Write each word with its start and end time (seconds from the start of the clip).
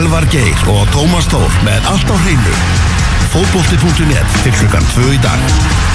Elvar 0.00 0.24
Geir 0.32 0.56
og 0.72 0.86
Tómas 0.94 1.26
Tór 1.28 1.52
með 1.66 1.84
allt 1.90 2.08
á 2.08 2.16
hreinu. 2.22 2.56
Fótbolti.net 3.34 4.40
til 4.46 4.56
klukkan 4.56 4.92
2 4.96 5.12
í 5.12 5.20
dag. 5.20 5.89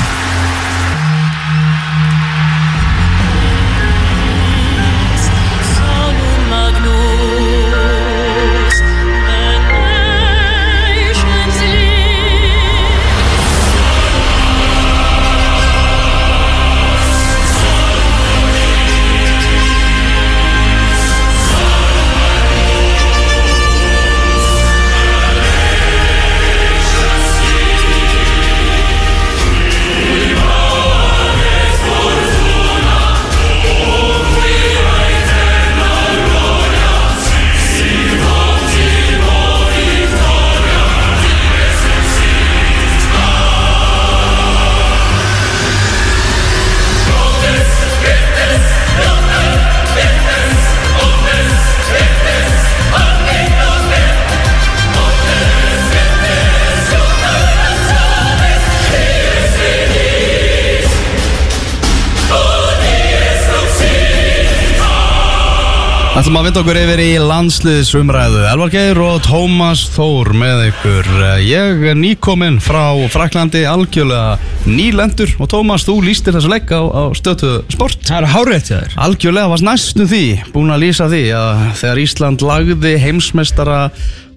Ætlum 66.16 66.38
að 66.39 66.45
vinda 66.47 66.61
okkur 66.61 66.77
yfir 66.80 66.99
í 67.03 67.08
landsliðsumræðu. 67.19 68.45
Elvar 68.47 68.69
Geir 68.71 68.99
og 69.03 69.17
Tómas 69.25 69.81
Þór 69.91 70.30
með 70.39 70.61
ykkur. 70.69 71.09
Ég 71.44 71.83
er 71.91 71.97
nýkominn 71.99 72.61
frá 72.63 72.95
Fraklandi 73.11 73.66
algjörlega 73.67 74.38
nýlendur. 74.63 75.33
Og 75.43 75.49
Tómas, 75.52 75.83
þú 75.83 75.97
lístir 76.05 76.38
þessu 76.38 76.53
leik 76.53 76.71
á, 76.71 76.88
á 76.88 77.03
stötu 77.19 77.58
sport. 77.67 77.99
Það 78.08 78.21
er 78.21 78.31
hárétt 78.31 78.71
hjá 78.71 78.77
þér. 78.77 78.95
Algjörlega 79.09 79.52
varst 79.52 79.67
næstum 79.67 80.08
því, 80.13 80.23
búin 80.55 80.71
að 80.71 80.86
lýsa 80.86 81.09
því 81.11 81.23
að 81.36 81.66
þegar 81.81 82.03
Ísland 82.05 82.47
lagði 82.47 82.93
heimsmeistara 83.03 83.81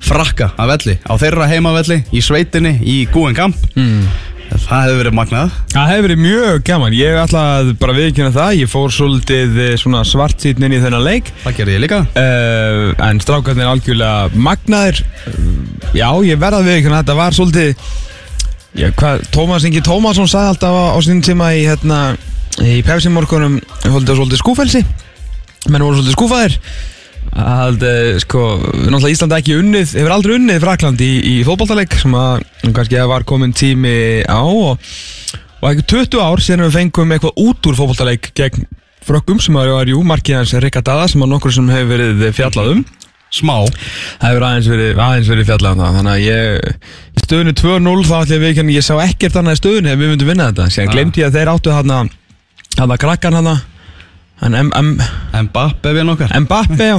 frakka 0.02 0.52
af 0.58 0.68
velli 0.70 0.98
á 1.06 1.14
þeirra 1.18 1.46
heimavelli 1.50 2.02
í 2.14 2.22
sveitinni 2.22 2.76
í 2.86 2.98
Gúen 3.10 3.34
Kamp 3.38 3.58
mm. 3.74 4.02
Það 4.48 4.82
hefur 4.84 4.98
verið 5.02 5.14
magnað. 5.16 5.52
Það 5.72 5.90
hefur 5.90 6.04
verið 6.06 6.20
mjög 6.24 6.62
gaman. 6.68 6.96
Ég 6.96 7.18
ætla 7.22 7.42
að 7.58 7.70
bara 7.80 7.94
viðkynna 7.96 8.32
það. 8.34 8.56
Ég 8.58 8.70
fór 8.72 8.92
svolítið 8.92 9.60
eh, 9.64 9.70
svona 9.80 10.02
svartsýtn 10.08 10.66
inn 10.66 10.76
í 10.76 10.80
þennan 10.82 11.04
leik. 11.04 11.30
Það 11.44 11.56
gerði 11.60 11.76
ég 11.76 11.82
líka. 11.84 12.00
Uh, 12.16 12.82
En 13.08 13.20
strákarnir 13.22 13.64
er 13.66 13.72
algjörlega 13.72 14.42
magnaðir. 14.48 15.02
Já, 15.96 16.08
ég 16.26 16.40
verða 16.40 16.60
að 16.62 16.70
viðkynna 16.72 17.00
Þetta 17.02 17.16
var 17.18 17.36
svolítið 17.36 17.86
já, 18.76 18.88
hvað, 18.98 19.24
Tómas 19.34 19.64
Ingi 19.68 19.82
Tómasson 19.84 20.28
sagði 20.28 20.52
alltaf 20.52 20.76
á, 20.76 20.84
á 20.92 20.98
sín 21.04 21.22
tíma 21.24 21.52
í, 21.56 21.64
hérna, 21.68 22.00
í 22.60 22.80
Pepsi 22.86 23.12
morgunum 23.12 23.58
Svolítið, 23.84 24.18
svolítið 24.18 24.42
skúfelsi 24.42 24.82
Menn 25.68 25.84
voru 25.84 26.00
svolítið 26.00 26.16
skúfaðir 26.18 26.58
að 27.36 27.84
eh, 27.86 28.16
sko, 28.22 28.44
náttúrulega 28.62 29.12
Íslandi 29.12 29.38
ekki 29.38 29.58
unnið 29.58 29.94
hefur 29.98 30.14
aldrei 30.14 30.34
unnið 30.38 30.62
Frakland 30.64 31.02
í, 31.04 31.10
í 31.20 31.34
fótballtaleik 31.46 31.96
sem 32.00 32.14
að 32.18 32.44
kannski 32.76 33.04
var 33.10 33.26
komin 33.28 33.54
tími 33.56 34.24
á 34.24 34.40
og, 34.40 34.78
og 35.60 35.66
ekki 35.70 35.86
20 35.94 36.22
ár 36.24 36.42
síðan 36.44 36.66
við 36.66 36.78
fengum 36.78 37.14
eitthvað 37.14 37.42
út 37.44 37.70
úr 37.70 37.78
fótballtaleik 37.78 38.30
gegn 38.38 38.68
frökkum 39.08 39.40
sem 39.40 39.56
að 39.56 39.74
var 39.76 39.90
jú 39.92 40.04
markið 40.06 40.40
hans 40.40 40.54
Rikka 40.60 40.84
Dada 40.84 41.08
sem 41.08 41.22
að 41.24 41.32
nokkur 41.34 41.54
sem 41.54 41.68
hefur 41.72 41.92
verið 41.94 42.24
fjallað 42.36 42.72
um. 42.74 42.86
Smá. 43.28 43.58
Það 44.20 44.30
hefur 44.30 44.44
aðeins 44.46 44.68
verið, 44.72 45.00
aðeins 45.04 45.28
verið 45.28 45.48
fjallað 45.50 45.74
um 45.74 45.82
það 45.82 45.96
þannig 45.98 46.12
að 46.14 46.22
ég 46.24 47.22
stöðunni 47.22 47.54
2-0 47.60 48.06
þá 48.08 48.14
ætlum 48.22 48.40
við 48.44 48.52
ekki 48.54 48.76
ég 48.78 48.86
sá 48.86 48.94
ekkert 49.04 49.36
annað 49.36 49.58
stöðunni 49.60 49.92
ef 49.92 50.00
við 50.00 50.12
myndum 50.14 50.30
vinna 50.32 50.48
þetta. 50.48 50.68
Síðan 50.72 50.94
glemdi 50.94 51.22
ég 51.22 51.28
að 51.28 51.36
þeir 51.36 51.52
áttu 51.52 51.74
hann 51.76 51.92
að 52.78 52.96
krakkan 53.04 53.36
hann 53.36 53.52
Mbappe 55.48 55.92
við 55.92 56.04
nokkar 56.06 56.34
Mbappe 56.44 56.90
já 56.92 56.98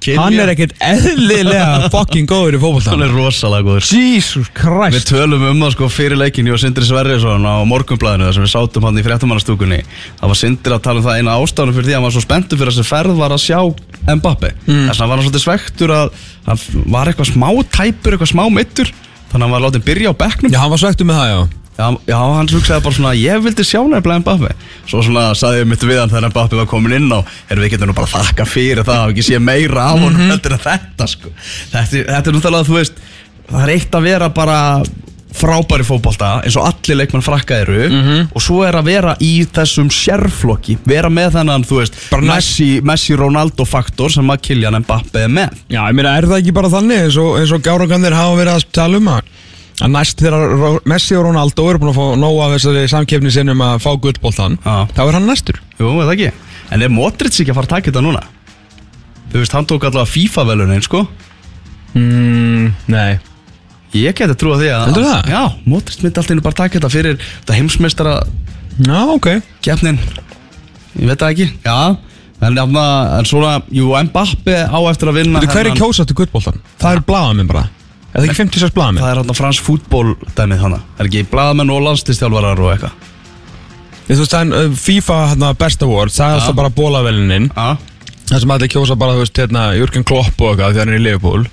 Hann 0.00 0.38
er 0.40 0.52
ekkert 0.54 0.72
eðlilega 0.80 1.90
fucking 1.92 2.28
góður 2.30 2.56
í 2.56 2.60
Hann 2.60 2.64
fókbaltan 2.64 3.04
er 3.04 3.12
rosalega 3.12 3.66
góður. 3.66 3.88
Jesus 3.90 4.48
Við 4.48 4.54
Christ 4.56 5.10
tölum 5.10 5.44
um 5.50 5.60
það 5.64 5.74
sko 5.74 5.90
fyrir 5.92 6.20
leikin 6.20 6.48
Ég 6.48 6.56
og 6.56 6.62
Sindri 6.62 6.88
Sverrisson 6.88 7.44
á 7.44 7.60
morgunblæðinu 7.68 8.28
þar 8.28 8.38
sem 8.38 8.46
við 8.46 8.52
sátum 8.54 8.88
hann 8.88 9.00
í 9.00 9.04
fréttamannastúkunni. 9.04 9.82
Það 10.22 10.32
var 10.32 10.40
Sindri 10.40 10.76
að 10.76 10.82
tala 10.88 11.02
um 11.02 11.06
það 11.08 11.20
eina 11.20 11.36
ástæðanum 11.36 11.76
fyrir 11.76 11.90
því 11.90 11.94
að 11.94 12.00
hann 12.00 12.08
var 12.08 12.16
svo 12.16 12.24
spenntur 12.24 12.62
fyrir 12.62 12.74
þessi 12.74 12.88
ferð 12.88 13.20
var 13.20 13.36
að 13.36 13.44
sjá 13.44 13.60
Mbappe 14.08 14.54
mm. 14.64 14.88
Þess 14.88 14.96
að 14.96 15.02
hann 15.04 15.10
var 15.12 15.20
hann 15.20 15.26
svolítið 15.28 15.44
svektur 15.44 15.94
að 15.94 16.18
hann 16.48 16.84
var 16.96 17.10
eitthvað 17.10 17.32
smá 17.34 17.48
tæpur, 17.68 18.16
eitthvað 18.16 18.32
smá 18.32 18.44
mittur 18.48 18.92
Þannig 19.30 19.36
að 19.36 19.44
hann 19.44 19.54
var 19.54 19.66
látið 19.68 19.84
byrja 19.86 20.10
á 20.10 20.14
bekknum. 20.24 20.50
Já, 20.50 20.58
hann 20.64 20.72
var 20.72 20.80
svektur 20.82 21.06
með 21.06 21.20
það, 21.20 21.28
já 21.30 21.40
Já, 21.78 21.86
já, 22.04 22.16
hann 22.18 22.50
hugsaði 22.50 22.82
bara 22.84 22.96
svona, 22.96 23.12
ég 23.16 23.40
vildi 23.44 23.64
sjá 23.64 23.78
nefnilega 23.86 24.20
Mbappe 24.24 24.50
Svo 24.90 25.00
svona 25.06 25.30
saði 25.38 25.62
ég 25.62 25.68
mitt 25.70 25.84
við 25.86 26.00
hann 26.02 26.10
þegar 26.12 26.32
Mbappe 26.32 26.58
var 26.58 26.66
komin 26.68 26.96
inn 26.98 27.06
á 27.14 27.20
Erum 27.48 27.62
við 27.64 27.76
getum 27.76 27.88
nú 27.92 27.94
bara 27.96 28.10
þakka 28.10 28.44
fyrir 28.48 28.82
það 28.84 29.04
og 29.06 29.14
ekki 29.14 29.24
sé 29.30 29.38
meira 29.40 29.86
af 29.92 30.02
honum 30.02 30.32
heldur 30.34 30.56
en 30.58 30.64
þetta 30.66 31.06
sko. 31.08 31.30
Þetta, 31.70 32.02
þetta 32.10 32.18
er 32.32 32.36
náttúrulega, 32.36 32.68
þú 32.68 32.76
veist, 32.76 33.00
það 33.48 33.62
er 33.64 33.72
eitt 33.76 33.96
að 33.96 34.08
vera 34.10 34.28
bara 34.34 34.58
frábæri 35.30 35.84
fótbolta 35.86 36.40
eins 36.42 36.56
og 36.58 36.64
allir 36.66 36.98
leikmenn 36.98 37.22
frakka 37.22 37.60
eru 37.62 37.84
og 38.34 38.42
svo 38.42 38.64
er 38.66 38.74
að 38.80 38.88
vera 38.90 39.12
í 39.22 39.44
þessum 39.46 39.86
sérflokki 39.94 40.74
vera 40.90 41.06
með 41.08 41.36
þennan, 41.38 41.64
þú 41.64 41.78
veist 41.78 42.00
Messi, 42.26 42.80
Messi 42.82 43.14
Ronaldo 43.16 43.64
faktor 43.64 44.10
sem 44.10 44.26
að 44.34 44.42
Kylian 44.48 44.80
Mbappe 44.82 45.22
er 45.22 45.30
með. 45.30 45.54
Já, 45.70 45.84
ég 45.86 45.94
meina, 45.94 46.16
er 46.18 46.26
það 46.26 46.42
ekki 46.42 46.56
bara 46.58 46.72
þannig 46.72 47.04
eins 47.06 47.16
og, 47.22 47.38
og 47.38 47.62
gárangarnir 47.62 48.18
hafa 48.18 48.34
verið 48.42 48.58
að 48.58 48.66
tala 48.74 48.98
um 48.98 49.12
að 49.14 49.22
að 49.80 49.92
næst 49.94 50.20
þegar 50.20 50.80
Messi 50.90 51.16
og 51.16 51.24
Ronaldo 51.28 51.64
eru 51.70 51.80
búin 51.82 51.92
að 51.92 51.98
fá 52.00 52.18
nóg 52.20 52.38
af 52.44 52.52
þessari 52.56 52.82
samkeppni 52.92 53.32
sinn 53.34 53.52
um 53.52 53.62
að 53.64 53.78
fá 53.84 53.90
gullboltan 54.04 54.58
Já. 54.64 54.74
þá 54.96 55.00
er 55.06 55.16
hann 55.18 55.26
næstur. 55.30 55.60
Jú, 55.78 55.90
er 56.02 56.06
það 56.10 56.14
ekki? 56.16 56.30
En 56.70 56.84
er 56.86 56.92
Modric 56.92 57.32
ekki 57.40 57.50
að 57.54 57.58
fara 57.60 57.68
að 57.68 57.74
taka 57.76 57.90
þetta 57.90 58.04
núna? 58.04 58.22
Þú 59.30 59.40
veist, 59.42 59.54
hann 59.56 59.66
tók 59.70 59.84
allavega 59.86 60.10
FIFA-velunin, 60.10 60.82
sko. 60.84 61.04
Mm, 61.94 62.70
Nei. 62.90 63.18
Ég 63.96 64.14
geti 64.14 64.36
trúið 64.38 64.60
því 64.62 64.68
að 64.70 64.84
Heldur 64.86 65.06
það? 65.08 65.30
Já, 65.32 65.40
Modric 65.66 66.02
myndi 66.04 66.20
alltaf 66.22 66.44
bara 66.46 66.58
taka 66.60 66.78
þetta 66.78 66.90
fyrir 66.92 67.16
þetta 67.24 67.56
heimsmeistara 67.58 68.12
Já, 68.86 69.00
ok. 69.16 69.26
Keppnin. 69.66 69.98
Ég 71.00 71.08
veit 71.10 71.18
það 71.18 71.32
ekki. 71.34 71.48
Já, 71.66 71.96
en, 72.46 72.58
en, 72.62 72.78
en 73.18 73.26
svona, 73.28 73.56
jú, 73.74 73.90
Mbappe 74.06 74.56
á 74.70 74.78
eftir 74.92 75.10
að 75.10 75.18
vinna 75.20 75.42
Þú 75.42 75.50
hver 75.50 75.58
er 75.64 75.70
þennan- 75.72 75.80
kjósa 75.82 76.06
til 76.06 76.16
gullboltan? 76.20 76.60
Það 76.80 76.96
eru 76.96 77.06
blaðamenn 77.10 77.50
bara 77.50 77.66
Er 78.10 78.24
það 78.24 78.26
ekki 78.26 78.38
56 78.40 78.74
blaðamenn? 78.74 79.02
Það 79.04 79.12
er 79.12 79.20
hann 79.20 79.38
fransk 79.38 79.66
fútból 79.66 80.16
dæmið 80.34 80.64
hana 80.64 80.80
Það 80.96 81.04
er 81.04 81.08
ekki 81.10 81.22
blaðamenn 81.30 81.70
og 81.70 81.84
landslistjálfarar 81.86 82.62
og 82.64 82.72
eitthvað? 82.72 83.08
Þú 84.10 84.16
veist, 84.18 84.32
það 84.34 84.40
er 84.40 84.64
uh, 84.66 84.74
FIFA 84.82 85.18
hérna, 85.30 85.52
Best 85.60 85.84
Award 85.86 86.14
Það 86.16 86.32
er 86.32 86.40
alltaf 86.40 86.56
bara 86.58 86.72
bólavelinin 86.74 87.46
Það 87.54 88.42
sem 88.42 88.54
allir 88.56 88.70
kjósa 88.74 88.96
bara, 88.98 89.14
þú 89.14 89.22
veist, 89.24 89.38
hérna, 89.42 89.62
Jürgen 89.78 90.06
Klopp 90.06 90.42
og 90.42 90.52
eitthvað 90.52 90.74
þegar 90.74 90.84
hann 90.86 90.94
er 90.94 90.98
í 90.98 91.04
Liverpool 91.06 91.46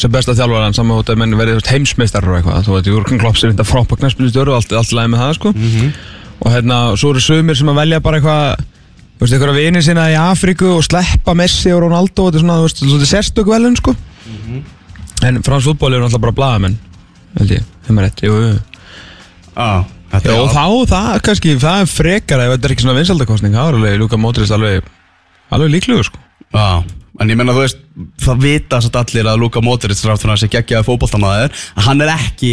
sem 0.00 0.12
besta 0.14 0.32
þjálfaran 0.32 0.72
saman 0.72 0.96
hótt 0.96 1.10
að 1.12 1.18
menn 1.20 1.34
verið 1.36 1.58
heimsmeistar 1.68 2.24
og 2.24 2.38
eitthvað. 2.38 2.62
Þú 2.64 2.76
veit, 2.76 2.86
Jürgen 2.88 3.18
Klopp 3.20 3.36
sem 3.36 3.50
þetta 3.50 3.66
frábæk 3.68 4.00
knæspilistjóru 4.00 4.54
og 4.54 4.60
allt, 4.60 4.70
allt 4.78 4.94
læg 4.96 5.10
með 5.12 5.20
það, 5.20 5.32
sko. 5.36 5.50
Og 6.40 6.54
hérna, 6.54 6.78
svo 6.96 7.10
eru 7.12 7.20
sumir 7.20 7.58
sem 7.58 7.68
að 7.68 7.80
velja 7.82 7.98
bara 8.00 8.20
eitthvað 8.20 8.62
þú 8.62 9.26
veist, 9.26 9.34
eitthvað 9.36 9.58
vinið 9.60 9.84
sína 9.90 10.06
í 10.08 10.16
Afríku 10.22 10.70
og 10.78 10.86
sleppa 10.86 11.34
Messi 11.36 11.74
og 11.74 11.82
Ronaldo 11.84 12.24
og 12.24 12.30
þetta 12.30 12.40
er 12.40 12.46
svona, 12.46 12.56
þú 12.62 12.68
veist, 12.70 12.80
svona 12.86 13.10
sérstök 13.10 13.50
velun, 13.52 13.76
sko 13.76 13.92
en 15.26 15.40
frans 15.46 15.66
fútból 15.68 15.92
er 15.94 16.02
náttúrulega 16.02 16.26
bara 16.26 16.38
blaðamenn 16.40 16.76
held 17.38 17.56
ég, 17.56 17.64
þeim 17.86 18.00
er 18.00 18.08
rétt, 18.08 18.22
jú, 18.26 18.36
jú. 18.46 18.52
Já 19.54 19.70
Þetta 20.10 20.32
Já, 20.32 20.36
og 20.40 20.48
er 20.48 20.54
þá, 20.56 20.64
það, 20.90 21.12
kannski, 21.26 21.52
það 21.62 21.82
er 21.84 21.90
frekar 21.90 22.40
ef 22.42 22.48
þetta 22.54 22.66
er 22.66 22.72
ekki 22.74 22.82
svona 22.82 22.96
vinsaldakostning, 22.96 23.52
það 23.54 23.68
er 23.68 23.76
alveg 23.78 24.00
Luka 24.00 24.18
Modric 24.18 24.50
alveg, 24.56 24.88
alveg 25.54 25.70
líklegur, 25.70 26.08
sko. 26.08 26.22
Já, 26.50 26.82
en 27.22 27.30
ég 27.30 27.38
menna 27.38 27.54
þú 27.54 27.62
veist 27.62 27.84
það 28.24 28.40
vita 28.42 28.80
satt 28.82 28.98
allir 28.98 29.30
að 29.30 29.44
Luka 29.44 29.62
Modric 29.62 30.02
rátt 30.02 30.24
fyrir 30.24 30.34
að 30.34 30.40
sé 30.42 30.50
geggjaði 30.50 30.88
fótboltamæður 30.88 31.54
að 31.54 31.86
hann 31.86 32.02
er 32.02 32.10
ekki 32.16 32.52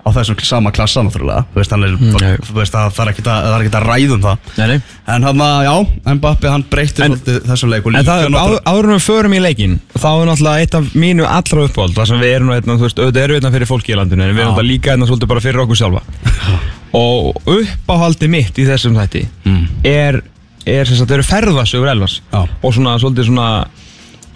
á 0.00 0.08
þessum 0.16 0.38
sama 0.48 0.70
klassa 0.72 1.02
náttúrulega, 1.04 1.44
þú 1.52 1.60
veist, 1.60 1.72
er 1.76 1.80
Nei. 2.00 2.36
þú 2.46 2.54
veist, 2.56 2.72
það, 2.72 2.92
það 2.96 3.02
er 3.04 3.10
ekkert 3.12 3.28
að, 3.30 3.40
það 3.44 3.54
er 3.54 3.64
að 3.80 3.86
ræðum 3.90 4.22
það 4.24 4.50
Nei, 4.56 4.66
nei 4.70 4.78
en 5.14 5.26
hann 5.28 5.42
að, 5.44 5.58
já, 5.66 5.74
Mbappe 6.16 6.50
hann 6.54 6.64
breytti 6.72 7.04
En- 7.04 7.16
þessum 7.50 7.72
leik 7.74 7.86
En 7.90 8.06
það 8.08 8.24
er, 8.24 8.56
áður 8.70 8.88
við 8.94 9.04
förum 9.04 9.36
í 9.36 9.42
leikin 9.44 9.76
þá 9.96 10.08
er 10.10 10.30
náttúrulega 10.30 10.64
eitt 10.64 10.76
af 10.80 10.90
mínu 10.94 11.26
allra 11.28 11.66
uppáld 11.68 11.94
það 11.98 12.10
sem 12.12 12.22
við 12.24 12.34
erum 12.38 12.52
hérna, 12.54 12.78
þú 12.80 12.86
veist, 12.88 13.02
auðvitað 13.04 13.28
við 13.28 13.36
hérna 13.40 13.52
fyrir 13.56 13.70
fólki 13.70 13.92
í 13.92 13.98
landinu 14.00 14.24
en 14.24 14.32
við 14.32 14.40
erum 14.44 14.52
náttúrulega 14.54 14.70
líka 14.72 14.94
hérna 14.94 15.10
svolítið 15.10 15.32
bara 15.34 15.44
fyrir 15.44 15.64
okkur 15.66 15.80
sjálfa 15.80 16.02
og 17.02 17.50
uppáhaldi 17.58 18.28
mitt 18.32 18.56
í 18.58 18.66
þessum 18.68 18.96
þætti 18.98 19.26
Mm. 19.44 19.66
er, 19.84 20.20
er 20.68 20.84
sem 20.88 20.96
sagt, 20.98 21.10
eru 21.14 21.24
ferðasögur 21.26 21.88
Elvars 21.92 22.18
Já. 22.32 22.42
og 22.62 22.74
svona 22.76 22.96
svolítið 23.00 23.28
svona 23.30 23.46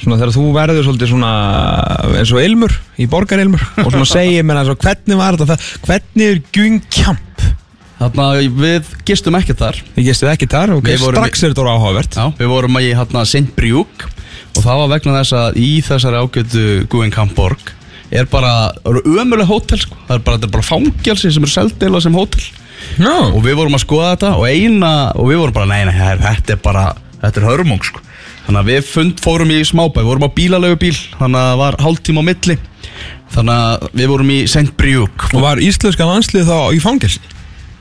svona 0.00 0.18
þegar 0.18 0.34
þú 0.34 0.46
verður 0.54 0.86
svolítið 0.88 1.12
svona 1.12 1.32
eins 2.18 2.32
og 2.34 2.42
ilmur 2.42 2.74
í 3.00 3.06
borgarilmur 3.10 3.62
og 3.84 3.92
svona 3.92 4.08
segir 4.08 4.46
mér 4.46 4.62
að 4.62 4.74
hvernig 4.82 5.20
var 5.20 5.38
þetta 5.40 5.58
hvernig 5.86 6.26
er 6.30 6.42
Gjöngkjamp 6.54 7.46
Þarna 7.94 8.24
við 8.58 8.88
gistum 9.06 9.36
ekkert 9.38 9.60
þar 9.62 9.78
ég 9.94 10.08
gæstu 10.08 10.26
ekki 10.28 10.48
þar 10.50 10.74
og 10.74 10.82
Við 10.84 10.98
vorum 11.04 11.22
strax 11.22 11.44
er 11.44 11.54
þetta 11.54 11.76
áhugavert 11.76 12.18
Já, 12.18 12.24
við 12.40 12.50
vorum 12.50 12.80
í 12.80 12.90
hérna 12.90 13.22
St. 13.24 13.54
Brjúk 13.54 14.08
og 14.54 14.60
það 14.60 14.80
var 14.82 14.90
vegna 14.96 15.14
þess 15.20 15.36
að 15.38 15.60
í 15.62 15.70
þessari 15.86 16.20
ágætu 16.20 16.66
Guggenkamp-borg 16.90 17.72
er 18.14 18.28
bara, 18.30 18.72
það 18.82 18.90
eru 18.90 19.22
ömuleg 19.22 19.48
hótel 19.48 19.80
sko. 19.80 19.96
það 20.08 20.18
er 20.18 20.26
bara, 20.26 20.38
þetta 20.38 20.48
er 20.50 20.54
bara 20.58 20.68
fangelsi 20.68 21.32
sem 21.34 21.46
er 21.46 21.52
seldila 21.54 22.02
sem 22.02 22.14
hótel 22.18 22.44
no. 23.02 23.14
og 23.30 23.40
við 23.46 23.58
vorum 23.58 23.78
að 23.78 23.84
skoða 23.86 24.12
þetta 24.12 24.34
og 24.38 24.46
eina, 24.50 24.92
og 25.14 25.30
við 25.30 25.40
vorum 25.40 25.56
bara, 25.56 25.70
nei, 25.70 25.88
nei, 25.88 25.96
þetta 26.22 26.54
er 26.54 26.60
bara 26.62 26.84
þetta 27.22 27.40
er 27.40 27.48
hörmung 27.48 27.82
sko. 27.86 28.02
Þannig 28.46 28.60
að 28.62 28.70
við 28.72 28.88
fund, 28.90 29.20
fórum 29.24 29.52
í 29.54 29.60
smábæ, 29.64 30.00
við 30.02 30.08
vorum 30.10 30.26
á 30.28 30.36
bílalegu 30.36 30.80
bíl 30.84 30.96
þannig 31.18 31.38
að 31.40 31.48
það 31.50 31.60
var 31.64 31.78
hálftíma 31.84 32.24
á 32.24 32.28
milli. 32.30 32.56
Þannig 33.34 33.54
að 33.60 33.86
við 33.98 34.10
vorum 34.12 34.30
í 34.34 34.40
St. 34.46 34.74
Brjúk 34.78 35.24
og 35.34 35.40
var 35.42 35.62
íslenska 35.64 36.06
landslið 36.06 36.50
þá 36.50 36.58
í 36.76 36.82
fangelsi? 36.84 37.22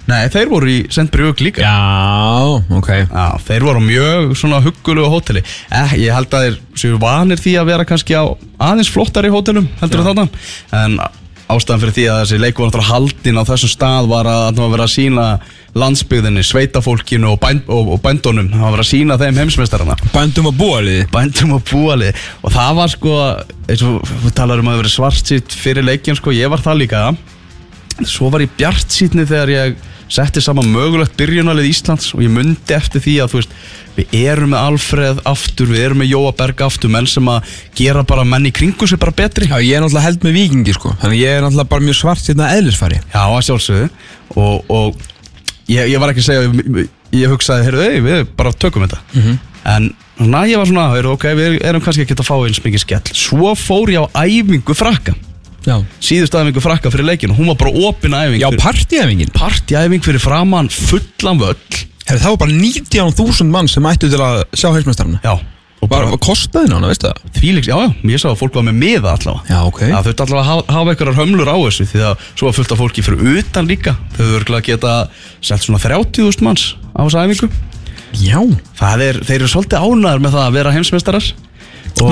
Nei, 0.03 0.25
þeir 0.33 0.49
voru 0.51 0.67
í 0.67 0.79
St. 0.91 1.05
Brjúk 1.13 1.39
líka. 1.45 1.63
Já, 1.63 2.63
ok. 2.75 2.89
Já, 3.07 3.27
þeir 3.47 3.63
voru 3.69 3.83
mjög 3.85 4.33
svona 4.35 4.59
huggulegu 4.65 5.07
hóteli. 5.13 5.43
Eh, 5.71 5.93
Ég 6.01 6.11
held 6.15 6.33
að 6.35 6.47
þeir 6.47 6.57
séu 6.81 6.97
vanir 6.99 7.39
því 7.39 7.53
að 7.61 7.69
vera 7.71 7.85
kannski 7.87 8.17
á 8.19 8.23
aðeins 8.59 8.91
flottari 8.91 9.31
hótelum 9.31 9.69
heldur 9.79 10.01
en 10.03 10.09
þarna. 10.09 10.25
En 10.75 10.97
ástæðan 11.51 11.81
fyrir 11.81 11.95
því 11.97 12.05
að 12.11 12.21
þessi 12.21 12.39
leik 12.39 12.59
var 12.59 12.69
náttúrulega 12.69 12.93
haldin 12.93 13.39
á 13.39 13.43
þessum 13.49 13.71
stað 13.73 14.07
var 14.11 14.29
að 14.29 14.45
það 14.45 14.61
var 14.63 14.71
verið 14.73 14.85
að 14.85 14.93
sína 14.93 15.25
landsbyggðinni, 15.83 16.45
sveitafólkinu 16.45 17.31
og, 17.33 17.39
bæn, 17.41 17.61
og, 17.67 17.91
og 17.95 18.01
bændunum. 18.03 18.51
Það 18.53 18.63
var 18.63 18.75
verið 18.75 18.85
að 18.85 18.91
sína 18.91 19.19
þeim 19.21 19.41
heimsmeistarana. 19.41 19.97
Bændum 20.13 20.49
að 20.51 20.57
búa 20.61 20.79
liði 20.85 21.07
Bændum 21.13 21.55
og 21.57 21.63
búalið. 21.71 22.23
Og 22.45 22.53
það 22.53 22.79
var 22.79 22.93
sko, 22.93 23.19
eins 23.67 23.85
og 23.89 24.13
við 24.23 24.35
talar 24.37 24.61
um 24.61 24.71
að 24.71 24.83
vera 24.83 24.93
svart 24.93 25.33
sitt 25.33 25.57
fyrir 25.57 25.87
leikin 25.87 26.19
sko, 26.19 26.35
ég 26.35 26.51
var 26.53 26.61
það 26.63 26.83
líka 26.83 27.05
Svo 28.09 28.29
var 28.33 28.43
ég 28.43 28.53
bjart 28.57 28.93
sítni 28.93 29.25
þegar 29.29 29.51
ég 29.53 29.89
setti 30.13 30.41
saman 30.43 30.67
mögulegt 30.69 31.15
byrjunalið 31.17 31.69
Íslands 31.71 32.11
og 32.13 32.21
ég 32.25 32.33
mundi 32.33 32.75
eftir 32.75 33.01
því 33.01 33.15
að 33.23 33.37
veist 33.37 33.55
við 33.93 34.13
erum 34.25 34.51
með 34.53 34.67
Alfreð 34.67 35.21
aftur, 35.29 35.69
við 35.69 35.85
erum 35.87 36.01
með 36.01 36.11
Jóa 36.13 36.33
Berg 36.37 36.61
aftur, 36.65 36.91
menn 36.93 37.07
sem 37.09 37.27
að 37.29 37.49
gera 37.77 38.03
bara 38.09 38.25
menn 38.25 38.49
í 38.49 38.51
kringu 38.53 38.87
sig 38.89 38.99
bara 39.01 39.13
betri. 39.15 39.47
Já, 39.49 39.57
ég 39.61 39.77
er 39.77 39.83
náttúrulega 39.83 40.07
held 40.07 40.25
með 40.25 40.37
vikingi 40.39 40.75
sko. 40.75 40.93
Þannig 41.01 41.21
ég 41.21 41.37
er 41.37 41.45
náttúrulega 41.45 41.71
bara 41.75 41.85
mjög 41.87 41.99
svart 41.99 42.23
sérna 42.25 42.51
eðlisfari. 42.57 43.01
Já, 43.13 43.21
að 43.23 43.43
sjálfsögðu. 43.49 43.89
Og, 44.33 44.71
og 44.73 45.03
ég, 45.69 45.91
ég 45.93 46.01
var 46.01 46.13
ekki 46.13 46.23
að 46.23 46.29
segja 46.29 46.47
ég, 46.47 46.95
ég 47.19 47.33
hugsaði, 47.33 47.67
heyrðu, 47.69 47.83
ei, 47.89 48.01
við 48.07 48.23
bara 48.39 48.55
tökum 48.65 48.87
þetta. 48.87 49.03
En 49.73 49.91
næ, 50.17 50.39
ég 50.49 50.57
var 50.61 50.69
svona, 50.69 50.87
heyrðu, 50.95 51.13
ok, 51.19 51.27
við 51.37 51.59
erum 51.61 51.85
kannski 51.85 52.07
ekki 52.07 52.17
að 52.17 52.25
fá 52.31 52.35
eins 52.39 52.63
mikið 52.65 52.85
skell. 52.87 53.03
Svo 53.13 53.53
fór 53.57 53.93
ég 53.93 54.09
á 54.09 54.25
æfingu 54.25 54.77
frakka 54.77 55.13
síðust 56.03 56.35
æfingu 56.35 56.61
frakka 56.63 56.91
fyrir 56.91 57.07
leikinu, 57.07 57.35
hún 57.37 57.47
var 57.53 57.57
bara 57.61 57.71
opin 57.87 58.11
æfing 58.17 58.41
já 58.43 58.49
partíæfingin 58.59 59.31
partíæfing 59.35 60.03
fyrir 60.03 60.19
framann 60.23 60.69
fullan 60.69 61.39
völl. 61.39 61.55
Herri, 62.03 62.19
það 62.19 62.33
var 62.35 62.41
bara 62.43 62.51
19.000 62.59 63.49
mann 63.53 63.67
sem 63.71 63.85
ættu 63.87 64.09
til 64.11 64.19
að 64.19 64.41
sjá 64.59 64.69
heimsmeistarana 64.75 65.21
Já, 65.23 65.37
og 65.79 65.87
bara 65.91 66.09
bara 66.11 66.19
kostaði 66.19 66.67
nána, 66.73 66.89
veistu 66.91 67.07
það? 67.07 67.21
þvílíks, 67.37 67.69
já, 67.71 67.77
já, 67.79 67.93
ég 68.11 68.19
sá 68.19 68.27
að 68.33 68.39
fólk 68.41 68.57
var 68.59 68.65
með 68.67 68.75
miða 68.81 69.13
allavega. 69.15 69.47
Já, 69.47 69.59
ok. 69.69 69.79
Það 69.87 70.09
þurfti 70.09 70.25
allavega 70.25 70.43
að 70.43 70.49
hafa, 70.51 70.65
hafa 70.77 70.93
einhverjar 70.93 71.17
hömlur 71.21 71.51
á 71.51 71.57
þessu 71.63 71.87
því 71.93 72.03
að 72.09 72.25
svo 72.35 72.49
var 72.49 72.57
fullt 72.59 72.73
af 72.75 72.81
fólki 72.83 73.03
fyrir 73.07 73.39
utan 73.39 73.67
líka. 73.71 73.95
Þau 74.17 74.23
þurfti 74.33 74.57
að 74.59 74.65
geta 74.67 74.93
selt 75.43 75.63
svona 75.65 75.79
30.000 75.83 76.43
manns 76.47 76.65
á 76.91 77.01
þessu 77.07 77.23
æfingu. 77.23 77.49
Já, 78.19 78.39
Það 78.77 79.01
er, 79.07 79.19
þeir 79.25 79.39
eru 79.39 79.49
svolítið 79.55 79.87
ánæður 79.87 80.21
með 80.27 80.35
það 80.35 80.43
að 80.45 80.55
vera 80.59 80.73
heimsmeistarar 80.75 81.31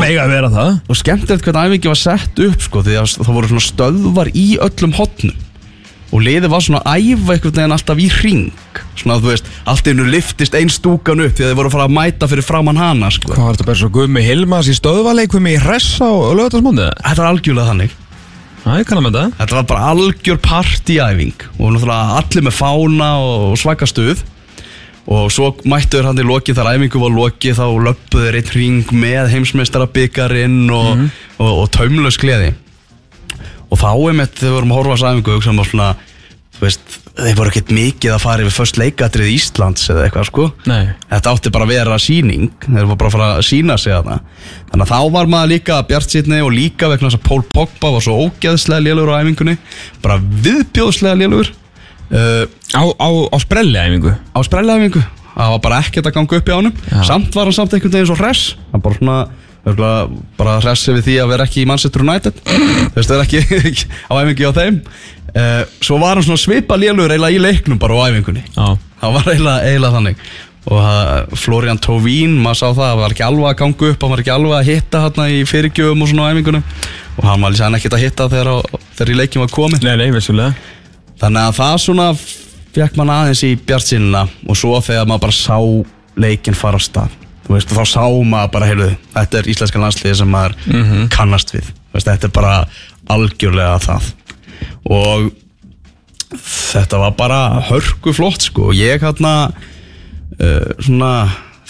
mega 0.01 0.25
að 0.25 0.33
vera 0.35 0.49
það. 0.53 0.73
Og 0.87 0.99
skemmtilegt 0.99 1.47
hvernig 1.47 1.71
æfingi 1.71 1.91
var 1.91 2.01
sett 2.01 2.43
upp 2.45 2.65
sko, 2.65 2.83
því 2.85 2.99
að 3.01 3.15
það 3.17 3.37
voru 3.37 3.49
svona 3.51 3.65
stöðvar 3.65 4.31
í 4.37 4.45
öllum 4.67 4.93
hotnum. 4.97 5.39
Og 6.11 6.23
liðið 6.25 6.51
var 6.51 6.63
svona 6.65 6.81
að 6.83 7.05
æfa 7.07 7.35
einhvern 7.37 7.55
veginn 7.55 7.73
alltaf 7.77 8.01
í 8.03 8.07
hring. 8.11 8.79
Svona 8.99 9.15
að 9.15 9.23
þú 9.23 9.31
veist, 9.31 9.51
allt 9.71 9.87
innu 9.87 10.07
liftist 10.11 10.57
ein 10.59 10.71
stúkan 10.71 11.23
upp 11.23 11.37
því 11.37 11.45
að 11.45 11.51
þeir 11.53 11.59
voru 11.61 11.71
að 11.71 11.75
fara 11.77 11.87
að 11.87 11.95
mæta 11.95 12.27
fyrir 12.27 12.47
framann 12.47 12.81
hana 12.81 13.11
sko. 13.15 13.31
Hvað 13.31 13.47
var 13.47 13.55
þetta 13.55 13.67
bara 13.69 13.79
svo 13.79 13.89
Gumi 13.95 14.23
Hilmas 14.25 14.67
í 14.67 14.75
stöðvaleik 14.75 15.31
Gumi 15.31 15.55
Hressa 15.63 16.09
og 16.11 16.35
lögatarsmóndið? 16.41 16.91
Þetta 16.99 17.23
var 17.23 17.31
algjörlega 17.31 17.71
þannig. 17.71 17.95
Það 18.61 18.75
Þetta 19.39 19.57
var 19.57 19.63
bara 19.71 19.87
algjör 19.89 20.41
partíæfing 20.45 21.47
og 21.57 21.71
náttúrulega 21.73 22.19
allir 22.19 22.45
með 22.45 22.57
fána 22.59 23.09
og 23.23 23.55
svaka 23.57 23.87
stuð 23.89 24.21
og 25.09 25.31
svo 25.33 25.51
mættuður 25.65 26.11
hann 26.11 26.21
í 26.21 26.25
loki 26.27 26.53
þar 26.57 26.75
æfingu 26.75 27.01
var 27.01 27.15
loki 27.15 27.55
þá 27.57 27.65
löppuður 27.87 28.37
einn 28.37 28.53
ring 28.55 28.93
með 28.93 29.31
heimsmeistara 29.33 29.89
byggarinn 29.89 30.69
og, 30.75 31.07
og, 31.39 31.51
og 31.63 31.67
taumlaus 31.73 32.19
gleði. 32.21 32.53
Og 33.71 33.79
þá 33.79 33.91
er 33.95 34.17
með 34.19 34.33
þegar 34.35 34.47
við 34.47 34.57
vorum 34.57 34.73
að 34.73 34.81
horfa 34.81 34.91
á 34.91 34.95
þessu 34.95 35.11
æfingu 35.11 35.37
hugsaðum 35.37 35.61
við 35.61 35.69
svona 35.71 35.91
þú 36.61 36.65
veist, 36.67 36.97
þeir 37.17 37.37
voru 37.39 37.51
ekkert 37.51 37.71
mikið 37.73 38.13
að 38.13 38.21
fara 38.21 38.43
yfir 38.43 38.53
först 38.53 38.77
leikatrið 38.77 39.31
Íslands 39.33 39.87
eða 39.89 40.03
eitthvað 40.05 40.27
sko. 40.29 40.47
Nei. 40.69 40.91
Þetta 41.09 41.33
átti 41.33 41.53
bara 41.55 41.65
að 41.65 41.73
vera 41.73 41.97
síning 42.01 42.51
Þeir 42.67 42.85
voru 42.85 42.99
bara 43.01 43.09
að 43.09 43.15
fara 43.15 43.29
að 43.37 43.47
sína 43.47 43.77
sig 43.81 43.95
þarna. 43.95 44.19
Þannig 44.69 44.85
að 44.85 44.91
þá 44.91 45.15
var 45.15 45.31
maður 45.33 45.51
líka 45.55 45.79
bjart 45.89 46.13
sýtni 46.13 46.43
Og 46.45 46.53
líka 46.53 46.91
vegna 46.91 47.09
þess 47.09 47.17
að 47.17 47.25
Pól 47.25 47.41
Pogba 47.55 47.93
var 47.95 48.05
svo 48.05 48.19
ógeðslega 48.27 48.85
lélugur 48.85 49.15
á 49.17 49.21
æfingunni 49.23 49.57
Bara 50.03 50.19
viðbjóðslega 50.21 51.17
lélugur 51.23 51.51
uh, 52.11 52.43
Á, 52.75 52.83
á, 52.87 53.09
á 53.31 53.37
sprelli 53.43 53.79
æfingu 53.79 54.13
Á 54.13 54.39
sprellæfingu 54.45 55.03
Það 55.31 55.53
var 55.53 55.61
bara 55.63 55.79
ekkert 55.81 56.09
að 56.09 56.17
ganga 56.17 56.39
upp 56.41 56.49
í 56.49 56.55
ánum. 56.57 56.73
Já. 56.91 56.99
Samt 57.07 57.37
var 57.37 57.47
hann 57.47 57.55
samt 57.55 57.73
einhvern 57.75 57.93
veginn 57.95 58.09
svo 58.09 58.17
hress. 58.19 58.55
Hann 58.73 58.83
bara 58.83 58.99
svona 58.99 59.21
Bara 59.61 60.55
hress 60.57 60.87
yfir 60.89 61.03
því 61.05 61.15
að 61.21 61.31
vera 61.35 61.45
ekki 61.47 61.63
í 61.63 61.67
Manchester 61.69 62.01
United. 62.03 62.39
Þú 62.45 62.95
veist, 62.95 63.11
það 63.11 63.17
er 63.17 63.25
ekki 63.25 63.87
á 64.09 64.13
æfingu 64.17 64.49
á 64.49 64.53
þeim. 64.57 64.79
Uh, 65.31 65.59
Svo 65.79 65.99
var 66.01 66.17
hann 66.17 66.25
svona 66.27 66.41
svipa 66.41 66.75
lélugur 66.81 67.13
Eiginlega 67.13 67.37
í 67.37 67.43
leiknum 67.45 67.79
bara 67.81 67.99
á 68.01 68.09
æfingunni. 68.09 68.41
Já. 68.57 68.73
Það 69.01 69.13
var 69.17 69.29
eiginlega, 69.31 69.91
þannig. 69.95 70.25
Og 70.71 70.77
uh, 70.77 71.37
Florian 71.41 71.79
Tóvín 71.81 72.35
maður 72.41 72.59
sá 72.59 72.67
það, 72.67 72.81
það 72.81 72.99
var 73.01 73.15
ekki 73.15 73.25
alveg 73.25 73.47
að 73.49 73.61
ganga 73.63 73.87
upp 73.93 74.03
hann 74.03 74.11
var 74.13 74.21
ekki 74.21 74.33
alveg 74.35 74.57
að 74.59 74.67
hitta 74.67 74.99
hérna 75.07 75.23
í 75.33 75.39
fyrirgjöfum 75.49 76.03
og 76.05 76.11
svona 76.11 76.27
á 76.29 76.31
æfingunum 76.35 76.67
og 77.15 77.25
hann 77.25 77.41
var 77.41 77.55
líka 77.55 77.69
ekkert 77.79 77.95
að 77.97 78.03
hitta 78.03 78.27
þegar, 78.29 78.77
þegar 78.99 79.13
í 79.13 79.17
leikin 79.17 79.41
var 79.41 79.55
komið. 79.55 79.87
Nei, 79.87 79.95
nei, 80.03 80.11
vissulega 80.13 80.53
þannig 81.21 81.47
að 81.47 81.57
það 81.59 81.75
svona 81.85 82.07
fekk 82.75 82.97
mann 82.99 83.11
aðeins 83.13 83.43
í 83.47 83.51
bjartsinna 83.59 84.25
og 84.47 84.57
svo 84.59 84.77
þegar 84.83 85.09
maður 85.09 85.25
bara 85.27 85.37
sá 85.37 85.57
leikin 86.21 86.57
fara 86.57 86.79
á 86.79 86.81
stað. 86.81 87.17
Þú 87.45 87.55
veist, 87.55 87.73
þá 87.73 87.83
sá 87.89 88.05
maður 88.05 88.51
bara, 88.53 88.69
heyrðu, 88.69 88.89
þetta 89.15 89.39
er 89.39 89.51
íslenska 89.51 89.81
landsliði 89.81 90.17
sem 90.21 90.31
maður 90.31 90.57
kannast 91.13 91.53
við. 91.55 91.69
Veist, 91.91 92.07
þetta 92.07 92.29
er 92.29 92.35
bara 92.35 92.55
algjörlega 93.11 93.79
það. 93.83 94.09
Og 94.91 95.31
þetta 96.41 97.01
var 97.01 97.15
bara 97.19 97.39
hörku 97.67 98.13
flott 98.15 98.45
sko. 98.45 98.69
Og 98.71 98.77
ég 98.77 99.03
hérna 99.03 99.33
uh, 99.51 100.69
svona 100.79 101.13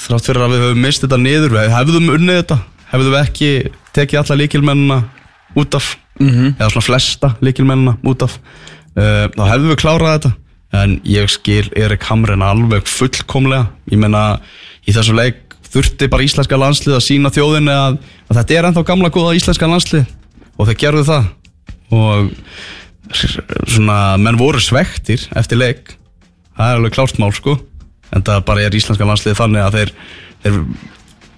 þrátt 0.01 0.27
fyrir 0.27 0.45
að 0.45 0.53
við 0.53 0.65
höfum 0.65 0.85
mist 0.85 1.05
þetta 1.05 1.19
niður 1.21 1.55
við 1.55 1.73
hefðum 1.75 2.11
unnið 2.15 2.39
þetta 2.41 2.57
hefðum 2.91 3.13
við 3.13 3.21
ekki 3.21 3.49
tekið 3.95 4.21
alla 4.21 4.37
líkilmennina 4.41 4.97
út 5.59 5.77
af 5.77 5.95
-hmm. 6.19 6.53
eða 6.57 6.69
svona 6.69 6.87
flesta 6.87 7.33
líkilmennina 7.41 7.97
út 8.03 8.25
af 8.25 8.37
uh, 8.97 9.27
þá 9.35 9.43
hefðum 9.47 9.71
við 9.73 9.79
klárað 9.83 10.15
þetta. 10.15 10.33
En 10.81 10.97
ég 11.03 11.31
skil 11.31 11.65
Erik 11.75 12.05
Hamren 12.07 12.43
alveg 12.45 12.87
fullkomlega. 12.87 13.67
Ég 13.91 13.99
meina 13.99 14.39
í 14.87 14.95
þessu 14.95 15.15
leik 15.17 15.57
þurfti 15.71 16.07
bara 16.11 16.25
íslenska 16.25 16.59
landslið 16.59 16.97
að 16.97 17.05
sína 17.05 17.31
þjóðinni 17.31 17.73
að, 17.75 17.97
að 18.27 18.39
þetta 18.39 18.55
er 18.55 18.67
ennþá 18.69 18.85
gamla 18.87 19.11
góða 19.11 19.35
íslenska 19.39 19.69
landslið. 19.71 20.05
Og 20.55 20.69
þeir 20.69 20.79
gerðu 20.85 21.03
það. 21.07 21.27
Og 21.91 22.31
svona, 23.11 23.99
menn 24.19 24.39
voru 24.39 24.63
svektir 24.63 25.27
eftir 25.35 25.59
leik. 25.59 25.95
Það 26.55 26.71
er 26.71 26.79
alveg 26.79 26.95
klárt 26.95 27.19
mál 27.19 27.31
sko. 27.35 27.57
En 28.11 28.23
það 28.27 28.43
bara 28.47 28.63
er 28.63 28.75
íslenska 28.75 29.07
landslið 29.07 29.39
þannig 29.39 29.65
að 29.65 29.77
þeir 29.79 29.93
þeir, 30.43 30.57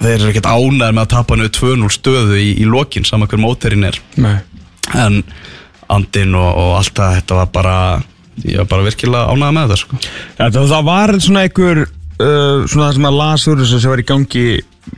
þeir 0.03 0.13
eru 0.15 0.29
ekkert 0.31 0.49
ánæður 0.49 0.95
með 0.95 1.03
að 1.03 1.11
tapa 1.13 1.37
niður 1.37 1.53
2-0 1.59 1.91
stöðu 1.97 2.39
í, 2.39 2.49
í 2.63 2.67
lokin 2.69 3.07
saman 3.07 3.29
hver 3.31 3.41
móterinn 3.41 3.87
er. 3.87 3.99
Nei. 4.21 4.37
En 4.99 5.21
andinn 5.91 6.35
og, 6.39 6.49
og 6.49 6.73
allt 6.79 6.95
það 6.97 7.15
þetta 7.19 7.39
var 7.39 7.53
bara 7.53 7.77
ég 8.41 8.59
var 8.61 8.69
bara 8.71 8.87
virkilega 8.87 9.33
ánæður 9.33 9.55
með 9.55 9.67
þetta 9.67 9.79
sko. 9.83 9.99
Þetta, 10.39 10.65
það 10.73 10.85
var 10.89 11.15
svona 11.21 11.43
einhver 11.45 11.81
uh, 11.83 12.65
svona 12.65 12.85
það 12.87 12.95
sem 12.97 13.09
að 13.09 13.19
lasur 13.19 13.65
sem 13.69 13.91
var 13.91 14.03
í 14.03 14.07
gangi 14.09 14.45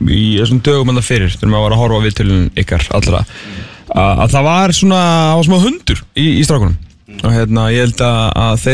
í 0.06 0.24
þessum 0.40 0.62
dögum 0.66 0.90
en 0.90 1.00
það 1.00 1.08
fyrir 1.10 1.34
þegar 1.36 1.52
maður 1.52 1.66
var 1.66 1.76
að 1.76 1.82
horfa 1.82 2.00
á 2.00 2.04
viðtölun 2.06 2.48
ykkar 2.58 2.86
allra 2.96 3.22
að, 3.22 4.12
að 4.24 4.34
það 4.34 4.48
var 4.48 4.74
svona 4.80 5.00
á 5.36 5.38
smá 5.46 5.56
hundur 5.62 6.02
í, 6.14 6.26
í 6.40 6.44
strákunum. 6.46 6.76
Og 7.16 7.32
hérna 7.32 7.68
ég 7.72 7.86
held 7.86 8.02
að, 8.04 8.22
að 8.42 8.64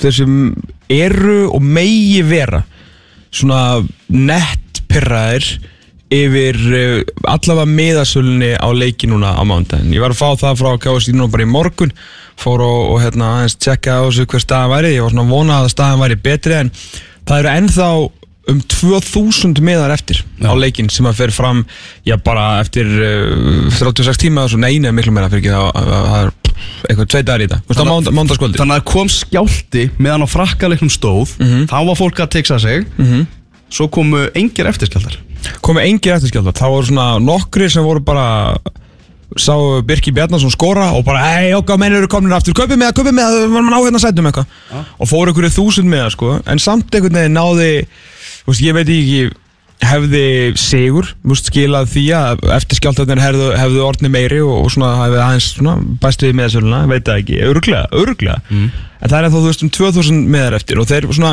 þeir 0.00 0.14
sem 0.16 0.36
eru 0.90 1.40
og 1.50 1.64
megi 1.64 2.22
vera 2.26 2.62
svona 3.30 3.80
nett 4.08 4.80
pyrraðir 4.90 5.46
yfir 6.10 6.56
uh, 6.58 7.02
allavega 7.30 7.66
miðasölunni 7.70 8.52
á 8.58 8.68
leiki 8.74 9.06
núna 9.10 9.34
á 9.38 9.42
mándaginn. 9.46 9.92
Ég 9.94 10.02
var 10.02 10.10
að 10.14 10.20
fá 10.22 10.28
það 10.40 10.58
frá 10.62 10.70
KSI 10.82 11.14
núna 11.14 11.30
bara 11.30 11.46
í 11.46 11.50
morgun, 11.50 11.92
fór 12.40 12.64
og, 12.66 12.80
og 12.94 13.02
hérna 13.04 13.28
aðeins 13.36 13.58
tjekka 13.60 14.00
á 14.00 14.02
þessu 14.08 14.26
hver 14.26 14.42
staðan 14.42 14.72
væri, 14.74 14.94
ég 14.96 15.04
var 15.06 15.12
svona 15.14 15.26
að 15.28 15.34
vona 15.36 15.60
að 15.62 15.68
staðan 15.74 16.02
væri 16.02 16.18
betri 16.24 16.56
en 16.64 16.72
það 17.28 17.38
eru 17.44 17.52
ennþá 17.60 17.88
um 18.50 18.60
2000 18.66 19.60
miðar 19.62 19.92
eftir 19.94 20.22
á 20.42 20.50
leikinn 20.58 20.88
sem 20.90 21.06
að 21.06 21.18
fer 21.20 21.30
fram 21.36 21.60
já 22.08 22.16
bara 22.24 22.46
eftir 22.64 22.88
uh, 22.88 23.68
36 23.78 24.18
tíma 24.24 24.46
og 24.48 24.50
svo. 24.50 24.58
Neina 24.58 24.90
miklu 24.96 25.12
meira 25.14 25.28
fyrir 25.30 25.44
ekki 25.44 25.52
það 25.54 25.68
að- 25.68 25.90
að- 25.94 26.08
það 26.10 26.24
er 26.24 26.32
eitthvað 26.90 27.10
tveit 27.12 27.26
dagar 27.28 27.44
í 27.44 27.46
þetta. 27.52 28.10
Mándaskvöldi 28.16 28.58
Þannig 28.58 28.80
að 28.80 28.86
kom 28.90 29.08
skjálti 29.12 29.84
meðan 30.02 30.24
á 30.26 30.28
frakkaleiknum 30.32 30.90
stóð 30.90 31.36
Mhm. 31.38 31.68
Þá 31.70 31.76
var 31.86 31.96
fólk 32.00 32.18
að 32.24 32.32
teksa 32.34 32.58
sig. 32.58 32.86
Svo 33.70 33.86
komu 33.88 34.24
engir 34.34 34.66
eftirskjaldar 34.66 35.20
komið 35.64 35.88
engir 35.88 36.16
eftirskjaldar. 36.16 36.56
Það 36.58 36.76
voru 36.76 36.90
svona 36.90 37.08
nokkri 37.24 37.70
sem 37.72 37.86
voru 37.86 38.04
bara 38.04 38.28
sá 39.38 39.54
Birki 39.86 40.10
Bjarnason 40.14 40.50
skora 40.50 40.88
og 40.96 41.04
bara 41.06 41.22
hei 41.36 41.52
okkar 41.54 41.78
menn 41.78 41.94
eru 41.94 42.08
komin 42.10 42.34
aftur? 42.34 42.56
Köpið 42.58 42.80
með 42.80 42.90
það, 42.90 42.96
köpið 42.98 43.14
með 43.18 43.28
það, 43.28 43.42
við 43.44 43.52
varum 43.56 43.76
á 43.76 43.80
hérna 43.84 44.02
sætum 44.02 44.30
eitthvað. 44.30 44.56
Og 44.98 45.10
fóru 45.10 45.34
ykkur 45.34 45.52
þúsund 45.54 45.90
með 45.90 46.02
það 46.06 46.16
sko. 46.16 46.32
En 46.50 46.62
samt 46.62 46.96
einhvern 46.98 47.20
veginn 47.20 47.38
náði 47.38 47.70
veist, 48.48 48.64
ég 48.64 48.76
veit 48.76 48.88
ekki 48.90 49.30
hefði 49.80 50.24
sigur 50.60 51.08
veist, 51.24 51.48
skilað 51.48 51.88
því 51.94 52.04
að 52.18 52.44
eftirskjáltarnir 52.58 53.22
hefðu, 53.22 53.48
hefðu 53.56 53.82
orðni 53.86 54.12
meiri 54.12 54.40
og, 54.44 54.66
og 54.66 54.72
svona 54.74 54.92
hefði 54.98 55.20
aðeins 55.24 55.48
svona, 55.54 55.76
bæst 56.02 56.24
við 56.26 56.36
með 56.36 56.50
þessu 56.50 56.80
veit 56.90 57.06
það 57.06 57.20
ekki, 57.22 57.38
örglega, 57.48 57.86
örglega 58.02 58.38
en 59.00 59.08
það 59.08 59.18
er 59.18 59.28
þá 59.30 59.38
þú 59.38 59.44
veist 59.46 59.64
um 59.64 59.72
2000 59.78 60.20
meðar 60.34 60.58
eftir 60.60 60.82
og 60.82 60.90
þeir 60.90 61.08
svona 61.08 61.32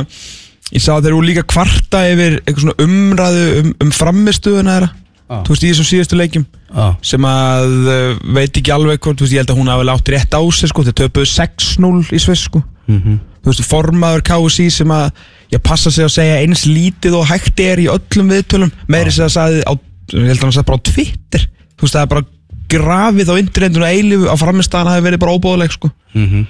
ég 0.74 0.84
sá 0.84 0.94
að 0.98 1.08
þeir 1.08 1.14
eru 1.14 1.26
líka 1.26 1.44
kvarta 1.48 2.04
yfir 2.12 2.40
eitthvað 2.44 2.64
svona 2.66 2.88
umræðu 2.88 3.46
um, 3.62 3.76
um 3.86 3.92
framistuðuna 3.96 4.78
þeirra 4.78 4.94
Ah. 5.28 5.42
þú 5.44 5.52
veist 5.52 5.64
í 5.66 5.70
þessum 5.74 5.88
síðustu 5.90 6.16
leikjum 6.16 6.44
ah. 6.72 6.94
sem 7.04 7.26
að 7.28 7.74
uh, 7.92 8.20
veit 8.38 8.56
ekki 8.62 8.72
alveg 8.72 9.02
hvort, 9.04 9.18
þú 9.20 9.26
veist, 9.26 9.34
ég 9.36 9.42
held 9.42 9.50
að 9.52 9.58
hún 9.60 9.72
hafi 9.74 9.88
látt 9.90 10.12
rétt 10.14 10.38
á 10.40 10.42
sig 10.56 10.72
sko, 10.72 10.86
þeir 10.88 10.96
töpuðu 11.02 11.28
6-0 11.34 11.90
í 12.16 12.20
Sviss 12.24 12.46
sko. 12.48 12.62
Mhm. 12.88 13.18
þú 13.44 13.52
veist, 13.52 13.66
formaður 13.68 14.24
KSI 14.30 14.70
sem 14.72 14.94
að 14.96 15.10
ég 15.52 15.64
passa 15.68 15.92
sig 15.92 16.08
að 16.08 16.14
segja 16.16 16.38
eins 16.46 16.64
lítið 16.64 17.18
og 17.20 17.28
hægt 17.28 17.60
er 17.60 17.82
í 17.84 17.90
öllum 17.92 18.32
viðtölum 18.32 18.72
meiri 18.88 19.12
sem 19.12 19.28
að 19.28 19.36
sagði 19.36 19.66
á, 19.68 19.74
ég 20.16 20.30
held 20.32 20.40
að 20.40 20.46
hann 20.48 20.56
sagði 20.56 20.70
bara 20.72 20.80
á 20.80 20.88
Twitter 20.94 21.44
þú 21.76 21.84
veist, 21.84 21.98
það 21.98 22.02
er 22.06 22.12
bara 22.14 22.28
grafið 22.72 23.32
á 23.32 23.36
internetinu 23.44 23.90
eilifu 23.92 24.32
á 24.32 24.36
framistæðan 24.40 24.92
hafi 24.94 25.08
verið 25.10 25.24
bara 25.26 25.36
óbóðuleg 25.36 25.76
sko. 25.76 25.92
Mhm. 26.16 26.48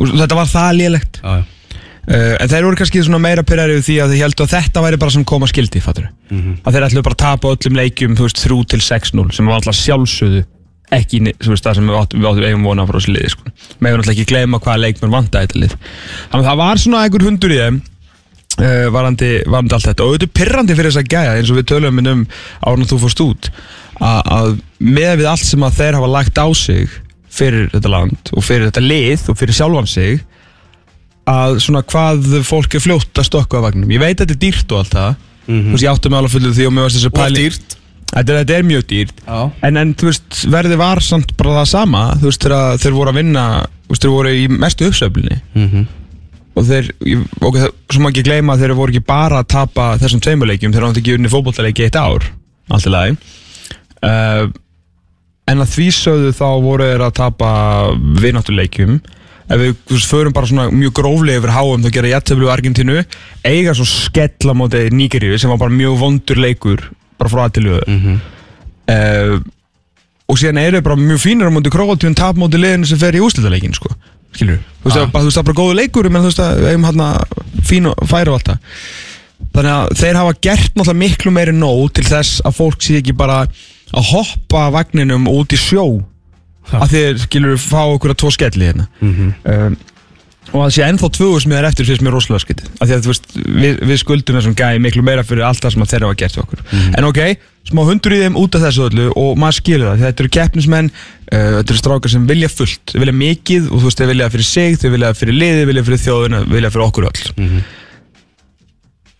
og 0.00 0.16
þetta 0.16 0.40
var 0.40 0.48
það 0.48 0.80
lélegt. 0.80 1.20
Uh, 2.04 2.34
en 2.36 2.50
þeir 2.50 2.66
voru 2.66 2.76
kannski 2.80 3.04
svona 3.04 3.22
meira 3.22 3.44
pyrrari 3.46 3.78
við 3.78 3.86
því 3.86 3.94
að 4.04 4.10
þeir 4.12 4.24
heldur 4.26 4.44
að 4.44 4.56
þetta 4.58 4.82
væri 4.84 4.98
bara 5.00 5.14
sem 5.14 5.24
koma 5.24 5.48
skildi, 5.48 5.80
fattur 5.80 6.10
að 6.34 6.74
þeir 6.76 6.86
ætlu 6.88 7.04
bara 7.06 7.16
að 7.16 7.22
tapa 7.22 7.52
öllum 7.54 7.78
leikjum 7.78 8.18
þú 8.18 8.26
veist, 8.26 8.42
3 8.44 8.58
til 8.74 8.80
6-0 8.84 9.24
sem 9.32 9.48
var 9.48 9.56
alltaf 9.56 9.78
sjálfsögðu 9.78 10.42
ekki, 10.92 11.20
það 11.40 11.78
sem 11.78 11.88
við 11.88 11.96
áttum, 11.98 12.20
við 12.20 12.28
áttum 12.30 12.46
eigum 12.48 12.68
vona 12.68 12.84
frá 12.86 12.98
þessu 12.98 13.14
liði, 13.14 13.32
sko. 13.32 13.52
Meður 13.80 14.02
náttúrulega 14.02 14.14
ekki 14.14 14.30
gleyma 14.30 14.60
hvaða 14.62 14.82
leikmenn 14.84 15.14
vanda 15.14 15.42
þetta 15.44 15.62
lið. 15.62 15.76
Þannig 16.30 16.44
að 16.44 16.50
það 16.50 16.60
var 16.60 16.82
svona 16.82 17.00
einhver 17.04 17.24
hundur 17.24 17.54
í 17.54 17.60
þeim 17.60 17.78
uh, 17.80 18.84
varandi, 18.94 19.30
varandi 19.48 19.76
allt 19.78 19.88
þetta. 19.88 20.04
Og 20.04 20.12
auðvitað 20.12 20.34
pyrrandi 20.40 20.76
fyrir 20.76 20.92
þess 20.92 21.02
að 21.02 21.10
gæja 21.14 21.38
eins 21.38 21.50
og 21.54 21.58
við 21.58 21.66
tölum 21.72 22.04
um 22.04 22.26
árun 22.68 22.90
þú 22.90 23.00
fórst 23.06 23.24
út 23.24 23.50
að, 24.00 24.20
að 24.36 24.52
með 24.78 25.16
við 25.22 25.30
allt 25.32 25.48
sem 25.48 25.66
að 25.66 25.80
þeir 25.80 25.98
hafa 25.98 26.12
lagt 26.12 26.40
á 26.40 26.46
sig 26.58 27.00
fyrir 27.34 27.68
þetta 27.72 27.90
land 27.90 28.32
og 28.34 28.46
fyrir 28.46 28.68
þetta 28.68 28.84
lið 28.84 29.28
og 29.30 29.38
fyrir 29.40 29.56
sjálfan 29.56 29.90
sig 29.90 30.22
að 31.30 31.58
svona 31.64 31.80
hvað 31.88 32.26
fólk 32.44 32.74
er 32.76 32.82
fljótt 32.84 33.20
að 33.22 33.28
stokka 33.30 33.60
á 33.62 33.64
vagnum 33.64 33.90
ég 33.94 34.02
veit 34.02 34.18
að 34.20 34.26
þetta 34.26 34.34
er 34.36 34.42
dýrt 34.44 34.72
og 34.74 34.82
allt 34.82 34.94
það. 34.98 35.14
Þú 35.46 35.72
veist 35.74 35.84
ég 35.84 35.90
átti 35.94 36.10
mig 36.12 36.18
alveg 36.20 36.32
fullu 36.34 36.52
því 36.56 36.66
og 36.68 36.72
mér 36.76 36.86
varst 36.86 36.96
þessi 36.98 37.10
Og 37.10 37.16
pæli 37.18 37.42
dýrt. 37.44 37.76
Þetta, 38.14 38.34
þetta 38.38 38.54
er 38.58 38.66
mjög 38.68 38.84
dýrt. 38.92 39.22
En, 39.66 39.76
en 39.80 39.94
þú 39.98 40.06
veist 40.10 40.40
verði 40.52 40.76
var 40.78 41.00
samt 41.04 41.32
bara 41.40 41.56
það 41.60 41.68
sama 41.72 42.02
þú 42.20 42.28
veist 42.30 42.44
þegar 42.46 42.78
þeir 42.84 42.96
voru 42.98 43.10
að 43.14 43.18
vinna 43.18 43.44
þú 43.64 43.94
veist 43.94 44.04
þeir 44.06 44.14
voru 44.14 44.34
í 44.38 44.44
mestu 44.52 44.88
uppsöflinni 44.90 45.38
Mhm. 45.54 45.86
og 46.54 46.68
þeir 46.68 46.90
ok, 47.42 47.56
það, 47.58 47.98
má 48.04 48.08
ekki 48.12 48.22
gleyma 48.28 48.54
að 48.54 48.60
þeir 48.62 48.74
voru 48.78 48.92
ekki 48.94 49.06
bara 49.08 49.40
að 49.42 49.48
tapa 49.56 49.88
þessum 49.98 50.20
tveimuleikjum 50.22 50.72
þeir 50.76 50.86
áttu 50.86 51.02
ekki 51.02 51.16
unni 51.18 51.32
fótbollaleiki 51.32 51.82
í 51.82 51.88
eitt 51.88 51.96
ár. 51.98 52.28
Allt 52.70 52.86
í 52.86 52.92
lagi. 52.94 53.16
Uh, 54.04 54.46
en 55.50 55.60
að 55.64 55.72
því 55.74 55.88
sögðu 55.96 56.30
þá 56.36 56.46
voru 56.64 56.86
þeir 56.92 57.02
að 57.08 57.16
tapa 57.18 57.50
vináttuleikjum 58.22 59.00
ef 59.44 59.60
við 59.60 59.74
veist, 59.90 60.08
förum 60.10 60.32
bara 60.36 60.48
svona 60.48 60.70
mjög 60.72 60.94
gróflega 61.00 61.40
yfir 61.42 61.52
háum 61.54 61.82
þá 61.84 61.90
gera 61.98 62.12
jættöflu 62.14 62.48
Argentínu 62.52 63.00
eiga 63.44 63.74
svo 63.76 63.84
skella 63.88 64.54
móti 64.56 64.86
Nígeríu 64.94 65.38
sem 65.38 65.50
var 65.52 65.60
bara 65.60 65.74
mjög 65.74 65.98
vondur 66.00 66.40
leikur 66.40 66.86
bara 67.20 67.30
frá 67.32 67.44
aðtilu 67.48 67.80
mm 67.86 68.22
og 70.24 70.38
síðan 70.40 70.56
eru 70.62 70.80
bara 70.84 70.96
mjög 70.96 71.20
fínir 71.20 71.48
á 71.48 71.52
móti 71.52 71.68
Króatíun 71.72 72.14
tap 72.16 72.38
móti 72.40 72.56
liðinu 72.60 72.88
sem 72.88 73.00
fer 73.00 73.16
í 73.16 73.20
úslitaleikin 73.24 73.74
sko. 73.76 73.90
skilur 74.34 74.56
þú 74.82 74.88
veist, 74.88 74.96
Ah. 74.96 75.06
það, 75.06 75.20
þú 75.20 75.24
veist 75.28 75.36
það 75.36 75.42
er 75.42 75.48
bara 75.50 75.58
góðu 75.60 75.74
leikur 75.78 76.08
menn 76.10 76.22
þú 76.24 76.30
veist 76.30 76.40
að 76.42 76.56
við 76.58 76.68
eigum 76.72 76.86
hérna 76.88 77.08
fín 77.62 77.86
og 77.86 78.08
færi 78.08 78.28
og 78.32 78.34
allt 78.38 78.48
það. 78.48 78.58
Þannig 79.54 79.74
að 79.74 79.92
þeir 80.00 80.16
hafa 80.18 80.32
gert 80.42 80.74
náttúrulega 80.74 81.02
miklu 81.04 81.30
meiri 81.30 81.52
nóg 81.54 81.92
til 81.94 82.04
þess 82.08 82.40
að 82.42 82.56
fólk 82.56 82.82
sé 82.82 82.96
ekki 82.98 83.14
bara 83.16 83.46
að 83.94 84.08
hoppa 84.10 84.70
vagninum 84.74 85.28
út 85.30 85.52
í 85.54 85.56
sjó 85.60 85.84
að 86.72 86.94
þeir 86.94 87.18
skilur 87.24 87.58
fá 87.60 87.82
okkur 87.84 88.14
að 88.14 88.20
tvo 88.22 88.30
skelli 88.34 88.70
hérna. 88.70 88.88
Um, 89.00 89.76
og 90.52 90.66
að 90.66 90.74
sé 90.76 90.84
ennþá 90.86 91.08
tvögur 91.16 91.42
sem 91.42 91.54
er 91.56 91.66
eftir 91.66 91.88
finnst 91.88 92.04
mér 92.04 92.14
rosalega 92.14 92.44
skytið 92.44 92.68
af 92.76 92.86
því 92.86 92.94
að 92.94 93.02
þú 93.04 93.10
veist, 93.10 93.26
við, 93.34 93.80
við 93.88 93.98
skuldum 94.02 94.36
þessum 94.38 94.56
gæi 94.58 94.78
miklu 94.82 95.02
meira 95.06 95.24
fyrir 95.26 95.46
allt 95.48 95.64
það 95.64 95.74
sem 95.74 95.86
þeirra 95.94 96.10
var 96.10 96.18
gert 96.20 96.36
við 96.36 96.42
okkur. 96.44 96.62
En 96.98 97.08
ok, 97.08 97.20
smá 97.70 97.80
hundur 97.88 98.14
í 98.14 98.20
þeim 98.22 98.38
út 98.38 98.58
af 98.58 98.66
þessu 98.66 98.84
öllu 98.88 99.06
og 99.18 99.40
maður 99.40 99.58
skilur 99.58 99.90
það, 99.90 100.04
þetta 100.04 100.24
eru 100.24 100.32
keppnismenn 100.36 100.90
uh, 100.92 101.50
þetta 101.58 101.74
eru 101.74 101.80
strákar 101.80 102.14
sem 102.14 102.28
vilja 102.28 102.52
fullt 102.52 102.92
þeir 102.92 103.04
vilja 103.04 103.16
mikið 103.22 103.70
og 103.70 103.80
þú 103.80 103.88
veist, 103.88 104.02
þeir 104.02 104.12
vilja 104.12 104.28
það 104.28 104.36
fyrir 104.36 104.50
sig 104.50 104.78
þeir 104.82 104.94
vilja 104.94 105.10
það 105.10 105.22
fyrir 105.22 105.40
þeir 105.40 105.70
vilja 105.72 105.86
fyrir 105.88 106.04
þjóðuna 106.04 106.42
vilja 106.54 106.72
fyrir 106.74 106.86
okkur 106.86 107.08
öll. 107.10 107.24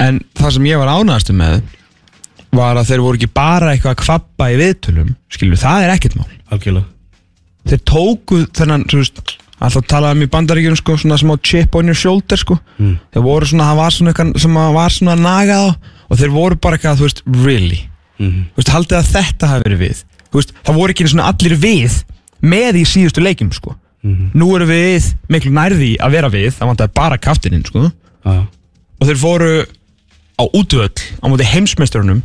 En 0.04 0.24
það 0.36 0.56
sem 0.58 0.70
ég 0.70 0.82
var 0.84 0.92
ánægastu 0.92 1.34
með 1.34 1.62
var 2.54 2.78
að 2.78 2.90
þeir 2.92 3.02
voru 3.02 3.18
ekki 3.18 3.34
bara 3.34 3.72
eitthvað 3.72 3.96
að 3.96 4.02
kvappa 4.04 4.50
í 4.52 4.58
viðtölum 4.60 5.14
skilur, 5.32 5.58
það 5.58 5.86
er 5.88 5.94
ekkert 5.96 6.20
mál. 6.20 6.28
Algjörlega 6.54 6.93
þeir 7.68 7.82
tóku 7.88 8.42
þennan 8.54 8.84
alltaf 9.64 9.86
talaði 9.88 10.18
um 10.18 10.24
í 10.26 10.30
bandaríkjunum 10.34 10.76
sko, 10.80 10.96
svona 11.00 11.16
smá 11.20 11.36
chip 11.42 11.74
on 11.78 11.86
your 11.88 11.96
shoulder 11.96 12.36
sko. 12.36 12.58
Mm. 12.78 12.96
þeir 13.14 13.22
voru 13.24 13.46
svona, 13.48 13.68
það 13.70 13.76
var 13.80 13.94
svona 13.94 14.12
eitthvað 14.12 14.40
sem 14.44 14.58
að 14.60 14.72
var 14.74 14.90
svona 14.96 15.14
nagað 15.16 15.62
á 15.64 15.76
og 16.10 16.18
þeir 16.20 16.32
voru 16.34 16.56
bara 16.60 16.76
eitthvað, 16.76 16.98
þú 17.00 17.06
veist, 17.08 17.22
really 17.44 17.80
Mhm. 18.20 18.42
þú 18.54 18.58
veist, 18.60 18.68
haldið 18.70 18.98
að 18.98 19.08
þetta 19.14 19.46
hafi 19.50 19.62
verið 19.64 19.78
við 19.84 20.02
veist, 20.34 20.52
það 20.64 20.74
voru 20.78 20.92
ekki 20.92 21.08
svona 21.08 21.28
allir 21.32 21.56
við 21.58 22.04
með 22.42 22.76
í 22.78 22.84
síðustu 22.86 23.22
leikjum 23.24 23.52
sko. 23.54 23.74
Mhm. 24.04 24.30
nú 24.34 24.54
eru 24.54 24.66
við 24.68 25.14
miklu 25.32 25.50
nærði 25.50 25.96
að 25.98 26.10
vera 26.12 26.28
við, 26.28 26.52
það 26.58 26.68
vantaði 26.68 26.94
bara 26.94 27.16
kaftininn 27.16 27.64
sko. 27.64 27.90
Já. 28.24 28.46
og 29.00 29.08
þeir 29.08 29.16
fóru 29.16 29.66
á 30.38 30.44
útvöld 30.54 30.98
á 31.22 31.26
móti 31.28 31.44
heimsmeisturunum 31.44 32.22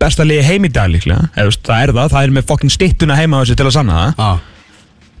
besta 0.00 0.24
liði 0.24 0.42
heim 0.42 0.64
í 0.64 0.72
dag 0.72 0.90
líklega 0.90 1.30
þú 1.36 1.44
veist, 1.46 1.62
það 1.62 1.82
er 1.82 1.92
það, 1.92 2.10
það 2.10 2.22
er 2.26 2.30
með 2.36 2.46
fokkin 2.50 2.70
stittuna 2.70 3.16
heima 3.16 3.44
til 3.46 3.66
að 3.66 3.72
sanna 3.72 3.92
það 3.92 4.14
Ah. 4.18 4.38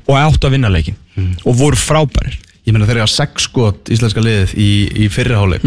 Og 0.08 0.16
áttu 0.18 0.48
að 0.48 0.56
vinna 0.56 0.70
leikin 0.72 0.96
og 1.44 1.54
voru 1.58 1.76
frábærir. 1.78 2.38
Ég 2.62 2.70
meina 2.76 2.86
þeir 2.86 3.00
eru 3.00 3.04
að 3.08 3.10
sex 3.10 3.48
skot 3.48 3.88
íslenska 3.90 4.22
liðið 4.22 4.52
í, 4.62 4.66
í 5.02 5.08
fyrriháleik 5.10 5.64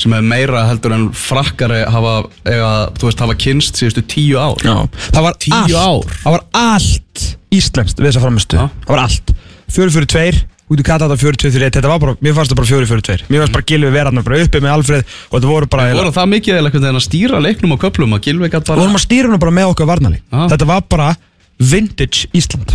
sem 0.00 0.14
er 0.16 0.22
meira 0.24 0.62
heldur 0.70 0.94
en 0.96 1.08
frakkari 1.12 1.82
hafa, 1.92 2.14
eða, 2.48 2.70
þú 2.96 3.10
veist, 3.10 3.20
hafa 3.20 3.34
kynst 3.36 3.76
síðustu 3.82 4.00
tíu 4.08 4.38
ár. 4.40 4.56
Já. 4.64 4.78
það 5.12 5.26
var 5.26 5.36
Tíu 5.44 5.58
allt. 5.76 6.08
ár. 6.08 6.14
það 6.22 6.36
var 6.38 6.46
allt 6.62 7.26
íslenskt 7.52 8.00
við 8.00 8.08
þessa 8.10 8.22
framistu 8.24 8.56
Já. 8.56 8.64
það 8.86 8.94
var 8.94 9.02
allt. 9.04 9.34
4-4-2 9.76 10.40
út 10.68 10.80
í 10.80 10.84
kata 10.84 11.06
þetta 11.08 11.20
4-2-3 11.20 11.68
þetta 11.76 11.88
var 11.92 12.00
bara, 12.02 12.16
mér 12.24 12.34
fannst 12.36 12.52
það 12.52 12.58
bara 12.62 12.70
4-4-2 12.72 13.28
mér 13.32 13.40
fannst 13.44 13.54
bara 13.58 13.66
Gilvi 13.68 13.92
verðarnar 13.92 14.24
bara 14.26 14.40
uppi 14.44 14.60
með 14.64 14.72
Alfreð 14.78 15.04
og 15.28 15.36
þetta 15.36 15.48
voru 15.52 15.68
bara 15.72 15.86
voru 15.96 16.12
það 16.16 16.28
mikið 16.32 16.56
eða 16.58 16.64
einhvern 16.68 16.84
veginn 16.88 17.00
að 17.00 17.06
stýra 17.06 17.40
leiknum 17.44 17.72
og 17.76 17.80
köplum 17.84 18.16
að 18.16 18.24
Gilvi 18.28 18.50
gætt 18.52 18.64
við 18.64 18.72
bara 18.72 18.82
vorum 18.84 18.98
að 19.00 19.04
stýra 19.04 19.30
hana 19.30 19.40
bara 19.44 19.54
með 19.60 19.70
okkar 19.72 19.88
varnali 19.88 20.20
Já. 20.20 20.42
þetta 20.52 20.68
var 20.68 20.84
bara 20.92 21.08
vintage 21.56 22.28
Ísland 22.36 22.68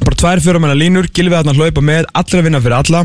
bara 0.00 0.16
tvær 0.16 0.40
fjórumennar 0.40 0.78
línur, 0.80 1.06
Gilvi 1.12 1.34
þarna 1.36 1.52
hlaupa 1.56 1.82
með 1.84 2.06
allir 2.16 2.40
að 2.40 2.46
vinna 2.48 2.60
fyrir 2.64 2.76
alla. 2.78 3.02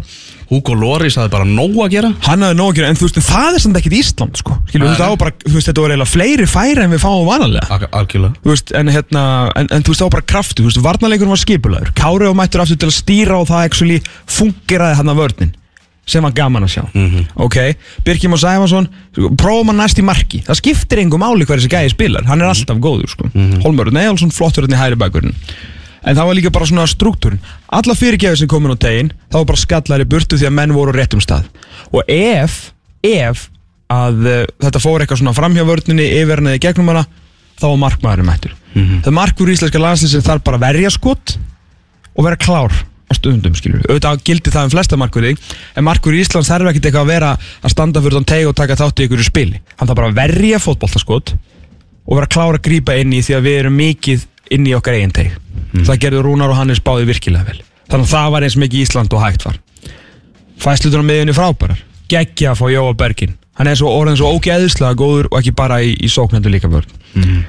Hugo 0.48 0.76
Loris 0.80 1.18
hafði 1.20 1.32
bara 1.34 1.44
nóg 1.50 1.76
að 1.84 1.90
gera. 1.98 2.10
Hann 2.24 2.46
hafði 2.46 2.56
nóg 2.62 2.70
að 2.72 2.78
gera, 2.80 2.88
en 2.94 2.96
þú 3.00 3.08
veist, 3.10 3.18
en 3.20 3.26
það 3.28 3.58
er 3.58 3.64
samt 3.66 3.80
ekkit 3.82 3.96
Ísland 3.98 4.40
sko. 4.40 4.56
Skilur, 4.70 4.86
þú 4.88 4.92
veist, 4.94 5.02
það 5.02 5.12
var 5.12 5.20
bara, 5.26 5.34
þú 5.44 5.54
veist, 5.58 5.68
þetta 5.68 5.84
var 5.84 5.94
eiginlega 5.94 6.14
fleiri 6.14 6.48
færi 6.48 6.84
en 6.86 6.94
við 6.96 7.04
fáum 7.04 7.28
vanalega. 7.28 7.68
Al- 7.76 7.90
Algjörlega. 8.00 8.40
Þú 8.46 8.54
veist, 8.54 8.72
en 8.80 8.94
hérna, 8.96 9.24
en, 9.60 9.68
en 9.76 9.84
þú 9.84 9.92
veist, 9.92 10.00
það 10.02 10.08
var 10.08 10.16
bara 10.16 10.28
kraftu, 10.32 10.64
þú 10.64 10.70
veist, 10.72 10.82
varnarleikurinn 10.88 11.36
var 11.36 11.44
skipulaður 11.44 11.92
Kári 12.00 12.30
og 12.32 12.38
mættur 12.40 12.64
aftur 12.64 12.80
til 12.80 12.88
að 12.94 12.96
stýra 13.02 13.42
og 13.42 13.50
það 13.52 13.68
actually 13.68 14.00
fungeraði 14.38 15.00
hann 15.02 15.12
að 15.12 15.20
vörnin 15.26 15.56
sem 16.08 16.24
var 16.24 16.32
gaman 16.32 16.64
að 16.64 16.70
sjá, 16.72 16.84
ok 17.44 17.56
Birkjum 18.08 18.38
og 18.38 18.40
Sæfansson, 18.40 18.86
prófum 19.36 19.74
hann 19.74 19.82
næst 19.84 20.00
í 20.00 20.06
marki. 20.08 20.40
Það 20.48 20.56
skiptir 20.62 21.02
engum 21.04 21.20
máli 21.20 21.44
hver 21.44 21.60
þessi 21.60 21.68
gæði 21.74 21.92
spilar 21.92 22.24
hann 22.30 22.40
er 22.40 22.48
alltaf 22.48 22.80
góður, 22.80 23.10
sko. 23.12 23.28
Mm 23.34 23.58
Holmur 23.66 23.92
Neilsson, 23.92 24.32
flottur 24.32 24.64
hann 24.64 24.72
í 24.72 24.80
hæri 24.80 24.96
bakurinn 24.96 25.36
en 26.08 26.16
það 26.16 26.30
var 26.30 26.38
líka 26.40 26.54
bara 26.56 26.70
svona 26.70 26.88
struktúrin 26.90 27.42
alla 27.78 27.96
fyrirgefið 27.98 28.42
sem 28.42 28.52
komin 28.52 28.74
á 28.74 28.78
tegin 28.80 29.12
það 29.28 29.40
var 29.42 29.50
bara 29.52 29.64
skallar 29.64 30.04
í 30.04 30.10
burtu 30.10 30.40
því 30.40 30.50
að 30.50 30.58
menn 30.62 30.76
voru 30.76 30.96
á 30.96 30.98
réttum 30.98 31.24
stað. 31.24 31.48
Og 31.92 32.08
ef, 32.08 32.60
ef 33.04 33.48
að 33.92 34.28
uh, 34.28 34.44
þetta 34.64 34.84
fór 34.84 35.04
eitthvað 35.04 35.22
svona 35.22 35.36
framhjá 35.38 35.66
vörninni 35.68 36.08
yfir 36.22 36.44
í 36.54 36.60
gegnum 36.64 36.92
hana 36.94 37.08
þá 37.58 37.68
var 37.70 37.82
markmaðurinn 37.86 38.28
mættur. 38.28 38.54
Það 38.78 39.10
er 39.10 39.18
markur 39.18 39.50
í 39.50 39.56
íslenska 39.56 39.82
landslið 39.82 40.14
sem 40.14 40.26
þarf 40.26 40.44
bara 40.46 40.60
að 40.60 40.66
verja 40.68 40.94
skot 40.94 41.38
og 42.14 42.26
vera 42.28 42.38
klár 42.38 42.74
á 43.08 43.14
stundum 43.16 43.56
skilur 43.56 43.86
auðvitað 43.88 44.24
gildi 44.28 44.52
það 44.52 44.68
um 44.68 44.74
flesta 44.74 44.98
markverði 45.00 45.36
en 45.80 45.86
markverði 45.88 46.20
í 46.20 46.26
Íslands 46.26 46.50
þarf 46.52 46.72
ekkert 46.72 46.90
eitthvað 46.90 47.06
að 47.06 47.14
vera 47.14 47.30
að 47.38 47.74
standa 47.74 48.04
fyrir 48.04 48.20
þann 48.20 48.30
teg 48.32 48.50
og 48.50 48.58
taka 48.58 48.78
þátt 48.78 49.00
í 49.00 49.08
ykkur 49.08 49.24
spili. 49.26 49.62
Hann 49.80 49.88
þarf 49.88 50.00
bara 50.02 50.12
að 50.12 50.20
verja 50.20 50.60
fótboltaskot 50.62 51.34
og 52.08 52.18
vera 52.18 52.32
klára 52.32 52.60
að 52.60 52.66
grípa 52.68 52.98
inn 53.00 53.16
í 53.16 53.22
því 53.24 53.38
að 53.38 53.48
við 53.48 53.60
erum 53.62 53.80
mikið 53.80 54.26
inn 54.54 54.68
í 54.68 54.76
okkar 54.78 54.98
eigin 54.98 55.16
teg 55.16 55.36
það 55.88 56.00
gerðu 56.04 56.24
Rúnar 56.26 56.54
og 56.54 56.58
Hannes 56.58 56.80
báði 56.84 57.10
virkilega 57.10 57.50
vel. 57.50 57.60
Þannig 57.92 58.08
að 58.08 58.14
það 58.14 58.32
var 58.34 58.46
eins 58.48 58.56
mikið 58.60 58.84
Ísland 58.86 59.14
og 59.14 59.22
hægt 59.24 59.46
var. 59.46 59.60
Fæslutur 60.64 61.04
á 61.04 61.10
miðunni 61.10 61.36
frábærar. 61.38 61.84
Geggja 62.10 62.54
að 62.54 62.62
fá 62.62 62.66
Jóa 62.72 62.96
Bergin. 62.98 63.36
Hann 63.60 63.70
er 63.70 63.78
svo 63.78 63.92
orðin 63.92 64.18
svo 64.18 64.32
ógeðislega 64.36 64.98
góður 64.98 65.30
og 65.32 65.40
ekki 65.42 65.54
bara 65.58 65.82
í, 65.84 65.94
í 66.00 66.10
sóknendu 66.12 66.52
líka 66.54 66.72
vörn 66.72 67.46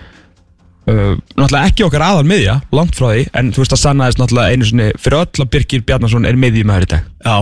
uh, 0.89 1.15
náttúrulega 1.37 1.69
ekki 1.69 1.85
okkar 1.87 2.05
aðal 2.07 2.25
miðja 2.29 2.59
langt 2.75 2.97
frá 2.99 3.11
því, 3.11 3.27
en 3.39 3.53
þú 3.53 3.65
veist 3.65 3.77
að 3.77 3.83
sannaðist 3.83 4.23
náttúrulega 4.23 4.55
einu 4.55 4.69
sinni 4.69 4.89
fyrir 4.97 5.21
öll 5.21 5.45
að 5.45 5.51
Birgir 5.55 5.85
Bjarnason 5.89 6.29
er 6.29 6.41
miðjum 6.41 6.73
í 6.75 6.89
dag. 6.89 7.05
Já, 7.25 7.37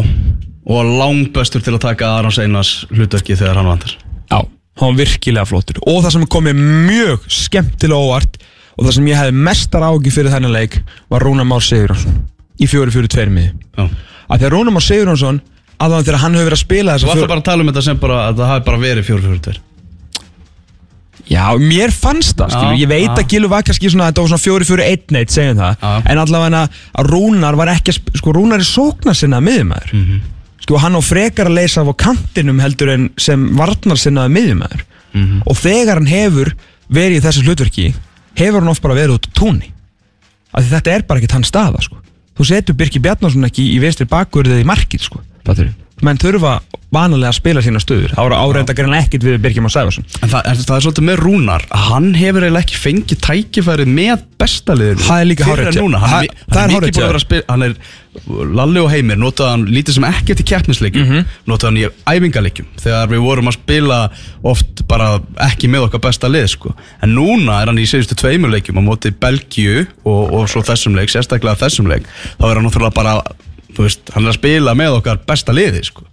og 0.67 0.91
langbestur 1.01 1.63
til 1.65 1.77
að 1.77 1.85
taka 1.87 2.11
Arons 2.19 2.41
Einars 2.43 2.75
hlutverki 2.91 3.39
þegar 3.39 3.61
hann 3.61 3.71
vantar. 3.71 3.97
Já, 4.33 4.39
hann 4.81 4.91
var 4.91 5.01
virkilega 5.01 5.49
flottur. 5.49 5.81
Og 5.87 6.03
það 6.05 6.17
sem 6.17 6.29
kom 6.35 6.49
mér 6.49 6.59
mjög 6.59 7.31
skemmtilega 7.31 8.03
óvart 8.03 8.41
og 8.77 8.85
það 8.87 8.93
sem 8.99 9.07
ég 9.11 9.17
hefði 9.21 9.33
mestar 9.49 9.83
ági 9.89 10.11
fyrir 10.13 10.31
þennan 10.35 10.53
leik 10.53 10.79
var 11.11 11.21
Rúnar 11.25 11.47
Már 11.49 11.63
Sigurjónsson 11.65 12.19
í 12.61 12.67
4-4-2 12.69 13.29
miði 13.33 13.53
Já. 13.77 13.89
Að 14.29 14.39
þegar 14.43 14.53
Rúnar 14.57 14.73
Már 14.77 14.85
Sigurjónsson 14.87 15.41
aðan 15.79 16.05
þegar 16.07 16.21
hann 16.25 16.35
hefur 16.37 16.51
verið 16.51 16.59
að 16.59 16.65
spila 16.67 16.97
Þú 16.97 17.07
þessa 17.07 17.17
ætlar 17.17 17.29
bara 17.33 17.41
að 17.41 17.49
tala 17.51 17.63
um 17.65 17.71
þetta 17.73 17.83
sem 17.89 17.99
bara 18.01 18.21
að 18.31 18.37
það 18.43 18.53
hafi 18.53 18.67
bara 18.71 18.83
verið 18.85 19.09
4-4-2 19.11 19.57
Já, 21.27 21.43
mér 21.59 21.91
fannst 21.91 22.37
það, 22.39 22.53
skilur, 22.55 22.75
Já, 22.77 22.81
ég 22.85 22.91
veit 22.93 23.11
að 23.19 23.25
Gilvi 23.33 23.49
var 23.51 23.65
kannski 23.67 23.89
svona, 23.91 24.07
þetta 24.13 24.23
var 24.23 24.31
svona 24.31 24.45
fjóri 24.45 24.67
fjóri 24.69 24.85
einn 24.87 25.15
neitt, 25.17 25.33
segjum 25.35 25.59
það, 25.59 25.87
en 26.13 26.21
allavega 26.23 26.61
að 27.01 27.09
Rúnar 27.11 27.57
var 27.59 27.71
ekki, 27.73 27.95
að 27.97 28.21
sko 28.21 28.35
Rúnar 28.37 28.63
er 28.63 28.69
sóknar 28.69 29.17
sinna 29.19 29.41
miðjumæður, 29.43 29.91
Mhm. 29.97 30.21
sko 30.63 30.79
hann 30.79 30.95
á 30.95 31.03
frekar 31.03 31.49
að 31.51 31.57
leysa 31.59 31.83
á 31.83 31.91
kantinum 31.99 32.61
heldur 32.63 32.93
en 32.95 33.11
sem 33.19 33.43
varnar 33.59 33.99
sinnaði 33.99 34.31
miðjumæður 34.37 34.83
Mhm. 35.15 35.43
og 35.47 35.57
þegar 35.57 35.95
hann 35.99 36.07
hefur 36.07 36.53
verið 36.93 37.17
í 37.19 37.25
þessu 37.27 37.43
hlutverki, 37.43 37.95
hefur 38.37 38.61
hann 38.61 38.73
oft 38.73 38.85
bara 38.85 38.99
verið 38.99 39.19
út 39.19 39.29
á 39.29 39.37
túnni, 39.37 39.73
af 40.53 40.63
því 40.63 40.75
þetta 40.75 40.95
er 40.95 41.07
bara 41.09 41.23
ekkert 41.23 41.39
hans 41.39 41.51
staða, 41.53 41.83
sko, 41.85 41.99
þú 42.37 42.49
setur 42.51 42.79
Birki 42.79 43.03
Bjarnason 43.03 43.49
ekki 43.49 43.65
í 43.75 43.81
vinstri 43.83 44.09
bakverðið 44.11 44.63
í 44.65 44.69
markið, 44.69 45.09
sko, 45.09 45.23
menn 46.05 46.19
þurfa 46.21 46.59
vanalega 46.93 47.29
að 47.33 47.37
spila 47.41 47.61
sína 47.65 47.81
stöður, 47.83 48.13
eru 48.21 48.37
áreinda 48.37 48.75
greinlega 48.77 49.05
ekkert 49.09 49.25
við 49.27 49.39
Birki 49.43 49.61
Már 49.65 49.73
Sæfarsson 49.75 50.05
En 50.23 50.31
það, 50.31 50.47
er- 50.53 50.61
það 50.63 50.77
er 50.77 50.85
svolítið 50.85 51.07
með 51.09 51.17
Rúnar. 51.25 51.65
Hann 51.73 52.07
hefur 52.17 52.45
eiginlega 52.47 52.63
ekki 52.65 52.79
fengið 52.81 53.21
tækifærið 53.27 53.91
með 53.97 54.23
bestaliðinu 54.41 55.05
Það 55.07 55.21
er 55.21 55.27
líka 55.31 55.49
núna. 55.81 55.99
Hann, 56.05 56.25
er, 56.25 56.29
er 56.47 56.57
hann 56.57 56.71
er 56.71 56.75
mikið 56.77 56.93
búin 56.97 57.03
að 57.03 57.11
vera 57.11 57.21
að 57.21 57.25
spila 57.27 57.43
Hann 57.49 57.67
er 57.67 57.75
Lalli 58.57 58.81
og 58.81 58.89
Heimir 58.95 59.19
Notaði 59.21 59.51
hann 59.53 59.65
lítið 59.77 59.97
sem 59.99 60.07
ekkert 60.09 60.41
í 60.41 60.47
keppnisleikjum. 60.49 61.05
Mhm. 61.11 61.27
Notaði 61.51 61.69
hann 61.69 61.81
í 61.81 61.85
æfingaleikjum 62.15 62.69
Þegar 62.81 63.11
við 63.13 63.25
vorum 63.27 63.51
að 63.51 63.57
spila 63.59 63.99
oft 64.53 64.85
bara 64.89 65.09
ekki 65.49 65.69
með 65.69 65.89
okkar 65.89 66.05
besta 66.07 66.31
lið 66.33 66.47
sko. 66.55 66.73
En 67.03 67.13
núna 67.19 67.59
er 67.61 67.73
hann 67.73 67.83
í 67.83 67.85
síðustu 67.89 68.17
tveimur 68.17 68.55
leikjum 68.55 68.79
á 68.81 68.83
móti 68.87 69.11
Belgíu 69.13 69.85
og, 70.07 70.33
og 70.33 70.47
svo 70.49 70.63
þessum 70.65 70.97
leik 70.97 71.11
Sérstaklega 71.13 71.59
þessum 71.61 71.91
leik. 71.91 72.07
Þá 72.39 72.47
er 72.53 72.55
hann 72.61 72.65
náttúrulega 72.71 72.95
bara 72.97 73.19
þú 73.77 73.87
veist, 73.87 74.13
Hann 74.15 74.25
er 74.27 74.33
að 74.33 74.41
spila 74.41 74.77
með 74.79 74.99
okkar 75.01 75.23
besta 75.29 75.55
liði 75.57 75.85
sko. 75.87 76.07